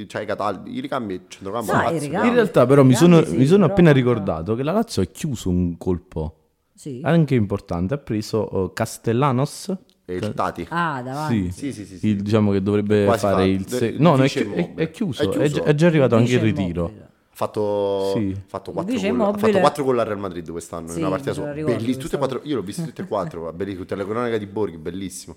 c'hai 0.07 0.25
Cataldi, 0.27 0.75
i 0.75 0.79
ricambi, 0.79 1.21
centrocampo 1.27 1.71
la 1.71 1.89
i 1.89 1.97
ricambi- 1.97 2.27
In 2.27 2.33
realtà 2.35 2.67
però 2.67 2.83
mi 2.83 2.93
sono, 2.93 3.23
sì, 3.25 3.35
mi 3.35 3.45
sono 3.47 3.61
però- 3.61 3.71
appena 3.73 3.91
ricordato 3.91 4.53
che 4.53 4.61
la 4.61 4.71
Lazio 4.73 5.01
ha 5.01 5.05
chiuso 5.05 5.49
un 5.49 5.75
colpo 5.79 6.35
Sì. 6.83 6.99
anche 7.03 7.33
importante, 7.35 7.93
ha 7.93 7.97
preso 7.97 8.65
eh, 8.65 8.73
Castellanos. 8.73 9.73
e 10.05 10.15
il 10.15 10.33
Tati. 10.33 10.65
Ah, 10.69 11.01
davanti. 11.01 11.49
Sì, 11.51 11.71
Sì, 11.71 11.73
sì, 11.73 11.85
sì, 11.85 11.97
sì. 11.99 12.07
il- 12.09 12.21
diciamo 12.21 12.51
che 12.51 12.61
dovrebbe 12.61 13.05
Quasi 13.05 13.19
fare 13.21 13.35
fatto. 13.35 13.47
il... 13.49 13.67
Se- 13.67 13.95
no, 13.99 14.15
no, 14.17 14.23
è, 14.23 14.27
chi- 14.27 14.39
è- 14.51 14.73
è 14.75 14.91
chiuso, 14.91 15.21
È 15.21 15.25
è, 15.27 15.29
chiuso. 15.29 15.61
gi- 15.63 15.69
è 15.69 15.73
già 15.75 15.87
arrivato 15.87 16.15
anche 16.17 16.33
il 16.33 16.39
ritiro. 16.41 16.85
Ha 16.85 17.35
fatto, 17.35 18.11
Sì. 18.13 18.35
fatto 18.45 18.71
4 18.73 18.93
Vice 18.93 19.09
gol. 19.09 19.21
Ha 19.21 19.37
fatto 19.37 19.59
4 19.59 19.83
gol 19.85 19.99
al 19.99 20.05
Real 20.05 20.19
Madrid 20.19 20.51
quest'anno 20.51 20.87
Sì, 20.89 20.95
in 20.97 21.05
una 21.05 21.09
partita 21.09 21.29
la 21.31 21.35
sola. 21.35 21.53
Belli- 21.53 22.17
quattro, 22.17 22.41
io 22.43 22.55
l'ho 22.57 22.61
viste 22.61 22.83
tutte 22.83 23.01
e 23.03 23.07
quattro, 23.07 23.51
belli, 23.53 23.75
tutte 23.77 23.95
le 23.95 24.03
cronache 24.05 24.37
di 24.37 24.45
Borghi, 24.45 24.77
bellissimo. 24.77 25.35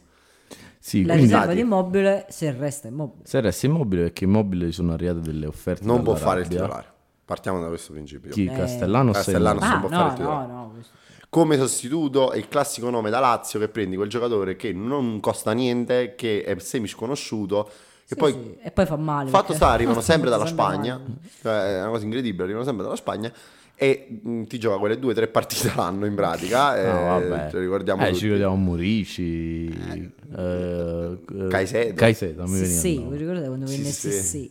Sì, 0.79 1.05
La 1.05 1.15
quindi 1.15 1.33
riserva 1.33 1.53
di 1.55 1.61
immobile 1.61 2.27
se 2.29 2.53
resta 2.53 2.89
immobile. 2.89 3.25
se 3.25 3.41
resta 3.41 3.67
immobile 3.67 4.03
perché 4.03 4.25
immobile 4.25 4.71
sono 4.73 4.93
arrivate 4.93 5.21
delle 5.21 5.47
offerte 5.47 5.85
Non 5.85 6.03
può 6.03 6.15
fare 6.17 6.41
il 6.43 6.49
titolare. 6.49 6.87
Partiamo 7.25 7.61
da 7.61 7.69
questo 7.69 7.93
principio. 7.93 8.31
Chi? 8.31 8.45
Eh. 8.45 8.53
Castellanos? 8.53 9.15
Castellanos. 9.17 9.63
è 9.63 9.67
non 9.67 9.75
Ah, 9.77 9.81
può 9.81 9.89
no, 9.89 9.97
fare 9.97 10.05
il 10.05 10.11
no, 10.11 10.17
titolare. 10.17 10.53
no. 10.53 10.71
questo- 10.75 10.95
Come 11.29 11.57
sostituto 11.59 12.31
è 12.33 12.39
il 12.39 12.49
classico 12.49 12.89
nome 12.91 13.11
da 13.11 13.19
Lazio 13.21 13.59
che 13.59 13.69
prendi 13.69 13.97
quel 13.97 14.09
giocatore 14.09 14.57
che 14.57 14.73
non 14.73 15.21
costa 15.21 15.53
niente, 15.53 16.15
che 16.17 16.43
è 16.45 16.59
semi 16.59 16.87
sconosciuto, 16.89 17.65
che 17.65 17.71
Sì, 18.07 18.15
poi 18.17 18.33
sì. 18.33 18.57
E 18.63 18.71
poi 18.71 18.87
fa 18.87 18.97
male. 18.97 19.29
Fatto 19.31 19.43
perché- 19.49 19.57
sta, 19.59 19.69
arrivano 19.71 20.01
sempre 20.03 20.31
dalla 20.31 20.47
Sempre 20.47 20.65
Spagna, 20.65 21.01
cioè, 21.43 21.75
è 21.77 21.81
una 21.83 21.91
cosa 21.91 22.05
incredibile, 22.05 22.45
arrivano 22.45 22.65
sempre 22.65 22.85
dalla 22.85 22.97
Spagna 22.97 23.31
e 23.79 24.21
mh, 24.23 24.45
ti 24.45 24.59
gioca 24.59 24.79
quelle 24.79 24.99
due 24.99 25.11
o 25.13 25.15
tre 25.15 25.27
partite 25.29 25.71
l'anno 25.77 26.07
in 26.07 26.15
pratica. 26.15 26.81
e 26.81 26.87
No, 26.87 27.03
vabbè. 27.05 27.49
ce 27.51 27.57
lo 27.57 27.61
ricordiamo 27.63 28.03
eh, 28.03 28.07
tutti. 28.07 28.19
ci 28.19 28.25
ricordiamo 28.25 28.57
Murici, 28.57 29.67
eh, 29.69 30.11
eh, 30.39 31.19
Caicedo. 31.51 31.95
Caicedo, 31.95 32.43
mi 32.47 32.57
Sì, 32.57 32.61
veniva 32.63 32.81
sì, 32.81 33.05
vi 33.11 33.17
ricordate 33.19 33.47
quando 33.49 33.67
venne 33.67 33.85
sì. 33.91 34.11
sì, 34.13 34.23
sì. 34.23 34.51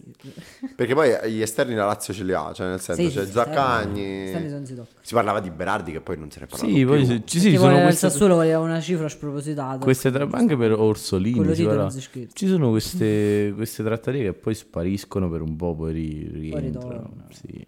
Perché 0.76 0.94
poi 0.94 1.32
gli 1.32 1.42
esterni 1.42 1.74
la 1.74 1.86
Lazio 1.86 2.14
ce 2.14 2.24
li 2.26 2.34
ha, 2.34 2.52
cioè 2.54 2.68
nel 2.68 2.82
senso 2.82 3.02
Sì, 3.10 3.16
c'è 3.16 3.26
sì, 3.26 3.32
Zaccagni. 3.32 4.28
Si 5.02 5.14
parlava 5.14 5.40
di 5.40 5.50
Berardi 5.50 5.92
che 5.94 6.02
poi 6.02 6.18
non 6.18 6.30
se 6.30 6.42
ne 6.42 6.48
parlava 6.48 6.70
Sì, 6.70 6.78
più. 6.80 6.88
poi 6.88 7.06
sì, 7.06 7.22
ci 7.26 7.40
sì, 7.40 7.56
sono 7.56 7.82
queste, 7.82 8.10
Sassuolo 8.10 8.36
voleva 8.36 8.60
una 8.60 8.82
cifra 8.82 9.08
spropositata. 9.08 9.84
queste 9.84 10.12
tra- 10.12 10.28
anche 10.32 10.58
per 10.58 10.74
Orsolini. 10.74 11.38
ci 12.34 12.48
sono 12.48 12.70
queste, 12.72 13.54
queste 13.56 13.84
trattative 13.84 14.24
che 14.26 14.34
poi 14.34 14.54
spariscono 14.54 15.30
per 15.30 15.42
un 15.42 15.56
po', 15.56 15.74
poi 15.76 15.94
ri- 15.94 16.30
rientrano. 16.32 16.66
ritornano. 16.68 17.26
Sì. 17.30 17.66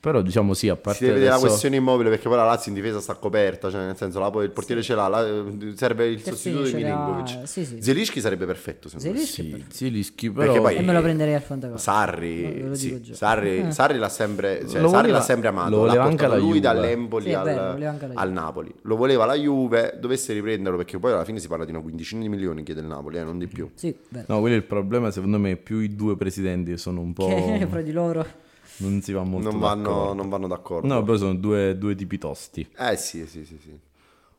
Però 0.00 0.22
diciamo 0.22 0.54
sì, 0.54 0.68
a 0.68 0.74
Si 0.76 0.80
parte 0.80 0.98
deve 1.00 1.12
vedere 1.14 1.30
la 1.30 1.34
adesso- 1.36 1.48
questione 1.50 1.74
immobile 1.76 2.08
perché 2.08 2.28
poi 2.28 2.36
la 2.36 2.44
Lazio 2.44 2.70
in 2.70 2.76
difesa 2.76 3.00
sta 3.00 3.14
coperta, 3.14 3.68
cioè 3.68 3.84
nel 3.84 3.96
senso 3.96 4.20
la- 4.20 4.30
il 4.44 4.50
portiere 4.50 4.80
ce 4.80 4.94
l'ha, 4.94 5.08
la- 5.08 5.26
serve 5.74 6.06
il 6.06 6.22
Terzini 6.22 6.54
sostituto 6.56 6.76
di 6.76 6.84
Milinkovic. 6.84 7.48
sì, 7.48 7.64
sì. 7.64 7.82
Zelischi 7.82 8.20
sarebbe 8.20 8.46
perfetto 8.46 8.88
secondo 8.88 9.12
me. 9.18 9.24
Zelischi 9.24 10.26
Sì, 10.26 10.30
però... 10.30 10.52
Perché 10.52 10.60
poi- 10.60 10.76
E 10.76 10.82
me 10.82 10.92
lo 10.92 11.02
prenderei 11.02 11.34
al 11.34 11.42
Fantacalcio. 11.42 11.82
Sarri, 11.82 12.62
No, 12.62 12.74
sì, 12.74 12.86
dico 12.90 13.00
già. 13.00 13.14
Sarri, 13.14 13.72
Sarri 13.72 13.98
l'ha 13.98 14.08
sempre, 14.08 14.60
cioè, 14.68 14.80
Lo 14.80 14.88
Sarri 14.88 15.00
voleva- 15.00 15.18
l'ha 15.18 15.24
sempre 15.24 15.48
amato, 15.48 15.70
lo 15.70 15.76
l'ha 15.76 15.82
voleva 15.86 16.02
anche 16.04 16.16
portato 16.16 16.32
la 16.32 16.38
lui 16.38 16.48
Juve. 16.48 16.60
dall'Empoli 16.60 17.24
Sì, 17.24 17.32
al, 17.34 17.70
voleva 17.72 17.90
anche 17.90 18.08
al 18.14 18.32
Napoli. 18.32 18.74
Lo 18.82 18.96
voleva 18.96 19.24
la 19.26 19.34
Juve, 19.34 19.96
dovesse 20.00 20.32
riprenderlo 20.32 20.76
perché 20.78 20.98
poi 21.00 21.10
alla 21.12 21.24
fine 21.24 21.40
si 21.40 21.48
parla 21.48 21.64
di 21.64 21.72
una 21.72 21.80
quindicina 21.80 22.20
di 22.22 22.28
milioni 22.28 22.62
chiede 22.62 22.80
il 22.82 22.86
Napoli, 22.86 23.18
eh, 23.18 23.24
non 23.24 23.36
di 23.38 23.48
più. 23.48 23.68
Sì, 23.74 23.92
vero. 24.10 24.26
No, 24.28 24.38
quello 24.38 24.54
è 24.54 24.58
il 24.58 24.64
problema, 24.64 25.10
secondo 25.10 25.38
me, 25.40 25.56
più 25.56 25.80
i 25.80 25.96
due 25.96 26.16
presidenti 26.16 26.70
che 26.70 26.76
sono 26.76 27.00
un 27.00 27.12
po'... 27.12 27.26
Che 27.26 27.66
fra 27.68 27.80
di 27.82 27.90
loro. 27.90 28.46
Non 28.78 29.00
si 29.02 29.12
va 29.12 29.22
molto 29.24 29.50
Non 29.50 29.58
vanno, 29.60 29.82
d'accordo. 29.82 30.14
non 30.14 30.28
vanno 30.28 30.46
d'accordo. 30.48 30.86
No, 30.86 31.02
però 31.02 31.16
sono 31.16 31.34
due, 31.34 31.76
due 31.78 31.94
tipi 31.94 32.18
tosti. 32.18 32.68
Eh 32.76 32.96
sì, 32.96 33.26
sì, 33.26 33.44
sì, 33.44 33.58
sì. 33.62 33.78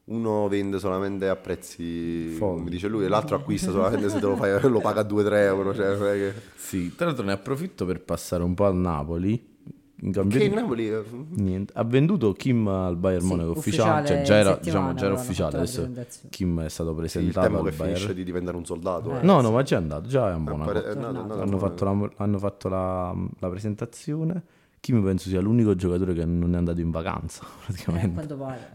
Uno 0.05 0.47
vende 0.47 0.79
solamente 0.79 1.27
a 1.29 1.35
prezzi, 1.35 2.29
Folli. 2.29 2.57
come 2.57 2.69
dice 2.71 2.87
lui, 2.87 3.05
e 3.05 3.07
l'altro 3.07 3.35
acquista 3.35 3.69
solamente 3.71 4.09
se 4.09 4.19
te 4.19 4.25
lo 4.25 4.35
fai, 4.35 4.59
lo 4.67 4.79
paga 4.79 5.01
a 5.01 5.05
2-3 5.05 5.33
euro. 5.35 5.73
Cioè, 5.75 5.97
che... 5.97 6.33
Sì, 6.55 6.95
tra 6.95 7.05
l'altro 7.05 7.23
ne 7.23 7.33
approfitto 7.33 7.85
per 7.85 8.01
passare 8.01 8.41
un 8.43 8.55
po' 8.55 8.65
al 8.65 8.75
Napoli. 8.75 9.57
In 10.01 10.11
cambio 10.13 10.37
Che 10.37 10.45
di- 10.45 10.49
il 10.53 10.59
Napoli... 10.59 10.89
eh, 10.89 11.03
Niente. 11.31 11.73
Ha 11.75 11.83
venduto 11.83 12.31
Kim 12.33 12.67
al 12.67 12.95
Bayern 12.95 13.21
Sì, 13.21 13.27
Monaco 13.27 13.51
ufficiale, 13.51 14.07
cioè 14.07 14.21
già 14.21 14.35
era, 14.35 14.49
in 14.51 14.57
diciamo, 14.61 14.93
già 14.93 15.05
era 15.05 15.13
ufficiale. 15.15 15.57
Adesso. 15.57 15.89
Kim 16.29 16.61
è 16.61 16.69
stato 16.69 16.89
il 16.91 16.95
presentato 16.95 17.47
tempo 17.47 17.57
al 17.63 17.65
che 17.65 17.71
finisce 17.73 17.93
Bayern. 17.99 18.15
di 18.15 18.23
diventare 18.23 18.57
un 18.57 18.65
soldato. 18.65 19.19
eh. 19.19 19.23
No, 19.23 19.41
no, 19.41 19.51
ma 19.51 19.61
già 19.63 19.75
è 19.75 19.79
andato, 19.79 20.07
già 20.07 20.29
è 20.29 20.31
a 20.33 20.37
Monaco. 20.37 20.71
Pare- 20.71 20.85
è 20.85 20.89
andato, 20.91 21.15
è 21.15 21.19
andato 21.19 21.39
a 21.39 21.43
hanno, 21.43 21.51
Monaco. 21.57 21.67
fatto 21.67 21.83
la, 21.85 22.09
hanno 22.15 22.37
fatto 22.37 22.69
la, 22.69 23.15
la 23.39 23.49
presentazione. 23.49 24.43
Kim 24.79 25.03
penso 25.03 25.27
sia 25.27 25.41
l'unico 25.41 25.75
giocatore 25.75 26.13
che 26.13 26.23
non 26.23 26.53
è 26.53 26.57
andato 26.57 26.79
in 26.79 26.91
vacanza, 26.91 27.43
Eh, 27.43 27.63
praticamente. 27.65 28.13
quanto 28.13 28.35
pare. 28.37 28.71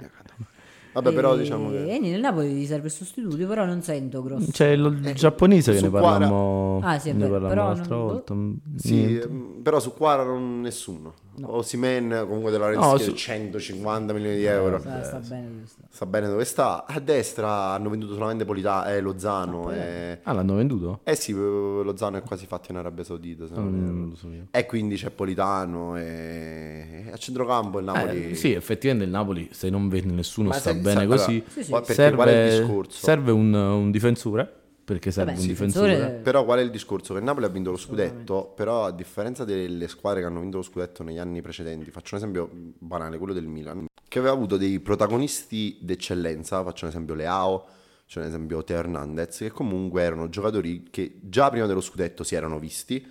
Vabbè, 0.94 1.12
però 1.12 1.34
E- 1.34 1.38
diciamo 1.38 1.70
che... 1.70 1.94
E 1.94 1.98
nel 1.98 2.20
Napoli 2.20 2.48
gli 2.52 2.64
serve 2.66 2.86
il 2.86 2.92
sostituto, 2.92 3.36
però 3.46 3.64
non 3.66 3.82
sento 3.82 4.22
grosso. 4.22 4.50
C'è 4.50 4.68
il, 4.68 5.00
il 5.04 5.14
giapponese 5.14 5.72
che 5.72 5.78
su 5.78 5.84
ne 5.84 5.90
Quara- 5.90 6.06
parlammo, 6.06 6.80
Ah, 6.82 6.98
sì, 6.98 7.12
ne 7.12 7.26
parlammo 7.28 7.48
però 7.48 7.64
l'altra 7.66 7.94
non- 7.96 8.06
volta. 8.06 8.34
Sì, 8.76 8.94
Niente. 8.94 9.26
ehm, 9.26 9.60
però 9.62 9.80
su 9.80 9.92
Quara 9.92 10.22
non 10.24 10.60
nessuno. 10.60 11.14
Osimen 11.42 12.26
comunque 12.28 12.52
della 12.52 12.66
Lorenzo 12.70 12.90
No, 12.92 12.96
su- 12.98 13.12
150 13.12 14.12
milioni 14.12 14.36
di 14.36 14.44
euro. 14.44 14.78
Sta, 14.78 15.02
sta 15.02 15.18
bene 15.18 15.48
questo. 15.58 15.82
Sta 15.90 16.06
bene 16.06 16.28
dove 16.28 16.44
sta. 16.44 16.86
A 16.86 17.00
destra 17.00 17.70
hanno 17.72 17.90
venduto 17.90 18.12
solamente 18.14 18.44
Polita- 18.44 18.94
eh, 18.94 19.00
Lozano. 19.00 19.72
e... 19.72 20.20
Ah, 20.22 20.32
l'hanno 20.32 20.54
venduto? 20.54 21.00
Eh 21.02 21.16
sì, 21.16 21.32
Lozano 21.32 22.18
è 22.18 22.22
quasi 22.22 22.46
fatto 22.46 22.70
in 22.70 22.76
Arabia 22.78 23.02
Saudita. 23.02 23.48
se 23.48 23.54
non. 23.54 23.84
Non 23.84 24.08
lo 24.10 24.14
so 24.14 24.28
io. 24.30 24.46
E 24.52 24.64
quindi 24.66 24.94
c'è 24.94 25.10
Politano 25.10 25.96
e 25.96 27.06
a 27.12 27.16
centrocampo 27.16 27.80
il 27.80 27.84
Napoli... 27.84 28.30
Eh, 28.30 28.34
sì, 28.36 28.52
effettivamente 28.52 29.04
il 29.06 29.10
Napoli, 29.12 29.48
se 29.50 29.70
non 29.70 29.88
vende 29.88 30.12
nessuno, 30.14 30.48
Ma 30.50 30.54
sta 30.54 30.70
senza- 30.70 30.83
bene 30.88 31.00
allora, 31.00 31.16
così. 31.24 31.44
Sì, 31.48 31.64
sì. 31.64 31.70
Perché 31.70 31.94
Serve, 31.94 32.16
qual 32.16 32.28
è 32.28 32.44
il 32.44 32.58
discorso? 32.58 33.06
serve 33.06 33.30
un, 33.32 33.52
un 33.54 33.90
difensore, 33.90 34.52
perché 34.84 35.10
serve 35.10 35.30
Vabbè, 35.30 35.38
un 35.40 35.44
sì, 35.44 35.50
difensore. 35.52 35.90
difensore- 35.94 36.20
Però 36.22 36.44
qual 36.44 36.58
è 36.58 36.62
il 36.62 36.70
discorso? 36.70 37.12
Che 37.12 37.18
il 37.18 37.24
Napoli 37.24 37.46
ha 37.46 37.48
vinto 37.48 37.70
lo 37.70 37.76
scudetto, 37.76 38.52
però 38.54 38.84
a 38.84 38.92
differenza 38.92 39.44
delle 39.44 39.88
squadre 39.88 40.20
che 40.20 40.26
hanno 40.26 40.40
vinto 40.40 40.58
lo 40.58 40.62
scudetto 40.62 41.02
negli 41.02 41.18
anni 41.18 41.40
precedenti, 41.40 41.90
faccio 41.90 42.14
un 42.14 42.20
esempio 42.20 42.50
banale, 42.78 43.18
quello 43.18 43.32
del 43.32 43.46
Milan, 43.46 43.86
che 44.08 44.18
aveva 44.18 44.34
avuto 44.34 44.56
dei 44.56 44.78
protagonisti 44.80 45.78
d'eccellenza, 45.80 46.62
faccio 46.62 46.84
un 46.84 46.90
esempio 46.90 47.14
Leao, 47.14 47.64
faccio 48.04 48.20
un 48.20 48.26
esempio 48.26 48.62
Teo 48.62 48.78
Hernandez, 48.78 49.38
che 49.38 49.50
comunque 49.50 50.02
erano 50.02 50.28
giocatori 50.28 50.84
che 50.90 51.18
già 51.22 51.48
prima 51.50 51.66
dello 51.66 51.80
scudetto 51.80 52.22
si 52.22 52.34
erano 52.34 52.58
visti 52.58 53.04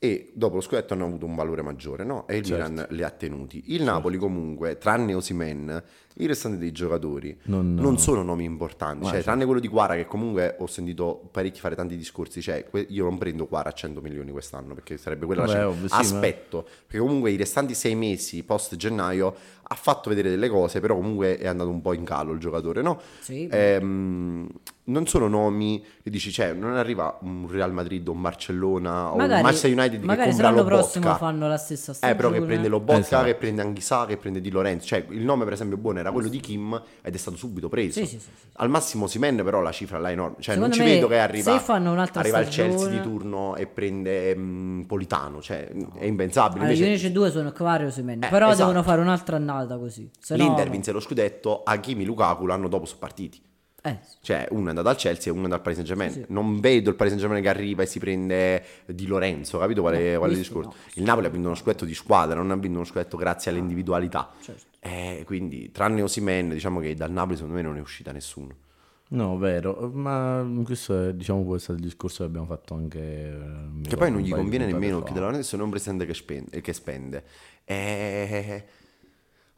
e 0.00 0.30
dopo 0.34 0.54
lo 0.56 0.60
scudetto 0.60 0.94
hanno 0.94 1.06
avuto 1.06 1.26
un 1.26 1.34
valore 1.34 1.60
maggiore, 1.62 2.04
no? 2.04 2.26
E 2.28 2.36
il 2.36 2.44
Certo. 2.44 2.70
Milan 2.70 2.86
li 2.90 3.02
ha 3.02 3.10
tenuti. 3.10 3.64
Il 3.74 3.82
Napoli 3.82 4.16
comunque, 4.16 4.78
tranne 4.78 5.12
Osimen, 5.14 5.82
i 6.20 6.26
restanti 6.26 6.58
dei 6.58 6.72
giocatori 6.72 7.38
Non- 7.44 7.74
non, 7.74 7.96
sono 7.98 8.22
nomi 8.24 8.42
importanti, 8.44 9.02
cioè, 9.04 9.10
certo. 9.12 9.26
tranne 9.26 9.44
quello 9.44 9.60
di 9.60 9.68
Quara 9.68 9.94
che 9.94 10.04
comunque 10.06 10.56
ho 10.58 10.66
sentito 10.66 11.28
parecchi 11.30 11.60
fare 11.60 11.76
tanti 11.76 11.96
discorsi, 11.96 12.42
cioè 12.42 12.64
que- 12.68 12.86
io 12.88 13.04
non 13.04 13.18
prendo 13.18 13.46
Quara 13.46 13.68
a 13.68 13.72
100 13.72 14.00
milioni 14.00 14.30
quest'anno 14.32 14.74
perché 14.74 14.96
sarebbe 14.96 15.26
quella 15.26 15.42
Vabbè, 15.42 15.52
la 15.52 15.58
cifra. 15.60 15.68
ovvio, 15.76 15.88
sì, 15.88 15.94
ma- 15.94 16.00
Aspetto, 16.00 16.62
perché 16.86 16.98
comunque 16.98 17.30
i 17.30 17.36
restanti 17.36 17.74
sei 17.74 17.94
mesi 17.94 18.42
post 18.42 18.74
gennaio 18.76 19.34
ha 19.70 19.74
fatto 19.74 20.08
vedere 20.08 20.30
delle 20.30 20.48
cose, 20.48 20.80
però 20.80 20.94
comunque 20.96 21.36
è 21.38 21.46
andato 21.46 21.68
un 21.68 21.82
po' 21.82 21.92
in 21.92 22.02
calo 22.02 22.32
il 22.32 22.38
giocatore, 22.40 22.80
no? 22.82 22.98
Sì. 23.20 23.46
Ehm, 23.52 24.48
non 24.84 25.06
sono 25.06 25.28
nomi 25.28 25.84
che 26.02 26.08
dici, 26.08 26.32
cioè, 26.32 26.54
non 26.54 26.74
arriva 26.74 27.18
un 27.20 27.46
Real 27.50 27.70
Madrid 27.72 28.08
o 28.08 28.12
un 28.12 28.22
Barcellona 28.22 29.08
o 29.10 29.12
un 29.12 29.18
Magari, 29.18 29.42
Manchester 29.42 29.70
United 29.78 30.00
che 30.00 30.06
magari 30.06 30.32
se 30.32 30.40
compra 30.42 30.50
l'anno 30.50 30.62
lo 30.62 30.76
prossimo 30.76 31.14
fanno 31.16 31.46
la 31.48 31.56
stessa 31.58 31.92
Eh, 31.92 31.94
stagione. 31.94 32.16
però 32.16 32.30
che 32.30 32.40
prende 32.46 32.68
lo 32.68 32.80
Bocca, 32.80 32.98
Esatto. 33.00 33.24
che 33.26 33.34
prende 33.34 33.60
Anghisa, 33.60 34.06
che 34.06 34.16
prende 34.16 34.40
Di 34.40 34.50
Lorenzo. 34.50 34.86
Cioè, 34.86 35.04
il 35.10 35.22
nome, 35.22 35.44
per 35.44 35.52
esempio, 35.52 35.76
buono 35.76 35.97
era 35.98 36.12
quello 36.12 36.28
di 36.28 36.40
Kim 36.40 36.80
ed 37.02 37.14
è 37.14 37.16
stato 37.18 37.36
subito 37.36 37.68
preso. 37.68 38.00
Sì, 38.00 38.06
sì, 38.06 38.18
sì, 38.18 38.24
sì. 38.24 38.46
Al 38.54 38.68
massimo 38.70 39.06
Simen, 39.06 39.36
però 39.36 39.60
la 39.60 39.72
cifra 39.72 39.98
là 39.98 40.08
è 40.08 40.12
enorme. 40.12 40.36
Cioè, 40.40 40.54
Secondo 40.54 40.76
non 40.76 40.86
ci 40.86 40.92
vedo 40.92 41.06
che 41.08 41.18
arriva, 41.18 41.52
se 41.52 41.64
fanno 41.64 41.92
un'altra 41.92 42.20
arriva 42.20 42.40
il 42.40 42.48
Chelsea 42.48 42.88
di 42.88 43.00
turno 43.00 43.56
e 43.56 43.66
prende 43.66 44.34
mm, 44.36 44.82
Politano. 44.82 45.40
Cioè, 45.42 45.68
è 45.94 46.04
impensabile. 46.04 46.60
Allora, 46.64 46.74
gli 46.74 46.82
Invece, 46.82 47.04
unici 47.06 47.12
due 47.12 47.30
sono 47.30 47.52
Quario 47.52 47.86
e 47.86 47.90
Osimhen, 47.90 48.22
Eh, 48.24 48.28
però 48.28 48.46
esatto. 48.50 48.66
devono 48.66 48.82
fare 48.82 49.00
un'altra 49.00 49.36
annata 49.36 49.76
così. 49.78 50.08
Se 50.18 50.36
no- 50.36 50.44
l'Inter 50.44 50.70
vinse 50.70 50.92
lo 50.92 51.00
scudetto, 51.00 51.62
Hakimi 51.64 52.02
e 52.02 52.06
Lukaku 52.06 52.46
l'anno 52.46 52.68
dopo 52.68 52.84
sono 52.86 52.98
partiti. 53.00 53.40
Eh, 53.80 53.96
sì. 54.04 54.16
Cioè, 54.22 54.48
uno 54.50 54.66
è 54.66 54.68
andato 54.70 54.88
al 54.88 54.96
Chelsea 54.96 55.26
e 55.26 55.30
uno 55.30 55.42
è 55.42 55.44
andato 55.44 55.62
al 55.68 55.74
Paris 55.74 55.86
Saint 55.86 55.88
Germain. 56.10 56.26
Non 56.30 56.58
vedo 56.58 56.90
il 56.90 56.96
Paris 56.96 57.12
Saint 57.12 57.24
Germain 57.24 57.42
che 57.44 57.48
arriva 57.48 57.84
e 57.84 57.86
si 57.86 58.00
prende 58.00 58.62
Di 58.86 59.06
Lorenzo, 59.06 59.56
capito 59.58 59.82
qual 59.82 59.94
è, 59.94 60.12
No, 60.14 60.18
qual 60.18 60.30
è 60.30 60.32
il 60.32 60.38
discorso? 60.38 60.68
no. 60.70 60.74
Il 60.94 61.04
Napoli 61.04 61.26
ha 61.26 61.30
vinto 61.30 61.46
uno 61.46 61.56
scudetto 61.56 61.84
di 61.84 61.94
squadra, 61.94 62.34
non 62.34 62.50
ha 62.50 62.56
vinto 62.56 62.76
uno 62.78 62.84
scudetto 62.86 63.16
grazie 63.16 63.50
alle 63.52 63.60
individualità. 63.60 64.30
Certo. 64.42 64.62
Eh, 64.80 65.22
quindi, 65.26 65.70
tranne 65.72 66.02
Osimen, 66.02 66.50
diciamo 66.50 66.80
che 66.80 66.94
dal 66.94 67.10
Napoli 67.10 67.34
secondo 67.36 67.56
me 67.56 67.62
non 67.62 67.76
è 67.76 67.80
uscita 67.80 68.12
nessuno. 68.12 68.66
No, 69.10 69.38
vero, 69.38 69.90
ma 69.92 70.46
questo 70.64 71.08
è, 71.08 71.14
diciamo 71.14 71.42
può 71.42 71.56
essere 71.56 71.78
il 71.78 71.84
discorso 71.84 72.18
che 72.18 72.24
abbiamo 72.24 72.46
fatto 72.46 72.74
anche... 72.74 72.98
eh, 73.00 73.88
Che 73.88 73.96
poi 73.96 74.10
non 74.10 74.20
gli 74.20 74.30
conviene 74.30 74.66
nemmeno 74.66 75.02
che 75.02 75.12
della 75.12 75.28
adesso 75.28 75.56
non 75.56 75.62
è 75.62 75.64
un 75.64 75.70
presidente 75.72 76.04
che 76.04 76.14
spende. 76.14 76.60
Che 76.60 76.72
spende. 76.74 77.24
Eh, 77.64 78.64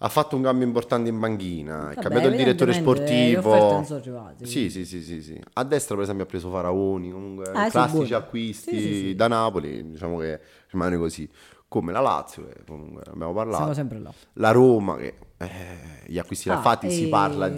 ha 0.03 0.09
fatto 0.09 0.37
un 0.37 0.43
cambio 0.43 0.67
importante 0.67 1.11
in 1.11 1.19
banchina, 1.19 1.91
è 1.91 1.95
Vabbè, 1.95 2.01
cambiato 2.01 2.29
il 2.29 2.37
direttore 2.37 2.73
sportivo. 2.73 3.53
arrivate, 3.55 4.47
Sì, 4.47 4.71
sì, 4.71 4.87
sì, 4.87 5.03
sì, 5.03 5.21
sì. 5.21 5.39
A 5.55 5.65
destra 5.65 5.95
per 5.95 6.05
esempio 6.05 6.25
ha 6.25 6.29
preso 6.29 6.49
Faraoni, 6.51 7.11
comunque 7.11 7.51
Ah, 7.51 7.69
classici 7.69 8.15
acquisti 8.15 8.71
Sì, 8.71 8.81
sì, 8.81 8.95
sì. 9.09 9.15
da 9.15 9.29
Napoli, 9.29 9.91
diciamo 9.91 10.17
che 10.19 10.41
rimane 10.71 10.97
così. 10.97 11.29
Come 11.71 11.93
la 11.93 12.01
Lazio, 12.01 12.49
che 12.49 12.65
comunque 12.67 13.03
abbiamo 13.07 13.33
parlato. 13.33 13.59
Siamo 13.59 13.75
sempre 13.75 14.01
là. 14.01 14.13
La 14.35 14.51
Roma, 14.51 14.97
che 14.97 15.15
eh, 15.37 15.47
gli 16.09 16.19
acquisti 16.19 16.51
Ah, 16.51 16.61
fatti 16.61 16.89
si 16.91 16.95
e- 16.95 16.99
di, 16.99 17.05
si 17.05 17.09
parla? 17.11 17.49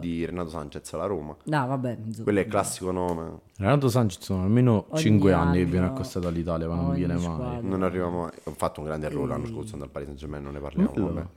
di 0.00 0.24
Renato 0.24 0.48
Sanchez 0.48 0.90
alla 0.94 1.04
Roma. 1.04 1.36
No, 1.44 1.66
vabbè, 1.66 1.98
insomma. 2.06 2.22
Quello 2.24 2.38
è 2.38 2.42
il 2.44 2.48
classico 2.48 2.90
nome. 2.90 3.40
Renato 3.58 3.90
Sanchez 3.90 4.22
sono 4.22 4.44
almeno 4.44 4.86
Ogni 4.88 4.98
5 5.00 5.30
anni 5.34 5.58
che 5.58 5.66
viene 5.66 5.84
anno, 5.84 5.94
accostato 5.94 6.26
all'Italia, 6.26 6.68
ma 6.68 6.76
non 6.76 6.94
viene 6.94 7.12
mai. 7.12 7.22
squadra. 7.22 7.60
Non 7.60 7.82
arriva 7.82 8.08
mai. 8.08 8.30
Ha 8.44 8.50
fatto 8.56 8.80
un 8.80 8.86
grande 8.86 9.06
errore 9.06 9.28
l'anno 9.28 9.44
scorso 9.44 9.74
andare 9.74 9.84
al 9.84 9.90
Paris 9.90 10.06
Saint 10.06 10.18
Germain, 10.20 10.42
non 10.42 10.52
ne 10.54 10.60
parliamo. 10.60 10.92
vabbè. 10.94 11.12
Bello. 11.12 11.30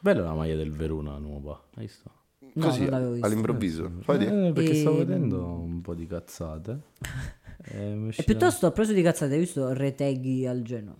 Bella 0.00 0.22
la 0.22 0.34
maglia 0.34 0.56
del 0.56 0.72
Verona 0.72 1.18
nuova, 1.18 1.60
hai 1.74 1.84
visto? 1.84 2.10
No, 2.54 2.64
Così, 2.68 2.84
all'improvviso. 2.86 3.90
Dire. 4.16 4.46
Eh, 4.48 4.52
perché 4.52 4.74
stavo 4.76 4.96
E- 4.96 5.04
vedendo 5.04 5.44
un 5.44 5.82
po' 5.82 5.92
di 5.94 6.06
cazzate. 6.06 6.80
E 7.70 7.76
E 7.90 7.92
uscita- 7.92 8.22
piuttosto 8.22 8.66
ho 8.68 8.70
preso 8.72 8.92
di 8.94 9.02
cazzate, 9.02 9.34
hai 9.34 9.40
visto 9.40 9.74
Reteghi 9.74 10.46
al 10.46 10.62
Genoa? 10.62 10.94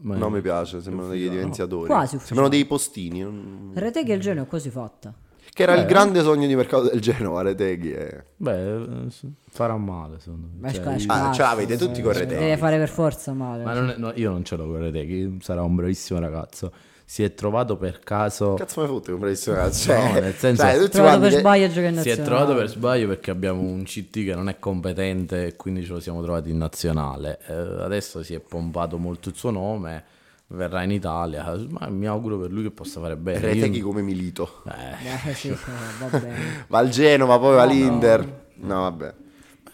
Ma- 0.00 0.16
No, 0.16 0.30
mi 0.30 0.40
piace, 0.40 0.80
sembrano 0.80 1.10
degli 1.10 1.24
evidenziatori. 1.24 1.86
Quasi 1.86 2.16
ufficiale. 2.16 2.26
sembrano 2.26 2.48
dei 2.48 2.64
postini. 2.66 3.20
non- 3.20 3.70
Reteghi 3.74 4.12
al 4.12 4.18
Genoa 4.20 4.44
è 4.44 4.46
quasi 4.46 4.70
fatta. 4.70 5.12
Che 5.50 5.62
era 5.64 5.74
il 5.74 5.86
grande 5.86 6.22
sogno 6.22 6.46
di 6.46 6.54
mercato 6.54 6.88
del 6.88 7.00
Genova, 7.00 7.42
Reteghi. 7.42 7.90
eh. 7.92 8.24
Beh, 8.36 8.76
eh, 8.76 9.06
farà 9.50 9.76
male 9.76 10.20
secondo 10.20 10.48
me. 10.56 10.72
Cioè, 10.72 10.96
Ah, 11.08 11.32
ce 11.32 11.42
l'avete 11.42 11.76
tutti 11.76 12.00
con 12.00 12.12
Reteghi. 12.12 12.38
Deve 12.40 12.56
fare 12.56 12.76
per 12.78 12.88
forza 12.88 13.32
male. 13.32 13.64
Ma 13.64 13.72
non 13.74 13.88
è- 13.90 13.96
no, 13.96 14.12
io 14.14 14.30
non 14.30 14.44
ce 14.44 14.54
l'ho 14.56 14.66
con 14.66 14.78
Reteghi, 14.78 15.38
sarà 15.40 15.62
un 15.62 15.74
bravissimo 15.74 16.20
ragazzo. 16.20 16.70
Si 17.10 17.22
è 17.22 17.32
trovato 17.32 17.78
per 17.78 18.00
caso... 18.00 18.52
Cazzo 18.52 18.82
mi 18.82 18.86
fotte 18.86 19.12
un 19.12 19.18
bravissimo 19.20 19.56
ragazzo. 19.56 19.84
Cioè, 19.84 20.12
No, 20.12 20.20
nel 20.20 20.34
senso- 20.34 20.62
cioè, 20.62 20.76
tutti 20.76 20.90
Trovato 20.90 21.20
per 21.20 21.32
sbaglio 21.32 21.64
a 21.64 21.68
giocare 21.68 21.88
in 21.88 21.92
Si 22.02 22.08
è 22.10 22.16
nazionale. 22.16 22.24
trovato 22.36 22.54
per 22.58 22.68
sbaglio 22.68 23.08
perché 23.08 23.30
abbiamo 23.30 23.62
un 23.62 23.82
CT 23.84 24.10
che 24.26 24.34
non 24.34 24.50
è 24.50 24.58
competente 24.58 25.46
e 25.46 25.56
quindi 25.56 25.86
ce 25.86 25.92
lo 25.92 26.00
siamo 26.00 26.22
trovati 26.22 26.50
in 26.50 26.58
nazionale. 26.58 27.38
Eh, 27.46 27.52
adesso 27.54 28.22
si 28.22 28.34
è 28.34 28.40
pompato 28.40 28.98
molto 28.98 29.30
il 29.30 29.36
suo 29.36 29.50
nome, 29.50 30.04
verrà 30.48 30.82
in 30.82 30.90
Italia, 30.90 31.50
ma 31.70 31.88
mi 31.88 32.06
auguro 32.06 32.38
per 32.40 32.50
lui 32.52 32.64
che 32.64 32.70
possa 32.72 33.00
fare 33.00 33.16
bene. 33.16 33.38
Io- 33.38 33.54
Reteghi 33.54 33.80
come 33.80 34.02
Milito. 34.02 34.62
Eh, 34.66 35.30
Eh, 35.30 35.34
sì, 35.34 35.48
eh, 35.48 35.56
va 35.98 36.18
bene. 36.18 36.36
Va 36.68 36.76
al 36.78 36.90
Genova, 36.90 37.38
poi 37.38 37.54
va 37.54 37.62
all'Inter. 37.62 38.44
No, 38.56 38.80
vabbè. 38.82 39.14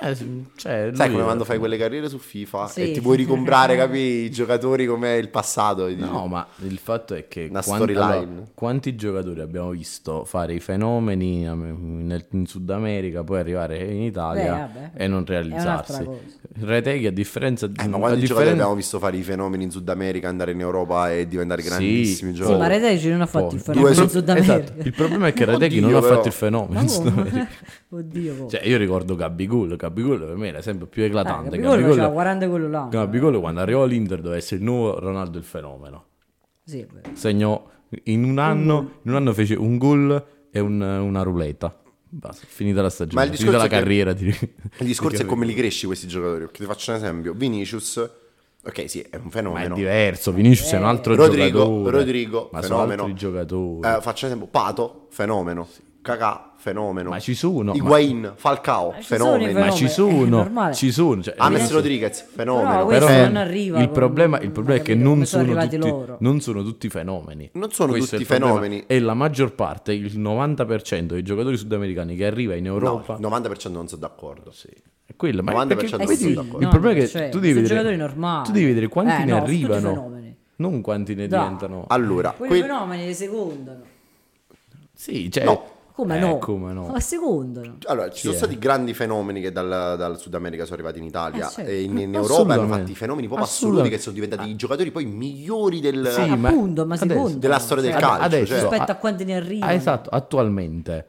Eh, 0.00 0.14
sì, 0.14 0.44
cioè, 0.56 0.90
Sai 0.92 1.10
come 1.10 1.22
quando 1.22 1.44
fai 1.44 1.58
quelle 1.58 1.76
carriere 1.76 2.08
su 2.08 2.18
FIFA 2.18 2.66
Sì. 2.66 2.80
e 2.82 2.90
ti 2.90 3.00
puoi 3.00 3.16
ricomprare, 3.16 3.76
capi, 3.76 3.98
i 3.98 4.30
giocatori 4.30 4.86
come 4.86 5.16
il 5.16 5.28
passato. 5.28 5.86
e 5.86 5.94
dici, 5.94 6.08
No, 6.08 6.26
ma 6.26 6.46
il 6.62 6.78
fatto 6.78 7.14
è 7.14 7.28
che 7.28 7.48
quanti, 7.48 7.92
allora, 7.92 8.26
quanti 8.54 8.94
giocatori 8.96 9.40
abbiamo 9.40 9.70
visto 9.70 10.24
fare 10.24 10.52
i 10.54 10.60
fenomeni 10.60 11.42
nel- 11.44 12.24
in 12.30 12.46
Sud 12.46 12.68
America, 12.70 13.22
poi 13.22 13.38
arrivare 13.38 13.78
in 13.84 14.02
Italia 14.02 14.68
Beh, 14.92 15.02
e 15.04 15.06
non 15.06 15.24
realizzarsi. 15.24 16.06
Reteghi 16.56 17.06
a 17.06 17.12
differenza 17.12 17.66
di 17.66 17.74
Eh, 17.80 17.86
ma 17.88 17.98
quanti 17.98 18.20
giocatori 18.20 18.20
differenza- 18.20 18.52
abbiamo 18.52 18.74
visto 18.74 18.98
fare 18.98 19.16
i 19.16 19.22
fenomeni 19.22 19.64
in 19.64 19.70
Sud 19.70 19.88
America, 19.88 20.28
andare 20.28 20.52
in 20.52 20.60
Europa 20.60 21.12
e 21.12 21.26
diventare 21.26 21.62
Sì, 21.62 21.68
grandissimi 21.68 22.30
sì, 22.30 22.36
Sì, 22.36 22.42
giocatori? 22.42 22.58
ma 22.58 22.66
Reteghi 22.68 23.08
non 23.10 23.20
ha 23.22 23.26
fatto 23.26 23.46
Poi, 23.46 23.54
il 23.56 23.60
fenomeno 23.60 23.88
in 23.90 23.94
su- 23.96 24.08
Sud 24.08 24.28
America. 24.28 24.54
Esatto. 24.62 24.82
Il 24.88 24.92
problema 24.94 25.26
è 25.28 25.32
che 25.32 25.44
Reteghi 25.44 25.80
non 25.80 25.94
ha 25.94 26.02
fatto 26.02 26.26
il 26.28 26.32
fenomeno. 26.32 26.80
In 26.80 26.88
Sud? 26.88 27.06
America. 27.06 27.48
Oddio, 27.90 28.34
come? 28.36 28.50
Cioè, 28.50 28.66
io 28.66 28.76
ricordo 28.76 29.14
Gabigol. 29.14 29.76
Gabigol 29.88 30.18
per 30.24 30.36
me 30.36 30.48
è 30.48 30.52
l'esempio 30.52 30.86
più 30.86 31.02
eclatante. 31.02 31.50
Gabigol 31.50 31.70
Gabigol, 31.72 31.90
faceva 31.94 32.12
40 32.12 32.48
quello 32.48 32.68
là. 32.68 32.86
Gabigol 32.90 33.40
quando 33.40 33.60
arrivò 33.60 33.82
all'Inter 33.82 34.18
doveva 34.18 34.36
essere 34.36 34.56
il 34.56 34.64
nuovo 34.64 34.98
Ronaldo 34.98 35.38
il 35.38 35.44
fenomeno. 35.44 36.04
Sì. 36.64 36.86
Segnò 37.12 37.70
in 38.04 38.24
un 38.24 38.38
anno, 38.38 38.90
in 39.02 39.10
un 39.10 39.16
anno 39.16 39.32
fece 39.32 39.54
un 39.54 39.76
gol 39.78 40.24
e 40.50 40.58
un- 40.60 40.80
una 40.80 41.22
ruleta. 41.22 41.78
Basta, 42.08 42.46
finita 42.48 42.80
la 42.80 42.90
stagione, 42.90 43.24
Ma 43.24 43.30
il 43.30 43.36
finita 43.36 43.56
la 43.56 43.64
discorso 43.64 43.74
è 43.74 43.78
che- 43.78 43.84
carriera. 43.84 44.12
di- 44.12 44.26
Il 44.78 44.86
discorso 44.86 45.16
di 45.18 45.22
è 45.24 45.26
come 45.26 45.46
li 45.46 45.54
cresci 45.54 45.86
questi 45.86 46.06
giocatori. 46.06 46.40
Perché 46.44 46.60
ti 46.60 46.64
faccio 46.66 46.90
un 46.92 46.96
esempio: 46.98 47.32
Vinicius, 47.34 48.10
ok, 48.64 48.88
sì, 48.88 49.00
è 49.00 49.16
un 49.16 49.22
Ma 49.24 49.28
è 49.28 49.30
fenomeno. 49.32 49.74
diverso, 49.74 50.32
Vinicius 50.32 50.70
è 50.72 50.76
un 50.78 50.84
altro 50.84 51.14
Rodrigo, 51.16 51.58
giocatore. 51.58 51.90
Rodrigo, 51.98 52.50
ma 52.52 52.62
sono 52.62 52.74
fenomeno. 52.76 53.02
altri 53.02 53.16
giocatori. 53.16 53.88
Eh, 53.88 53.98
faccio 54.00 54.26
un 54.26 54.30
esempio: 54.32 54.46
Pato, 54.50 55.06
fenomeno. 55.10 55.66
Cacà, 56.04 56.50
fenomeno. 56.56 57.08
Ma 57.08 57.18
ci 57.18 57.34
sono, 57.34 57.70
ma- 57.72 57.76
Higuain, 57.78 58.32
Falcao, 58.36 58.88
Ma 58.90 59.00
sono 59.00 59.02
fenomeno. 59.02 59.46
fenomeni. 59.46 59.68
ma 59.70 59.74
ci 59.74 59.88
sono, 59.88 60.72
ci 60.74 60.92
sono. 60.92 61.22
Cioè, 61.22 61.34
Ames 61.38 61.70
Rodriguez, 61.72 62.26
fenomeno. 62.30 62.68
Però 62.70 62.84
questo 62.84 63.06
però 63.06 63.24
non 63.24 63.36
arriva 63.36 63.78
il 63.80 63.88
problema, 63.88 64.38
il 64.40 64.50
problema 64.50 64.80
è 64.80 64.82
che 64.82 64.94
non 64.94 65.24
sono 65.24 65.46
sono, 65.46 65.66
tutti, 65.66 66.14
non 66.18 66.40
sono 66.42 66.62
tutti 66.62 66.90
fenomeni. 66.90 67.48
Non 67.54 67.70
sono 67.70 67.92
Questo 67.92 68.18
tutti 68.18 68.22
il 68.22 68.28
fenomeni. 68.28 68.84
E 68.86 69.00
la 69.00 69.14
maggior 69.14 69.54
parte, 69.54 69.94
il 69.94 70.20
90% 70.20 71.00
dei 71.14 71.22
giocatori 71.22 71.56
sudamericani 71.56 72.16
che 72.16 72.26
arriva 72.26 72.54
in 72.54 72.64
No, 72.64 72.74
Europa 72.74 73.14
il 73.18 73.26
90% 73.26 73.70
non 73.72 73.88
sono 73.88 74.00
d'accordo. 74.02 74.52
è 75.06 75.16
quello. 75.16 75.42
Ma 75.42 75.52
90% 75.52 75.66
perché, 75.68 75.96
non 75.96 76.06
vedi, 76.06 76.16
sono 76.16 76.28
il 76.28 76.34
d'accordo. 76.36 76.68
problema 76.68 76.96
è 76.96 77.00
che 77.00 77.06
cioè, 77.08 77.28
tu 77.30 77.38
devi 77.38 77.52
sono 77.54 77.62
vedere, 77.62 77.66
giocatori 77.80 77.96
normali. 77.96 78.44
tu 78.44 78.52
devi 78.52 78.66
vedere 78.66 78.88
quanti 78.88 79.12
Eh, 79.12 79.24
ne 79.24 79.24
no, 79.24 79.30
sono 79.38 79.42
arrivano, 79.42 80.12
non 80.56 80.80
quanti 80.82 81.14
ne 81.14 81.26
diventano. 81.28 81.84
Allora, 81.88 82.32
Quelli 82.32 82.52
que- 82.52 82.60
fenomeni 82.68 83.06
li 83.06 83.14
secondano. 83.14 83.80
Sì, 84.96 85.30
cioè, 85.30 85.44
No. 85.44 85.72
Come 85.96 86.16
eh, 86.16 86.20
no? 86.20 86.38
come 86.38 86.72
no? 86.72 86.88
Ma 86.88 86.98
secondano. 86.98 87.76
allora, 87.84 88.10
ci 88.10 88.22
sono 88.22 88.32
è? 88.32 88.36
stati 88.36 88.58
grandi 88.58 88.94
fenomeni 88.94 89.40
che 89.40 89.52
dal, 89.52 89.68
dal 89.96 90.18
Sud 90.18 90.34
America 90.34 90.64
sono 90.64 90.74
arrivati 90.74 90.98
in 90.98 91.04
Italia 91.04 91.46
Eh, 91.46 91.50
certo. 91.52 91.70
e 91.70 91.82
in, 91.82 91.96
in 91.96 92.14
Europa 92.14 92.32
Assolutamente. 92.32 92.62
hanno 92.64 92.76
fatto 92.80 92.90
i 92.90 92.94
fenomeni 92.96 93.26
proprio 93.28 93.46
assoluti 93.46 93.88
che 93.88 93.98
sono 93.98 94.14
diventati 94.14 94.48
i 94.50 94.56
giocatori 94.56 94.90
poi 94.90 95.04
migliori 95.04 95.78
del... 95.78 96.08
Sì, 96.08 96.34
ma 96.34 96.48
Appunto, 96.48 96.84
ma 96.84 96.96
adesso- 96.98 97.38
della 97.38 97.58
storia 97.60 97.84
del 97.84 97.92
Cioè, 97.92 98.00
calcio, 98.00 98.22
adesso, 98.24 98.46
cioè. 98.46 98.60
Rispetto 98.68 98.90
a 98.90 98.94
quanti 98.96 99.24
ne 99.24 99.36
arrivano. 99.36 99.70
Ah, 99.70 99.74
esatto, 99.74 100.10
attualmente 100.10 101.08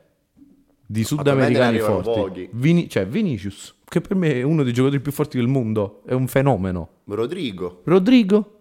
di 0.86 1.04
sudamericani 1.04 1.80
forti. 1.80 2.48
Vini- 2.54 2.88
cioè 2.88 3.08
Vinicius, 3.08 3.74
che 3.86 4.02
per 4.02 4.16
me 4.16 4.34
è 4.36 4.44
uno 4.44 4.62
dei 4.62 4.72
giocatori 4.72 5.02
più 5.02 5.12
forti 5.12 5.38
del 5.38 5.48
mondo, 5.48 6.04
è 6.06 6.14
un 6.14 6.28
fenomeno. 6.28 6.90
Rodrigo. 7.06 7.82
Rodrigo, 7.86 8.60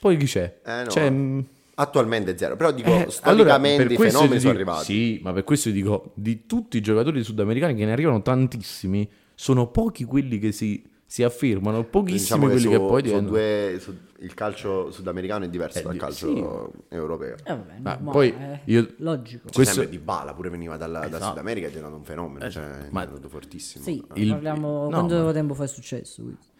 poi 0.00 0.16
chi 0.16 0.26
c'è? 0.26 0.58
Eh, 0.64 0.82
no. 0.82 0.88
C'è, 0.88 1.08
mm, 1.10 1.38
Attualmente 1.78 2.38
zero, 2.38 2.56
però 2.56 2.72
dico, 2.72 2.88
eh, 2.88 2.92
allora, 2.94 3.10
storicamente 3.10 3.82
per 3.82 3.92
i 3.92 3.96
fenomeni 3.96 4.10
ti 4.10 4.16
sono 4.18 4.38
dico- 4.38 4.48
arrivati. 4.70 4.84
Sì, 4.84 5.20
ma 5.22 5.32
per 5.34 5.44
questo 5.44 5.68
dico, 5.70 6.12
di 6.14 6.46
tutti 6.46 6.78
i 6.78 6.80
giocatori 6.80 7.22
sudamericani 7.22 7.74
che 7.74 7.84
ne 7.84 7.92
arrivano 7.92 8.22
tantissimi, 8.22 9.06
sono 9.34 9.66
pochi 9.66 10.04
quelli 10.04 10.38
che 10.38 10.52
si, 10.52 10.82
si 11.04 11.22
affermano, 11.22 11.84
pochissimi 11.84 12.18
Diciamo 12.20 12.42
che, 12.44 12.48
quelli 12.52 12.62
su, 12.62 12.70
che 12.70 12.78
poi 12.78 13.02
diventano. 13.02 13.28
due, 13.28 13.76
su- 13.78 13.94
il 14.20 14.32
calcio 14.32 14.90
sudamericano 14.90 15.44
è 15.44 15.48
diverso 15.50 15.80
Eh, 15.80 15.82
dal 15.82 15.96
calcio 15.98 16.72
europeo. 16.88 17.34
Eh, 17.34 17.42
vabbè, 17.44 17.72
Ma 17.82 17.90
normale, 18.00 18.10
poi 18.10 18.34
io- 18.64 18.94
Logico. 18.96 19.48
Questo- 19.52 19.74
sempre 19.74 19.90
Di 19.90 19.98
Bala, 19.98 20.32
pure 20.32 20.48
veniva 20.48 20.78
dalla- 20.78 21.00
da 21.00 21.06
Esatto. 21.08 21.24
Sud 21.26 21.36
America 21.38 21.66
ed 21.66 21.72
è 21.72 21.76
diventato 21.76 21.98
un 22.00 22.04
fenomeno, 22.06 22.50
cioè 22.50 22.64
è 22.64 22.88
ma- 22.90 23.00
diventato 23.04 23.28
fortissimo. 23.28 23.84
Sì, 23.84 24.02
Il- 24.14 24.30
parliamo 24.30 24.84
no, 24.84 24.88
quanto 24.88 25.22
ma- 25.24 25.32
tempo 25.32 25.52
fa 25.52 25.64
è 25.64 25.68
successo 25.68 26.22
questo? 26.22 26.54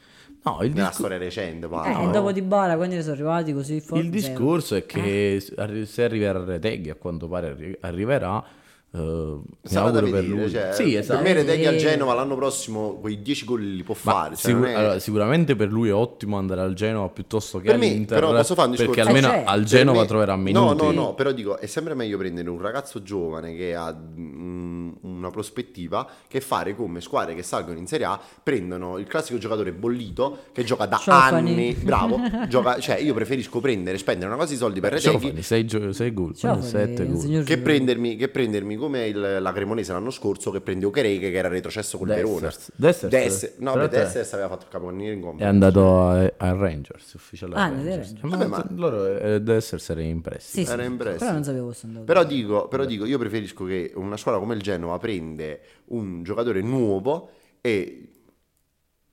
No, 0.46 0.58
il 0.62 0.68
Nella 0.68 0.88
discor- 0.90 0.94
storia 0.94 1.18
recente, 1.18 1.66
Eh, 1.66 1.68
Paolo. 1.68 2.08
e 2.08 2.12
dopo 2.12 2.30
di 2.30 2.40
Bala, 2.40 2.76
quando 2.76 2.94
ne 2.94 3.02
sono 3.02 3.14
arrivati 3.14 3.52
così 3.52 3.80
forti? 3.80 4.04
Il 4.04 4.10
discorso 4.10 4.76
è 4.76 4.86
che 4.86 5.38
se 5.40 5.54
arri- 5.56 5.86
se 5.86 6.04
arriverà 6.04 6.44
Reteghi, 6.44 6.88
a 6.88 6.94
quanto 6.94 7.26
pare 7.26 7.48
arri- 7.48 7.76
arriverà, 7.80 8.44
eh, 8.92 8.98
mi 8.98 9.42
Sarà 9.62 9.90
da 9.90 10.00
per 10.00 10.10
vedere, 10.10 10.26
lui. 10.26 10.50
cioè, 10.50 10.70
sì, 10.72 10.94
esatto. 10.94 11.22
Per 11.22 11.34
me 11.34 11.40
Reteghi 11.40 11.66
al 11.66 11.74
Eh. 11.74 11.78
Genova 11.78 12.14
l'anno 12.14 12.34
prossimo 12.36 12.94
quei 12.94 13.20
10 13.20 13.44
gol 13.44 13.60
li 13.62 13.82
può 13.82 13.94
Ma 14.02 14.12
fare. 14.12 14.36
cioè, 14.36 14.50
sicur- 14.52 14.66
è- 14.68 14.72
allora, 14.74 14.98
sicuramente 14.98 15.54
per 15.56 15.70
lui 15.70 15.88
è 15.88 15.94
ottimo 15.94 16.38
andare 16.38 16.60
al 16.62 16.72
Genova 16.74 17.08
piuttosto 17.08 17.58
che 17.58 17.66
Per 17.70 17.78
me, 17.78 17.88
all'Inter 17.88 18.18
però, 18.20 18.32
posso 18.32 18.54
fare 18.54 18.68
un 18.70 18.76
perché 18.76 18.92
discorso? 18.92 19.08
almeno 19.16 19.32
Eh, 19.32 19.36
certo. 19.36 19.50
al 19.50 19.64
Genova 19.64 20.00
me- 20.00 20.06
troverà 20.06 20.36
minuti. 20.36 20.82
No, 20.82 20.90
no, 20.90 20.90
no, 20.92 21.14
però 21.14 21.32
dico, 21.32 21.58
è 21.58 21.66
sempre 21.66 21.94
meglio 21.94 22.16
prendere 22.16 22.48
un 22.48 22.60
ragazzo 22.60 23.02
giovane 23.02 23.54
che 23.54 23.74
ha 23.74 23.92
mm, 23.94 24.90
una 25.02 25.30
prospettiva 25.30 26.08
che 26.28 26.40
fare 26.40 26.74
come 26.74 27.00
squadre 27.00 27.34
che 27.34 27.42
salgono 27.42 27.78
in 27.78 27.86
Serie 27.86 28.06
A 28.06 28.20
prendono 28.42 28.96
il 28.98 29.06
classico 29.06 29.38
giocatore 29.38 29.72
bollito 29.72 30.38
che 30.52 30.64
gioca 30.64 30.86
da 30.86 30.96
Ciofani. 30.96 31.50
anni, 31.50 31.74
bravo, 31.74 32.18
gioca, 32.48 32.78
cioè 32.78 32.96
io 32.98 33.12
preferisco 33.14 33.60
prendere, 33.60 33.98
spendere 33.98 34.28
una 34.28 34.38
cosa 34.38 34.52
di 34.52 34.58
soldi 34.58 34.80
per 34.80 34.92
Reteghi 34.92 35.18
Ciofani, 35.20 35.42
6 35.42 36.12
gol, 36.14 36.34
Ciao, 36.36 36.62
7 36.62 37.02
un 37.02 37.12
gol. 37.14 37.44
che 37.44 37.58
prendermi, 37.58 38.16
che 38.16 38.28
prendermi 38.28 38.75
come 38.76 39.06
il- 39.06 39.38
la 39.40 39.52
Cremonese 39.52 39.92
l'anno 39.92 40.10
scorso 40.10 40.50
che 40.50 40.60
prende 40.60 40.86
Okereke 40.86 41.30
che 41.30 41.36
era 41.36 41.48
retrocesso 41.48 41.98
col 41.98 42.08
Verona. 42.08 42.50
Dessers. 42.74 43.06
Dessers. 43.08 43.54
No, 43.58 43.74
beh, 43.74 43.88
Dessers 43.88 44.32
aveva 44.34 44.48
fatto 44.48 44.64
il 44.64 44.70
capocannoniere 44.70 45.14
in 45.14 45.20
È 45.20 45.22
compagnia. 45.22 45.48
andato 45.48 46.00
a, 46.08 46.52
Rangers, 46.52 47.12
ufficiale 47.14 47.54
a 47.54 47.64
Ah, 47.64 47.68
Rangers. 47.68 48.12
Rangers. 48.20 48.20
Vabbè, 48.30 48.46
ma- 48.46 48.66
loro 48.74 49.06
eh, 49.18 49.40
Dessers 49.40 49.88
era 49.90 50.00
in 50.02 50.20
prestito. 50.20 50.58
Sì, 50.60 50.64
sì, 50.66 50.72
Era 50.72 50.84
in 50.84 50.96
prestito. 50.96 51.18
però 51.24 51.32
non 51.32 51.44
sapevo 51.44 51.66
fosse 51.72 51.86
andato. 51.86 52.04
Però 52.04 52.24
dico, 52.24 52.68
però 52.68 52.84
dico, 52.84 53.04
io 53.04 53.18
preferisco 53.18 53.64
che 53.64 53.92
una 53.94 54.16
squadra 54.16 54.40
come 54.40 54.54
il 54.54 54.62
Genova 54.62 54.98
prende 54.98 55.60
un 55.86 56.22
giocatore 56.22 56.60
nuovo 56.60 57.30
e 57.60 58.08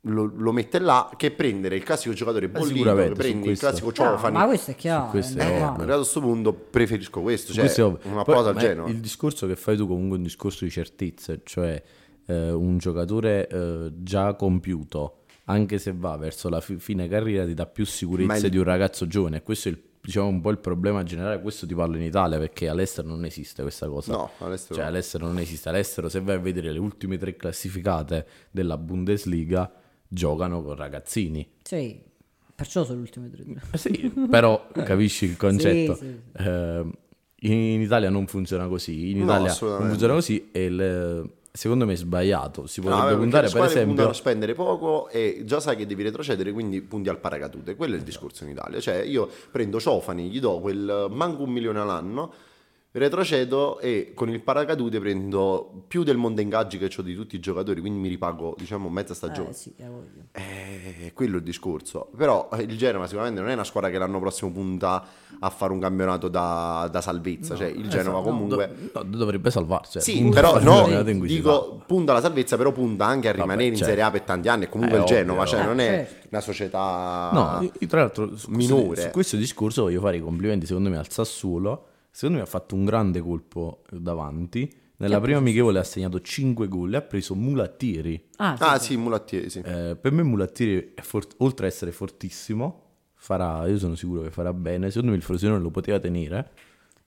lo, 0.05 0.25
lo 0.35 0.51
mette 0.51 0.79
là 0.79 1.09
che 1.15 1.31
prendere 1.31 1.75
il 1.77 1.83
classico 1.83 2.13
giocatore 2.13 2.49
bollito, 2.49 2.93
che 2.95 3.11
prendi 3.11 3.49
il 3.49 3.57
classico 3.57 3.87
No, 3.87 3.93
Ciofani. 3.93 4.35
ma 4.37 4.45
questo 4.45 4.71
è 4.71 4.75
chiaro. 4.75 5.09
Questo 5.09 5.39
è. 5.39 5.61
Allora, 5.61 5.93
a 5.93 5.95
questo 5.97 6.19
punto 6.19 6.53
preferisco 6.53 7.21
questo, 7.21 7.53
cioè 7.53 7.63
Questo 7.63 7.99
una 8.03 8.23
Poi, 8.23 8.35
cosa 8.35 8.49
al. 8.49 8.89
Il 8.89 8.99
discorso 8.99 9.47
che 9.47 9.55
fai 9.55 9.77
tu 9.77 9.87
comunque 9.87 10.15
è 10.15 10.17
un 10.17 10.23
discorso 10.23 10.65
di 10.65 10.71
certezze, 10.71 11.41
cioè 11.43 11.81
eh, 12.25 12.51
un 12.51 12.77
giocatore 12.77 13.47
eh, 13.47 13.91
già 13.97 14.33
compiuto, 14.35 15.19
anche 15.45 15.77
se 15.77 15.93
va 15.95 16.17
verso 16.17 16.49
la 16.49 16.59
fi- 16.59 16.79
fine 16.79 17.07
carriera, 17.07 17.45
ti 17.45 17.53
dà 17.53 17.65
più 17.65 17.85
sicurezza 17.85 18.45
il- 18.45 18.51
di 18.51 18.57
un 18.57 18.63
ragazzo 18.65 19.07
giovane. 19.07 19.37
E 19.37 19.41
questo 19.43 19.69
è 19.69 19.71
il, 19.71 19.81
diciamo, 20.01 20.27
un 20.27 20.41
po' 20.41 20.49
il 20.49 20.57
problema 20.59 21.03
generale. 21.03 21.41
Questo 21.41 21.65
ti 21.65 21.75
parlo 21.75 21.95
in 21.95 22.03
Italia 22.03 22.37
perché 22.39 22.67
all'estero 22.67 23.07
non 23.07 23.23
esiste 23.23 23.61
questa 23.61 23.87
cosa. 23.87 24.11
No, 24.11 24.31
all'estero 24.39 24.75
Cioè, 24.75 24.83
no. 24.83 24.89
all'estero 24.89 25.25
non 25.27 25.39
esiste. 25.39 25.69
All'estero, 25.69 26.09
se 26.09 26.19
vai 26.19 26.35
a 26.35 26.39
vedere 26.39 26.71
le 26.73 26.79
ultime 26.79 27.17
tre 27.17 27.37
classificate 27.37 28.25
della 28.51 28.77
Bundesliga, 28.77 29.71
giocano 30.13 30.61
con 30.61 30.75
ragazzini. 30.75 31.47
Sì, 31.63 31.99
perciò 32.55 32.83
sono 32.83 32.97
le 32.97 33.01
ultime 33.03 33.29
tre. 33.29 33.43
Eh 33.71 33.77
Sì, 33.77 34.13
però 34.29 34.67
capisci 34.71 35.25
il 35.25 35.37
concetto. 35.37 35.95
Sì, 35.95 36.05
sì. 36.05 36.43
Eh, 36.43 36.85
in 37.45 37.81
Italia 37.81 38.09
non 38.09 38.27
funziona 38.27 38.67
così. 38.67 39.11
In 39.11 39.17
No, 39.17 39.23
Italia 39.23 39.39
non 39.41 39.47
assolutamente. 39.49 39.89
funziona 39.89 40.13
così 40.13 40.49
e 40.51 40.63
il- 40.65 41.29
secondo 41.51 41.85
me 41.85 41.93
è 41.93 41.95
sbagliato. 41.97 42.65
Si 42.67 42.79
No, 42.79 42.85
potrebbe 42.87 43.03
vabbè, 43.15 43.17
perché 43.19 43.21
puntare 43.21 43.49
per 43.49 43.63
esempio. 43.77 44.09
a 44.09 44.13
spendere 44.13 44.53
poco 44.53 45.09
e 45.09 45.41
già 45.45 45.59
sai 45.59 45.75
che 45.75 45.85
devi 45.85 46.03
retrocedere, 46.03 46.51
quindi 46.51 46.81
punti 46.81 47.09
al 47.09 47.19
paracadute. 47.19 47.75
Quello 47.75 47.95
è 47.95 47.97
il 47.97 48.03
discorso 48.03 48.43
in 48.45 48.51
Italia. 48.51 48.79
Cioè, 48.79 48.95
io 49.01 49.29
prendo 49.51 49.79
Ciofani, 49.79 50.29
gli 50.29 50.39
do 50.39 50.59
quel 50.61 51.07
manco 51.11 51.43
un 51.43 51.51
milione 51.51 51.79
all'anno, 51.79 52.33
retrocedo 52.95 53.79
e 53.79 54.11
con 54.13 54.29
il 54.29 54.39
paracadute 54.41 54.99
prendo 54.99 55.83
più 55.87 56.03
del 56.03 56.15
monte 56.17 56.41
ingaggi 56.43 56.77
che 56.77 56.91
ho 56.95 57.01
di 57.01 57.15
tutti 57.15 57.35
i 57.35 57.39
giocatori, 57.39 57.81
quindi 57.81 57.99
mi 57.99 58.07
ripago, 58.07 58.53
diciamo, 58.57 58.87
mezza 58.87 59.15
stagione. 59.15 59.49
Eh 59.49 59.53
sì. 59.53 59.73
Eh, 60.31 61.11
quello 61.13 61.35
è 61.35 61.37
il 61.39 61.43
discorso. 61.43 62.09
Però 62.15 62.49
eh, 62.53 62.61
il 62.61 62.77
Genova 62.77 63.07
sicuramente 63.07 63.41
non 63.41 63.49
è 63.49 63.53
una 63.53 63.63
squadra 63.63 63.89
che 63.89 63.97
l'anno 63.97 64.19
prossimo 64.19 64.51
punta 64.51 65.03
a 65.39 65.49
fare 65.49 65.73
un 65.73 65.79
campionato 65.79 66.27
da, 66.27 66.87
da 66.91 67.01
salvezza. 67.01 67.55
cioè, 67.55 67.67
il 67.67 67.89
Genova 67.89 68.19
Esatto, 68.19 68.29
comunque... 68.29 68.75
do- 68.93 69.03
no, 69.03 69.17
dovrebbe 69.17 69.49
salvarsi. 69.49 69.99
Sì, 69.99 70.19
Punta 70.19 70.41
però 70.41 70.59
no, 70.61 71.03
dico 71.03 71.81
punta 71.87 72.11
alla 72.11 72.21
salvezza, 72.21 72.57
però 72.57 72.71
punta 72.71 73.05
anche 73.07 73.27
a 73.27 73.31
rimanere 73.31 73.65
in 73.69 73.75
certo. 73.75 73.89
Serie 73.89 74.03
A 74.03 74.11
per 74.11 74.21
tanti 74.21 74.47
anni. 74.49 74.69
Comunque 74.69 74.97
Eh, 74.97 75.01
il 75.01 75.05
Genova, 75.07 75.41
ovvio. 75.41 75.51
cioè 75.51 75.65
non 75.65 75.79
è 75.79 75.85
certo. 76.07 76.27
una 76.29 76.41
società. 76.41 77.29
No, 77.33 77.69
io- 77.79 77.87
tra 77.87 78.01
l'altro 78.01 78.37
su 78.37 78.51
questo, 78.51 78.75
minore. 78.77 79.01
su 79.01 79.09
questo 79.09 79.35
discorso 79.35 79.81
voglio 79.81 79.99
fare 79.99 80.17
i 80.17 80.21
complimenti 80.21 80.67
secondo 80.67 80.89
me 80.89 80.97
al 80.97 81.09
Sassuolo. 81.09 81.87
Secondo 82.15 82.37
me 82.37 82.43
ha 82.43 82.47
fatto 82.47 82.75
un 82.75 82.85
grande 82.85 83.19
colpo 83.21 83.81
davanti. 83.89 84.71
Nella 84.97 85.19
prima 85.19 85.39
amichevole 85.39 85.79
ha 85.79 85.83
segnato 85.83 86.21
5 86.21 86.67
gol 86.67 86.93
e 86.93 86.97
ha 86.97 87.01
preso 87.01 87.33
Mulattieri. 87.33 88.29
Ah, 88.37 88.55
sì, 88.55 88.63
Ah, 88.63 88.77
sì. 88.77 88.85
sì, 88.85 88.97
Mulattieri, 88.97 89.49
sì. 89.49 89.59
Eh, 89.65 89.97
per 89.99 90.11
me 90.11 90.21
Mulattieri, 90.21 90.91
è 90.93 91.01
fort- 91.01 91.33
oltre 91.39 91.65
ad 91.65 91.71
essere 91.71 91.91
fortissimo, 91.91 92.81
farà, 93.15 93.65
io 93.65 93.79
sono 93.79 93.95
sicuro 93.95 94.21
che 94.21 94.29
farà 94.29 94.53
bene. 94.53 94.89
Secondo 94.89 95.09
me 95.11 95.17
il 95.17 95.23
Frosinone 95.23 95.59
lo 95.59 95.71
poteva 95.71 95.99
tenere. 95.99 96.51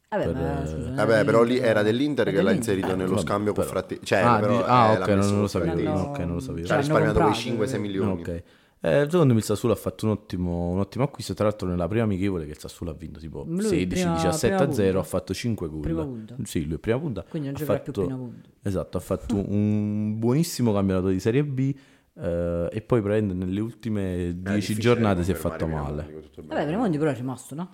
Vabbè, 0.09 0.25
per, 0.25 0.35
ma 0.35 0.63
eh, 0.63 0.67
scusa, 0.67 0.91
Vabbè, 0.91 1.25
però 1.25 1.43
lì 1.45 1.59
era 1.59 1.83
dell'Inter 1.83 2.31
che 2.33 2.43
l'ha 2.43 2.51
inserito 2.53 2.97
nello 2.97 3.15
vabbè, 3.15 3.27
scambio 3.27 3.53
con. 3.55 3.65
Fratti. 3.65 4.01
Cioè, 4.03 4.21
Ah, 4.23 4.39
però, 4.41 4.59
eh, 4.61 4.65
ah, 4.67 4.99
l'ha 4.99 5.05
ok, 5.05 5.09
non 5.11 5.41
lo 5.41 5.47
sapevo. 5.47 5.81
No, 5.81 6.01
ok, 6.03 6.19
non 6.19 6.35
lo 6.35 6.41
sapevo. 6.41 6.59
Ci 6.59 6.65
ha 6.65 6.67
Cioè, 6.67 6.77
risparmiato 6.79 7.21
quei 7.21 7.33
comprato, 7.33 7.65
5-6 7.65 7.79
milioni. 7.81 8.21
Ok. 8.21 8.43
Eh, 8.81 9.07
secondo 9.11 9.33
me 9.33 9.39
il 9.41 9.45
Sassuolo 9.45 9.74
ha 9.74 9.79
fatto 9.79 10.05
un 10.05 10.12
ottimo, 10.12 10.68
un 10.68 10.79
ottimo 10.79 11.05
acquisto. 11.05 11.35
Tra 11.35 11.45
l'altro, 11.45 11.66
nella 11.68 11.89
prima 11.89 12.05
amichevole 12.05 12.45
che 12.45 12.53
il 12.53 12.59
Sassuolo 12.59 12.93
ha 12.93 12.95
vinto 12.95 13.18
tipo 13.18 13.45
Lui 13.47 13.62
16, 13.62 13.87
prima- 13.87 14.14
17 14.14 14.55
prima 14.57 14.70
a 14.70 14.74
0, 14.74 14.87
punta. 14.93 14.99
ha 15.01 15.09
fatto 15.09 15.35
5 15.35 15.68
gol. 15.68 15.81
Prima 15.81 16.03
punta. 16.05 16.37
Sì, 16.45 16.66
lui 16.66 16.79
prima 16.79 16.99
punta. 16.99 17.24
Quindi 17.29 17.49
non 17.49 17.57
Ha 17.57 17.59
giocherà 17.61 17.79
più 17.81 17.93
fatto- 17.93 18.07
prima 18.07 18.18
punta. 18.20 18.49
Esatto, 18.62 18.97
ha 18.97 19.01
fatto 19.01 19.35
un 19.49 20.18
buonissimo 20.18 20.72
campionato 20.72 21.09
di 21.09 21.18
Serie 21.20 21.45
B. 21.45 21.74
eh, 22.18 22.68
e 22.72 22.81
poi 22.83 23.03
prende 23.03 23.35
nelle 23.35 23.61
ultime 23.61 24.35
10 24.37 24.43
difficile 24.43 24.81
giornate 24.81 25.22
si 25.24 25.33
è 25.33 25.35
fatto 25.35 25.66
male. 25.66 26.31
Vabbè. 26.45 26.64
Pinamonti 26.66 26.97
però 26.99 27.11
è 27.11 27.14
rimasto, 27.14 27.55
no? 27.55 27.70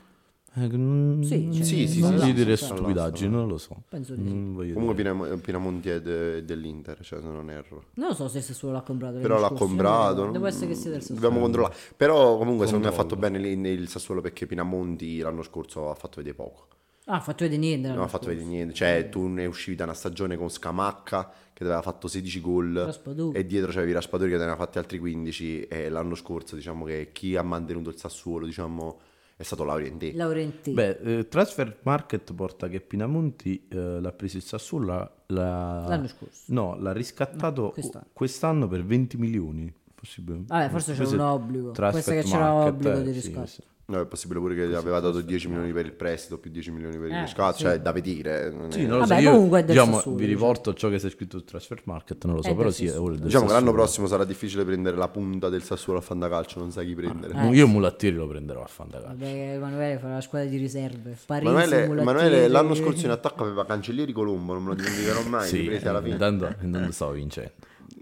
Eh, 0.55 0.69
mm, 0.69 1.23
Sì, 1.23 1.51
cioè, 1.53 1.63
Sì, 1.65 1.89
sì, 1.89 2.01
non 2.01 2.19
sì, 2.19 2.25
sì, 2.27 2.33
dire 2.35 2.57
sì, 2.57 2.65
sì, 2.65 2.71
stupidaggini, 2.73 3.31
non 3.31 3.49
lo 3.49 3.57
so. 3.57 3.83
Penso 3.89 4.15
di 4.15 4.23
sì. 4.27 4.35
Non 4.35 4.55
voglio 4.55 4.75
Comunque. 4.75 4.97
Pinam- 4.97 5.41
Pinamonti 5.41 5.89
è 5.89 6.01
de- 6.03 6.45
dell'Inter, 6.45 6.99
cioè 7.03 7.21
se 7.21 7.27
non 7.27 7.49
erro. 7.49 7.85
Non 7.95 8.09
lo 8.09 8.15
so 8.15 8.29
se 8.29 8.39
il 8.39 8.45
Sassuolo 8.45 8.75
l'ha 8.75 8.83
comprato. 8.83 9.19
Però 9.19 9.39
l'ha 9.41 9.51
comprato. 9.51 10.31
Devo 10.31 10.47
essere 10.47 10.67
che 10.69 10.75
sia 10.75 10.91
del 10.91 11.01
Sassuolo. 11.01 11.21
Dobbiamo 11.21 11.43
controllare. 11.43 11.75
Però 11.97 12.37
comunque 12.37 12.67
secondo 12.67 12.89
me 12.89 12.93
ha 12.93 12.97
fatto 12.97 13.17
bene 13.17 13.39
lì 13.39 13.53
il 13.71 13.89
Sassuolo 13.89 14.21
perché 14.21 14.47
Pinamonti 14.47 15.19
l'anno 15.21 15.43
scorso 15.43 15.91
ha 15.91 15.95
fatto 15.95 16.17
vedere 16.19 16.35
poco. 16.37 16.67
Ah, 17.07 17.17
ha 17.17 17.21
fatto 17.21 17.45
vedere 17.45 17.61
niente. 17.61 17.89
Non 17.89 18.01
ha 18.03 18.07
fatto 18.09 18.27
vedere 18.29 18.47
niente. 18.47 18.75
Cioè 18.75 19.09
tu 19.09 19.27
ne 19.27 19.47
uscivi 19.47 19.75
da 19.77 19.85
una 19.85 19.95
stagione 19.95 20.37
con 20.37 20.51
Scamacca 20.51 21.33
che 21.55 21.65
aveva 21.65 21.83
fatto 21.83 22.09
16 22.09 22.41
gol 22.41 22.75
Raspadori. 22.75 23.37
e 23.39 23.47
dietro 23.47 23.73
c'avevi 23.73 23.93
Raspadori 23.93 24.31
che 24.31 24.37
ne 24.37 24.43
aveva 24.43 24.57
fatti 24.59 24.79
altri 24.79 24.99
15 24.99 25.63
e 25.65 25.89
l'anno 25.89 26.15
scorso 26.15 26.57
diciamo 26.57 26.85
che 26.85 27.11
chi 27.13 27.37
ha 27.37 27.43
mantenuto 27.43 27.91
il 27.91 27.97
Sassuolo 27.97 28.47
diciamo 28.47 28.99
è 29.43 29.45
stato 29.45 29.65
Laurenti. 29.65 30.13
Laurentini. 30.15 30.75
Beh, 30.75 30.99
eh, 31.19 31.29
Transfer 31.29 31.79
Market 31.83 32.33
porta 32.33 32.69
che 32.69 32.81
Pinamonti 32.81 33.67
eh, 33.69 34.01
l'ha 34.01 34.13
preso 34.13 34.37
il 34.37 34.43
Sassuolo 34.45 34.87
l'ha- 34.87 35.11
l'ha- 35.27 35.89
L'anno 35.89 36.07
scorso. 36.07 36.43
No, 36.47 36.77
l'ha 36.79 36.93
riscattato 36.93 37.63
No, 37.63 37.71
quest'anno. 37.71 38.07
quest'anno 38.13 38.69
per 38.69 38.85
20 38.85 39.17
milioni. 39.17 39.73
Possibile. 39.95 40.43
Vabbè, 40.47 40.69
forse 40.69 40.93
c'era 40.93 41.05
Questo 41.05 41.23
un 41.23 41.29
obbligo. 41.29 41.71
Transfer 41.73 42.15
Questa 42.15 42.31
che 42.31 42.37
c'era 42.37 42.55
obbligo 42.55 42.93
eh, 42.99 43.03
di 43.03 43.09
sì, 43.09 43.15
riscatto. 43.15 43.39
questo. 43.39 43.63
No, 43.93 44.01
è 44.01 44.07
possibile 44.07 44.41
pure 44.41 44.55
che 44.55 44.63
aveva 44.75 45.01
dato 45.01 45.21
10 45.21 45.49
milioni 45.49 45.71
per 45.73 45.85
il 45.85 45.93
prestito 45.93 46.39
più 46.39 46.51
10 46.51 46.71
milioni 46.71 46.97
per 46.97 47.09
il 47.09 47.15
Eh, 47.15 47.21
riscatto, 47.21 47.57
sì. 47.59 47.63
cioè 47.65 47.79
da 47.79 47.93
vedere. 47.93 48.51
non 48.51 48.69
è- 48.69 48.73
Sì, 48.73 48.87
non 48.87 49.01
lo 49.01 49.05
Vabbè, 49.07 49.15
so, 49.17 49.21
io, 49.21 49.31
comunque 49.33 49.61
è 49.61 49.65
diciamo, 49.65 49.95
Sassuolo, 49.97 50.17
vi 50.17 50.25
riporto 50.25 50.73
ciò 50.75 50.89
che 50.89 50.97
c'è 50.99 51.11
scritto 51.11 51.37
sul 51.39 51.47
Transfer 51.47 51.81
Market, 51.85 52.25
non 52.25 52.37
lo 52.37 52.43
so, 52.43 52.49
È 52.49 52.53
però 52.53 52.65
del 52.65 52.73
sì, 52.73 52.87
è 52.87 52.99
ora 52.99 53.13
del 53.15 53.23
Diciamo 53.25 53.47
che 53.47 53.53
l'anno 53.53 53.73
prossimo 53.73 54.07
sarà 54.07 54.25
difficile 54.25 54.65
prendere 54.65 54.97
la 54.97 55.09
punta 55.09 55.49
del 55.51 55.63
Sassuolo 55.63 55.99
a 55.99 56.03
fantacalcio, 56.03 56.59
non 56.59 56.71
sai 56.71 56.87
chi 56.87 56.95
prendere. 56.95 57.35
Eh, 57.35 57.49
Io 57.55 57.67
Mulattieri 57.69 58.17
lo 58.17 58.27
prenderò 58.27 58.63
a 58.63 58.67
Fantacalcio. 58.67 59.09
Vabbè, 59.19 59.55
Emanuele 59.57 59.99
farà 59.99 60.15
la 60.15 60.21
squadra 60.23 60.49
di 60.49 60.57
riserve. 60.57 61.17
Parisi, 61.27 61.51
Emanuele. 61.53 62.01
Emanuele 62.01 62.49
l'anno 62.49 62.75
scorso 62.75 63.05
in 63.05 63.13
attacco 63.13 63.45
aveva 63.45 63.67
Cancellieri 63.67 64.13
Colombo, 64.13 64.55
non 64.55 64.63
me 64.63 64.69
lo 64.71 64.75
dimenticherò 64.77 65.23
mai, 65.29 65.47
Sì, 65.49 65.69
alla 65.85 66.01
fine. 66.01 66.13
intanto, 66.15 66.55
intanto 66.65 66.93
stavo 66.93 67.13
vincendo. 67.13 67.53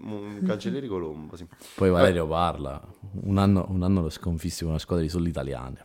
Un 0.03 0.41
Cancellieri 0.45 0.87
Colombo, 0.87 1.35
sì. 1.35 1.45
Poi 1.75 1.89
Valerio 1.89 2.27
parla, 2.27 2.81
un 3.23 3.37
anno, 3.37 3.65
un 3.69 3.83
anno 3.83 4.01
lo 4.01 4.09
sconfissi 4.09 4.61
con 4.61 4.69
una 4.71 4.79
squadra 4.79 5.03
di 5.05 5.11
soli 5.11 5.29
italiani. 5.29 5.75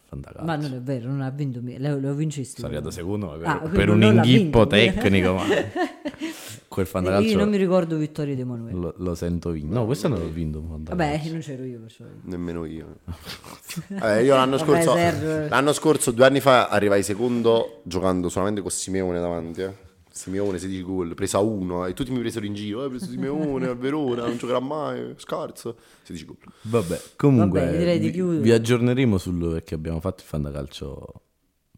Ma 0.42 0.56
non 0.56 0.72
è 0.72 0.80
vero, 0.80 1.08
non 1.08 1.20
ha 1.20 1.30
vinto. 1.30 1.60
Lo, 1.62 1.98
lo 1.98 2.14
vincesti. 2.14 2.56
Sono 2.60 2.68
arrivato 2.68 2.90
secondo 2.90 3.26
ma 3.26 3.36
per, 3.36 3.46
Ah, 3.46 3.58
per 3.68 3.90
un 3.90 3.98
non 3.98 4.14
inghippo 4.14 4.66
vinto. 4.66 4.66
tecnico, 4.66 5.34
ma 5.34 5.42
quel 6.68 6.86
Fantacalcio 6.86 7.28
io 7.30 7.36
non 7.36 7.48
mi 7.48 7.56
ricordo 7.58 7.96
vittorie 7.96 8.34
di 8.34 8.40
Emanuele. 8.40 8.78
lo, 8.78 8.94
lo 8.96 9.14
sento 9.14 9.50
vinto. 9.50 9.74
No, 9.74 9.84
quest'anno 9.84 10.16
l'ho 10.18 10.28
vinto. 10.30 10.62
Vabbè, 10.66 11.22
non 11.30 11.40
c'ero 11.40 11.64
io 11.64 11.80
perciò. 11.80 12.04
Nemmeno 12.22 12.64
io. 12.64 12.98
Vabbè, 13.88 14.18
io 14.20 14.34
l'anno 14.34 14.56
Vabbè, 14.56 14.82
scorso, 14.82 14.94
Sergio. 14.94 15.48
l'anno 15.48 15.72
scorso, 15.72 16.10
due 16.10 16.24
anni 16.24 16.40
fa, 16.40 16.68
arrivai 16.68 17.02
secondo 17.02 17.80
giocando 17.84 18.28
solamente 18.28 18.62
con 18.62 18.70
Simeone 18.70 19.20
davanti. 19.20 19.60
Eh. 19.62 19.84
Simeone 20.16 20.58
16 20.58 20.82
gol, 20.82 21.14
presa 21.14 21.38
uno 21.40 21.84
e 21.84 21.92
tutti 21.92 22.10
mi 22.10 22.18
presero 22.20 22.46
in 22.46 22.54
giro. 22.54 22.82
Hai 22.82 22.88
preso 22.88 23.04
Simeone 23.04 23.66
a 23.68 23.74
Verona, 23.74 24.26
non 24.26 24.38
giocherà 24.38 24.60
mai, 24.60 25.12
scarso. 25.18 25.76
16 26.04 26.24
gol. 26.24 26.36
Vabbè, 26.62 27.00
comunque 27.16 27.60
Vabbè, 27.60 27.76
direi 27.76 27.98
di 27.98 28.10
vi, 28.10 28.38
vi 28.38 28.50
aggiorneremo 28.52 29.18
sul 29.18 29.50
perché 29.52 29.74
abbiamo 29.74 30.00
fatto 30.00 30.22
il 30.22 30.28
Fantacalcio 30.28 31.20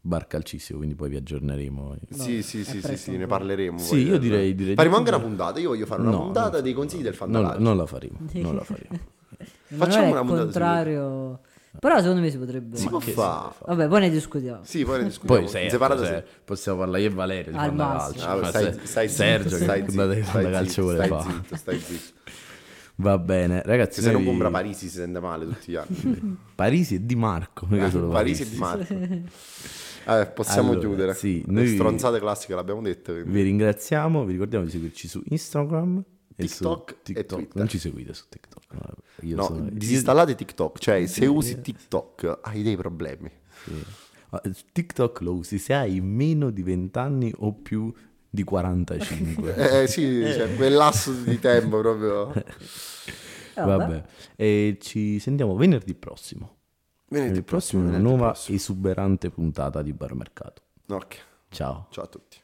bar 0.01 0.29
calcissimo, 0.29 0.79
quindi 0.79 0.95
poi 0.97 1.09
vi 1.11 1.17
aggiorneremo. 1.17 1.97
sì, 2.11 2.43
sì, 2.43 2.63
sì, 2.65 2.65
sì, 2.65 2.79
presto 2.79 3.11
sì, 3.11 3.17
ne 3.17 3.27
parleremo. 3.27 3.77
Sì, 3.79 3.89
poi 3.91 4.03
io 4.05 4.11
del- 4.13 4.21
direi- 4.21 4.55
direi 4.55 4.75
Faremo 4.77 4.95
di 4.95 5.01
anche 5.01 5.15
una 5.17 5.25
puntata. 5.25 5.59
Io 5.59 5.69
voglio 5.71 5.87
fare 5.87 6.01
una 6.03 6.11
No, 6.13 6.23
puntata 6.23 6.51
non- 6.53 6.63
dei 6.63 6.73
consigli 6.73 7.03
del 7.03 7.17
Non, 7.19 7.33
fantacalcio. 7.33 7.61
non 7.63 7.77
la 7.77 7.87
faremo, 7.87 8.19
non 8.35 8.55
la 8.55 8.63
faremo. 8.65 8.99
Facciamo 9.69 10.11
una 10.13 10.21
puntata 10.21 10.43
contrario. 10.45 11.41
Però 11.81 11.99
secondo 12.01 12.21
me 12.21 12.31
si 12.31 12.39
potrebbe. 12.39 12.77
Si 12.77 12.89
può 12.89 12.99
che 12.99 13.13
fare. 13.13 13.55
Vabbè, 13.67 13.87
poi 13.89 14.01
ne 14.01 14.11
discutiamo. 14.11 14.61
Sì, 14.63 14.85
poi 14.85 14.99
ne 14.99 15.05
discutiamo. 15.05 15.41
Poi 15.43 15.49
Sergio, 15.51 15.71
Separato 15.71 16.05
se- 16.05 16.25
possiamo 16.45 16.79
parlare 16.79 17.03
io 17.03 17.09
e 17.09 17.13
Valerio 17.13 17.53
di 17.53 17.59
Al 17.59 17.75
massimo. 17.75 18.25
Ah, 18.25 18.37
Ma 18.37 18.49
stai, 18.49 18.65
se- 18.73 18.81
stai 18.87 19.09
Sergio 19.09 19.49
zitto, 19.51 19.57
che 19.59 19.63
stai 19.65 19.83
di 19.83 19.91
zitto, 19.91 20.03
stai 20.25 20.67
zitto, 20.69 20.83
vuole 20.83 20.97
stai 20.97 21.09
fare. 21.09 21.31
zitto, 21.33 21.57
stai 21.57 21.79
zitto. 21.79 22.21
Va 22.97 23.17
bene, 23.19 23.63
ragazzi. 23.65 24.01
Che 24.01 24.07
se 24.07 24.11
non 24.11 24.23
noi- 24.23 24.31
compra 24.31 24.51
Parisi 24.51 24.89
si 24.89 24.97
sente 24.97 25.21
male 25.21 25.45
tutti 25.47 25.71
gli 25.71 25.77
anni. 25.77 26.37
Parisi 26.57 26.97
e 26.97 27.07
Di 27.07 27.15
Marco. 27.15 27.67
mica 27.69 27.89
solo 27.91 28.09
Parisi 28.09 28.43
e 28.43 28.49
Di 28.49 28.57
Marco. 28.57 28.95
Vabbè, 30.05 30.31
possiamo 30.33 30.71
Allora, 30.71 30.87
chiudere. 30.87 31.15
sì, 31.15 31.45
Le 31.47 31.53
noi- 31.53 31.69
stronzate 31.75 32.19
classiche 32.19 32.55
l'abbiamo 32.55 32.83
dette. 32.83 33.13
quindi. 33.13 33.31
Vi 33.31 33.43
ringraziamo, 33.43 34.25
vi 34.25 34.33
ricordiamo 34.33 34.65
di 34.65 34.71
seguirci 34.71 35.07
su 35.07 35.23
Instagram 35.29 36.03
TikTok 36.47 36.91
su 36.91 36.97
e 36.97 37.03
TikTok. 37.03 37.27
Twitter. 37.39 37.57
Non 37.57 37.69
ci 37.69 37.79
seguite 37.79 38.15
su 38.15 38.25
TikTok. 38.29 38.65
no, 38.73 38.81
Io 39.23 39.37
No, 39.37 39.43
sono- 39.45 39.69
disinstallate 39.71 40.35
TikTok, 40.35 40.79
cioè 40.79 41.07
se 41.07 41.27
usi 41.27 41.61
TikTok 41.61 42.39
hai 42.43 42.63
dei 42.63 42.77
problemi. 42.77 43.31
Sì. 43.65 43.85
Ah, 44.31 44.43
TikTok 44.73 45.21
lo 45.23 45.35
usi 45.35 45.59
se 45.59 45.73
hai 45.75 46.01
meno 46.01 46.51
di 46.51 46.63
20 46.63 46.99
anni 46.99 47.33
o 47.39 47.53
più 47.55 47.93
di 48.31 48.45
45. 48.45 49.55
Eh 49.83 49.87
sì, 49.89 50.23
cioè, 50.33 50.55
quel 50.55 50.75
lasso 50.75 51.13
di 51.13 51.39
tempo 51.39 51.81
proprio. 51.81 52.33
Eh, 53.59 53.61
vabbè. 53.61 53.77
Vabbè, 53.87 54.05
e 54.37 54.79
ci 54.81 55.19
sentiamo 55.19 55.57
venerdì 55.57 55.93
prossimo. 55.97 56.59
Venerdì 57.09 57.31
Venerdì 57.31 57.43
prossimo, 57.43 57.83
una 57.83 57.91
venerdì 57.91 58.09
nuova 58.09 58.31
prossimo. 58.31 58.57
esuberante 58.57 59.31
puntata 59.31 59.83
di 59.83 59.93
Bar 59.93 60.15
Mercato. 60.15 60.63
Ok, 60.91 61.17
Ciao. 61.49 61.89
ciao 61.91 62.05
a 62.05 62.07
tutti. 62.07 62.38